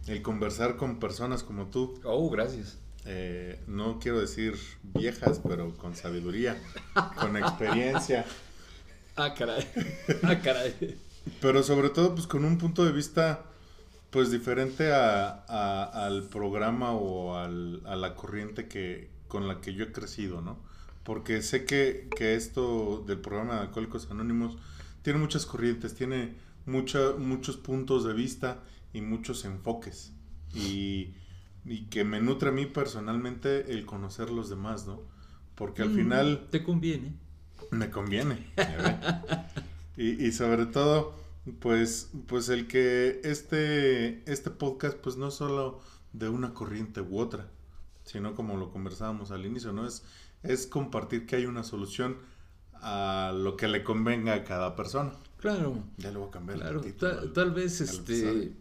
el 0.07 0.21
conversar 0.21 0.77
con 0.77 0.99
personas 0.99 1.43
como 1.43 1.67
tú, 1.67 1.99
Oh, 2.03 2.29
gracias. 2.29 2.77
eh, 3.05 3.59
no 3.67 3.99
quiero 3.99 4.19
decir 4.19 4.55
viejas, 4.83 5.41
pero 5.47 5.75
con 5.77 5.95
sabiduría, 5.95 6.61
con 7.19 7.35
experiencia. 7.37 8.25
Ah, 9.15 9.33
caray. 9.33 9.67
Ah, 10.23 10.39
caray. 10.39 10.97
Pero 11.41 11.61
sobre 11.63 11.89
todo, 11.89 12.15
pues 12.15 12.25
con 12.27 12.45
un 12.45 12.57
punto 12.57 12.85
de 12.85 12.91
vista, 12.93 13.43
pues 14.09 14.31
diferente 14.31 14.91
a, 14.93 15.43
a- 15.47 16.05
al 16.05 16.23
programa 16.23 16.93
o 16.93 17.35
al- 17.35 17.81
a 17.85 17.95
la 17.97 18.15
corriente 18.15 18.67
que, 18.67 19.09
con 19.27 19.47
la 19.47 19.59
que 19.61 19.73
yo 19.73 19.83
he 19.83 19.91
crecido, 19.91 20.41
¿no? 20.41 20.57
Porque 21.03 21.41
sé 21.41 21.65
que, 21.65 22.07
que 22.15 22.35
esto 22.35 23.03
del 23.05 23.19
programa 23.19 23.55
de 23.55 23.59
Alcohólicos 23.61 24.09
Anónimos 24.11 24.57
tiene 25.01 25.19
muchas 25.19 25.45
corrientes, 25.45 25.95
tiene 25.95 26.35
mucha- 26.65 27.13
muchos 27.17 27.57
puntos 27.57 28.03
de 28.05 28.13
vista 28.13 28.59
y 28.93 29.01
muchos 29.01 29.45
enfoques. 29.45 30.13
Y, 30.53 31.13
y 31.65 31.85
que 31.89 32.03
me 32.03 32.21
nutre 32.21 32.49
a 32.49 32.51
mí 32.51 32.65
personalmente 32.65 33.71
el 33.71 33.85
conocer 33.85 34.29
los 34.31 34.49
demás, 34.49 34.87
¿no? 34.87 35.01
Porque 35.55 35.81
al 35.83 35.89
Mm, 35.89 35.95
final 35.95 36.47
Te 36.49 36.63
conviene. 36.63 37.13
me 37.71 37.89
conviene. 37.89 38.47
y, 39.97 40.25
y 40.25 40.31
sobre 40.31 40.65
todo, 40.65 41.13
pues, 41.59 42.09
pues 42.27 42.49
el 42.49 42.67
que 42.67 43.21
este, 43.23 44.23
este 44.31 44.49
podcast, 44.49 44.97
pues 44.97 45.17
no 45.17 45.31
solo 45.31 45.79
de 46.13 46.29
una 46.29 46.53
corriente 46.53 47.01
u 47.01 47.19
otra, 47.19 47.47
sino 48.05 48.33
como 48.35 48.57
lo 48.57 48.71
conversábamos 48.71 49.31
al 49.31 49.45
inicio, 49.45 49.73
¿no? 49.73 49.85
Es, 49.85 50.03
es 50.43 50.65
compartir 50.65 51.25
que 51.27 51.35
hay 51.35 51.45
una 51.45 51.63
solución 51.63 52.17
a 52.81 53.33
lo 53.35 53.57
que 53.57 53.67
le 53.67 53.83
convenga 53.83 54.33
a 54.33 54.43
cada 54.43 54.75
persona. 54.75 55.11
Claro. 55.39 55.83
Ya 55.97 56.11
le 56.11 56.17
voy 56.17 56.27
a 56.27 56.31
cambiar 56.31 56.59
Claro, 56.59 56.81
título 56.81 57.11
ta- 57.13 57.19
al- 57.21 57.33
tal 57.33 57.51
vez 57.51 57.81
este 57.81 58.53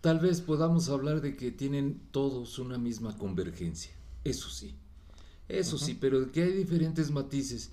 tal 0.00 0.18
vez 0.20 0.40
podamos 0.42 0.88
hablar 0.90 1.20
de 1.22 1.34
que 1.36 1.50
tienen 1.50 2.00
todos 2.10 2.58
una 2.58 2.76
misma 2.78 3.16
convergencia. 3.16 3.92
Eso 4.22 4.48
sí. 4.50 4.74
Eso 5.48 5.78
sí, 5.78 5.94
pero 5.98 6.30
que 6.32 6.42
hay 6.42 6.52
diferentes 6.52 7.10
matices 7.10 7.70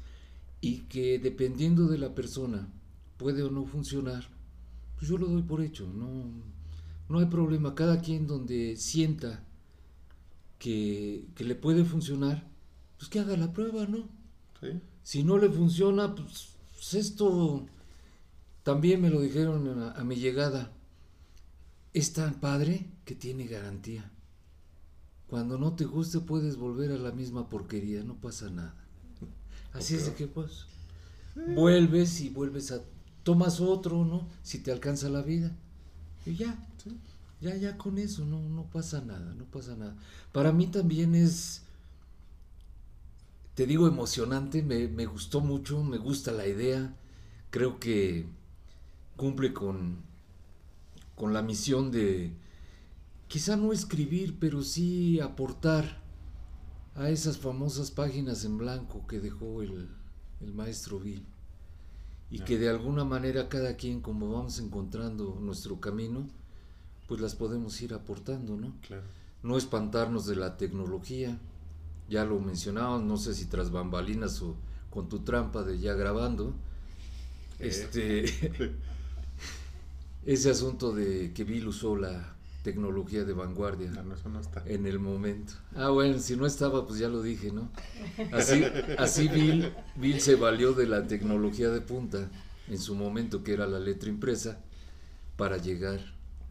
y 0.61 0.79
que 0.89 1.19
dependiendo 1.19 1.87
de 1.87 1.97
la 1.97 2.13
persona 2.15 2.67
puede 3.17 3.43
o 3.43 3.51
no 3.51 3.65
funcionar. 3.65 4.27
Pues 4.97 5.09
yo 5.09 5.17
lo 5.17 5.27
doy 5.27 5.41
por 5.43 5.61
hecho, 5.61 5.87
no 5.87 6.51
no 7.09 7.19
hay 7.19 7.25
problema, 7.25 7.75
cada 7.75 7.99
quien 8.01 8.25
donde 8.27 8.77
sienta 8.77 9.43
que, 10.59 11.25
que 11.35 11.43
le 11.43 11.55
puede 11.55 11.83
funcionar, 11.83 12.47
pues 12.97 13.09
que 13.09 13.19
haga 13.19 13.35
la 13.35 13.51
prueba, 13.51 13.85
¿no? 13.85 14.07
¿Sí? 14.61 14.79
Si 15.03 15.23
no 15.23 15.37
le 15.37 15.49
funciona, 15.49 16.13
pues, 16.15 16.49
pues 16.73 16.93
esto 16.93 17.65
también 18.63 19.01
me 19.01 19.09
lo 19.09 19.21
dijeron 19.21 19.67
a, 19.81 19.91
a 19.91 20.03
mi 20.03 20.15
llegada. 20.15 20.71
Es 21.93 22.11
tan 22.13 22.33
padre 22.41 22.89
que 23.05 23.15
tiene 23.15 23.47
garantía. 23.47 24.11
Cuando 25.27 25.57
no 25.57 25.73
te 25.75 25.85
guste 25.85 26.19
puedes 26.19 26.57
volver 26.57 26.91
a 26.91 26.97
la 26.97 27.11
misma 27.11 27.47
porquería, 27.49 28.03
no 28.03 28.15
pasa 28.15 28.49
nada. 28.49 28.75
Así 29.73 29.95
es 29.95 30.05
de 30.05 30.13
que 30.13 30.27
pues 30.27 30.65
vuelves 31.55 32.21
y 32.21 32.29
vuelves 32.29 32.71
a 32.71 32.81
tomas 33.23 33.61
otro, 33.61 34.05
¿no? 34.05 34.27
Si 34.43 34.59
te 34.59 34.71
alcanza 34.71 35.09
la 35.09 35.21
vida. 35.21 35.55
Y 36.25 36.35
ya, 36.35 36.57
Sí. 36.83 36.97
ya, 37.41 37.55
ya 37.55 37.77
con 37.77 37.97
eso, 37.97 38.25
no, 38.25 38.41
no 38.41 38.65
pasa 38.65 39.01
nada, 39.01 39.33
no 39.35 39.45
pasa 39.45 39.75
nada. 39.75 39.95
Para 40.31 40.51
mí 40.51 40.67
también 40.67 41.15
es, 41.15 41.63
te 43.55 43.65
digo, 43.65 43.87
emocionante, 43.87 44.61
me, 44.63 44.87
me 44.87 45.05
gustó 45.05 45.41
mucho, 45.41 45.83
me 45.83 45.97
gusta 45.97 46.31
la 46.31 46.47
idea, 46.47 46.95
creo 47.49 47.79
que 47.79 48.25
cumple 49.21 49.53
con, 49.53 49.97
con 51.15 51.31
la 51.31 51.43
misión 51.43 51.91
de, 51.91 52.33
quizá 53.27 53.55
no 53.55 53.71
escribir, 53.71 54.39
pero 54.39 54.63
sí 54.63 55.19
aportar 55.19 56.01
a 56.95 57.07
esas 57.11 57.37
famosas 57.37 57.91
páginas 57.91 58.45
en 58.45 58.57
blanco 58.57 59.05
que 59.05 59.19
dejó 59.19 59.61
el, 59.61 59.89
el 60.41 60.53
maestro 60.55 60.99
Bill. 60.99 61.23
Y 62.31 62.39
que 62.39 62.57
de 62.57 62.69
alguna 62.69 63.05
manera 63.05 63.47
cada 63.47 63.75
quien, 63.75 64.01
como 64.01 64.31
vamos 64.31 64.57
encontrando 64.59 65.37
nuestro 65.39 65.79
camino, 65.79 66.25
pues 67.07 67.21
las 67.21 67.35
podemos 67.35 67.79
ir 67.83 67.93
aportando, 67.93 68.57
¿no? 68.57 68.73
Claro. 68.87 69.03
No 69.43 69.55
espantarnos 69.55 70.25
de 70.25 70.35
la 70.35 70.57
tecnología, 70.57 71.37
ya 72.09 72.25
lo 72.25 72.39
mencionábamos, 72.39 73.03
no 73.03 73.17
sé 73.17 73.35
si 73.35 73.45
tras 73.45 73.69
bambalinas 73.69 74.41
o 74.41 74.55
con 74.89 75.09
tu 75.09 75.19
trampa 75.19 75.61
de 75.61 75.77
ya 75.77 75.93
grabando, 75.93 76.55
Eh. 77.59 77.67
este, 77.67 78.25
ese 80.25 80.49
asunto 80.49 80.93
de 80.93 81.33
que 81.33 81.43
Bill 81.43 81.67
usó 81.67 81.95
la 81.95 82.35
tecnología 82.63 83.23
de 83.23 83.33
vanguardia 83.33 83.89
No, 83.89 84.03
no, 84.03 84.15
eso 84.15 84.29
no 84.29 84.39
está. 84.39 84.63
en 84.67 84.85
el 84.85 84.99
momento. 84.99 85.53
Ah, 85.75 85.89
bueno, 85.89 86.19
si 86.19 86.35
no 86.35 86.45
estaba, 86.45 86.85
pues 86.85 86.99
ya 86.99 87.09
lo 87.09 87.21
dije, 87.23 87.51
¿no? 87.51 87.69
Así, 88.31 88.63
así 88.99 89.27
Bill, 89.27 89.73
Bill 89.95 90.19
se 90.21 90.35
valió 90.35 90.73
de 90.73 90.85
la 90.87 91.07
tecnología 91.07 91.69
de 91.69 91.81
punta 91.81 92.29
en 92.67 92.77
su 92.77 92.93
momento, 92.95 93.43
que 93.43 93.53
era 93.53 93.65
la 93.67 93.79
letra 93.79 94.09
impresa, 94.09 94.59
para 95.37 95.57
llegar 95.57 95.99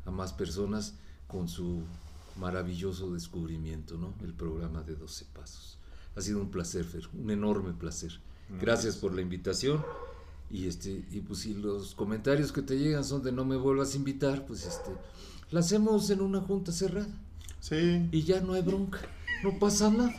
a 0.04 0.10
más 0.10 0.32
personas 0.32 0.94
con 1.28 1.48
su 1.48 1.82
maravilloso 2.36 3.12
descubrimiento, 3.12 3.96
¿no? 3.96 4.14
El 4.24 4.32
programa 4.34 4.82
de 4.82 4.96
12 4.96 5.26
pasos. 5.32 5.78
Ha 6.16 6.20
sido 6.20 6.40
un 6.40 6.50
placer, 6.50 6.84
Fer, 6.84 7.08
un 7.14 7.30
enorme 7.30 7.72
placer. 7.72 8.18
Gracias 8.60 8.94
pues- 8.96 9.02
por 9.02 9.14
la 9.14 9.20
invitación. 9.22 9.84
Y 10.51 10.66
este, 10.66 11.05
y 11.11 11.20
pues 11.20 11.40
si 11.40 11.55
los 11.55 11.94
comentarios 11.94 12.51
que 12.53 12.62
te 12.62 12.76
llegan 12.78 13.05
son 13.05 13.22
de 13.22 13.30
no 13.32 13.44
me 13.44 13.57
vuelvas 13.57 13.94
a 13.94 13.96
invitar, 13.96 14.44
pues 14.46 14.66
este, 14.66 14.90
la 15.51 15.61
hacemos 15.61 16.11
en 16.11 16.20
una 16.20 16.40
junta 16.40 16.72
cerrada 16.72 17.09
Sí, 17.61 18.09
y 18.11 18.22
ya 18.24 18.40
no 18.40 18.55
hay 18.55 18.62
bronca, 18.62 18.98
no 19.44 19.59
pasa 19.59 19.90
nada. 19.90 20.12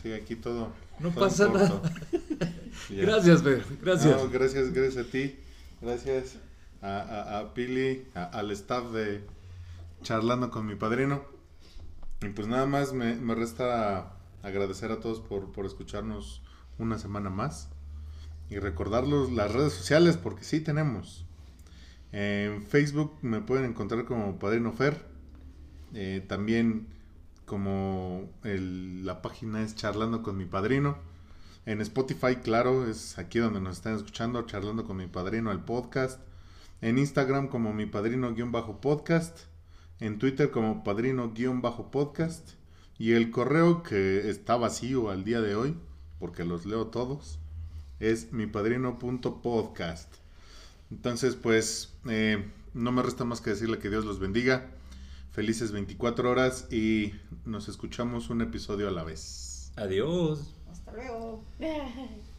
sí, 0.00 0.12
aquí 0.12 0.36
todo. 0.36 0.68
No 1.00 1.10
todo 1.10 1.24
pasa 1.24 1.48
nada. 1.48 1.82
Gracias, 2.90 3.42
Fer, 3.42 3.64
gracias. 3.82 4.16
No, 4.22 4.30
gracias, 4.30 4.72
gracias 4.72 5.06
a 5.06 5.10
ti. 5.10 5.36
Gracias 5.80 6.36
a, 6.80 6.98
a, 6.98 7.38
a 7.40 7.54
Pili, 7.54 8.04
a- 8.14 8.24
al 8.24 8.50
staff 8.52 8.90
de 8.92 9.22
Charlando 10.02 10.50
con 10.50 10.66
mi 10.66 10.74
padrino. 10.76 11.22
Y 12.22 12.28
pues 12.28 12.46
nada 12.48 12.66
más 12.66 12.92
me, 12.92 13.14
me 13.16 13.34
resta 13.34 14.12
agradecer 14.42 14.92
a 14.92 15.00
todos 15.00 15.20
por, 15.20 15.50
por 15.52 15.66
escucharnos 15.66 16.42
una 16.78 16.98
semana 16.98 17.30
más. 17.30 17.68
Y 18.52 18.58
recordarlos 18.58 19.32
las 19.32 19.50
redes 19.50 19.72
sociales, 19.72 20.18
porque 20.18 20.44
sí 20.44 20.60
tenemos. 20.60 21.24
En 22.12 22.62
Facebook 22.62 23.14
me 23.22 23.40
pueden 23.40 23.64
encontrar 23.64 24.04
como 24.04 24.38
Padrino 24.38 24.72
Fer. 24.72 25.06
Eh, 25.94 26.22
también 26.28 26.88
como 27.46 28.28
la 28.42 29.22
página 29.22 29.62
es 29.62 29.74
Charlando 29.74 30.22
con 30.22 30.36
mi 30.36 30.44
padrino. 30.44 30.98
En 31.64 31.80
Spotify, 31.80 32.36
claro, 32.42 32.86
es 32.86 33.16
aquí 33.18 33.38
donde 33.38 33.62
nos 33.62 33.78
están 33.78 33.96
escuchando, 33.96 34.42
charlando 34.42 34.84
con 34.84 34.98
mi 34.98 35.06
padrino, 35.06 35.50
el 35.50 35.60
podcast. 35.60 36.20
En 36.82 36.98
Instagram 36.98 37.48
como 37.48 37.72
mi 37.72 37.86
padrino-podcast. 37.86 39.46
En 39.98 40.18
Twitter 40.18 40.50
como 40.50 40.84
padrino-podcast. 40.84 42.50
Y 42.98 43.12
el 43.12 43.30
correo 43.30 43.82
que 43.82 44.28
está 44.28 44.56
vacío 44.56 45.08
al 45.08 45.24
día 45.24 45.40
de 45.40 45.54
hoy, 45.54 45.78
porque 46.18 46.44
los 46.44 46.66
leo 46.66 46.88
todos, 46.88 47.38
es 48.02 48.32
mipadrino.podcast. 48.32 50.12
Entonces, 50.90 51.36
pues, 51.36 51.94
eh, 52.08 52.50
no 52.74 52.92
me 52.92 53.02
resta 53.02 53.24
más 53.24 53.40
que 53.40 53.50
decirle 53.50 53.78
que 53.78 53.88
Dios 53.88 54.04
los 54.04 54.18
bendiga. 54.18 54.70
Felices 55.30 55.72
24 55.72 56.30
horas 56.30 56.70
y 56.70 57.14
nos 57.46 57.68
escuchamos 57.68 58.28
un 58.28 58.42
episodio 58.42 58.88
a 58.88 58.90
la 58.90 59.04
vez. 59.04 59.72
Adiós. 59.76 60.52
Hasta 60.70 60.92
luego. 60.92 61.42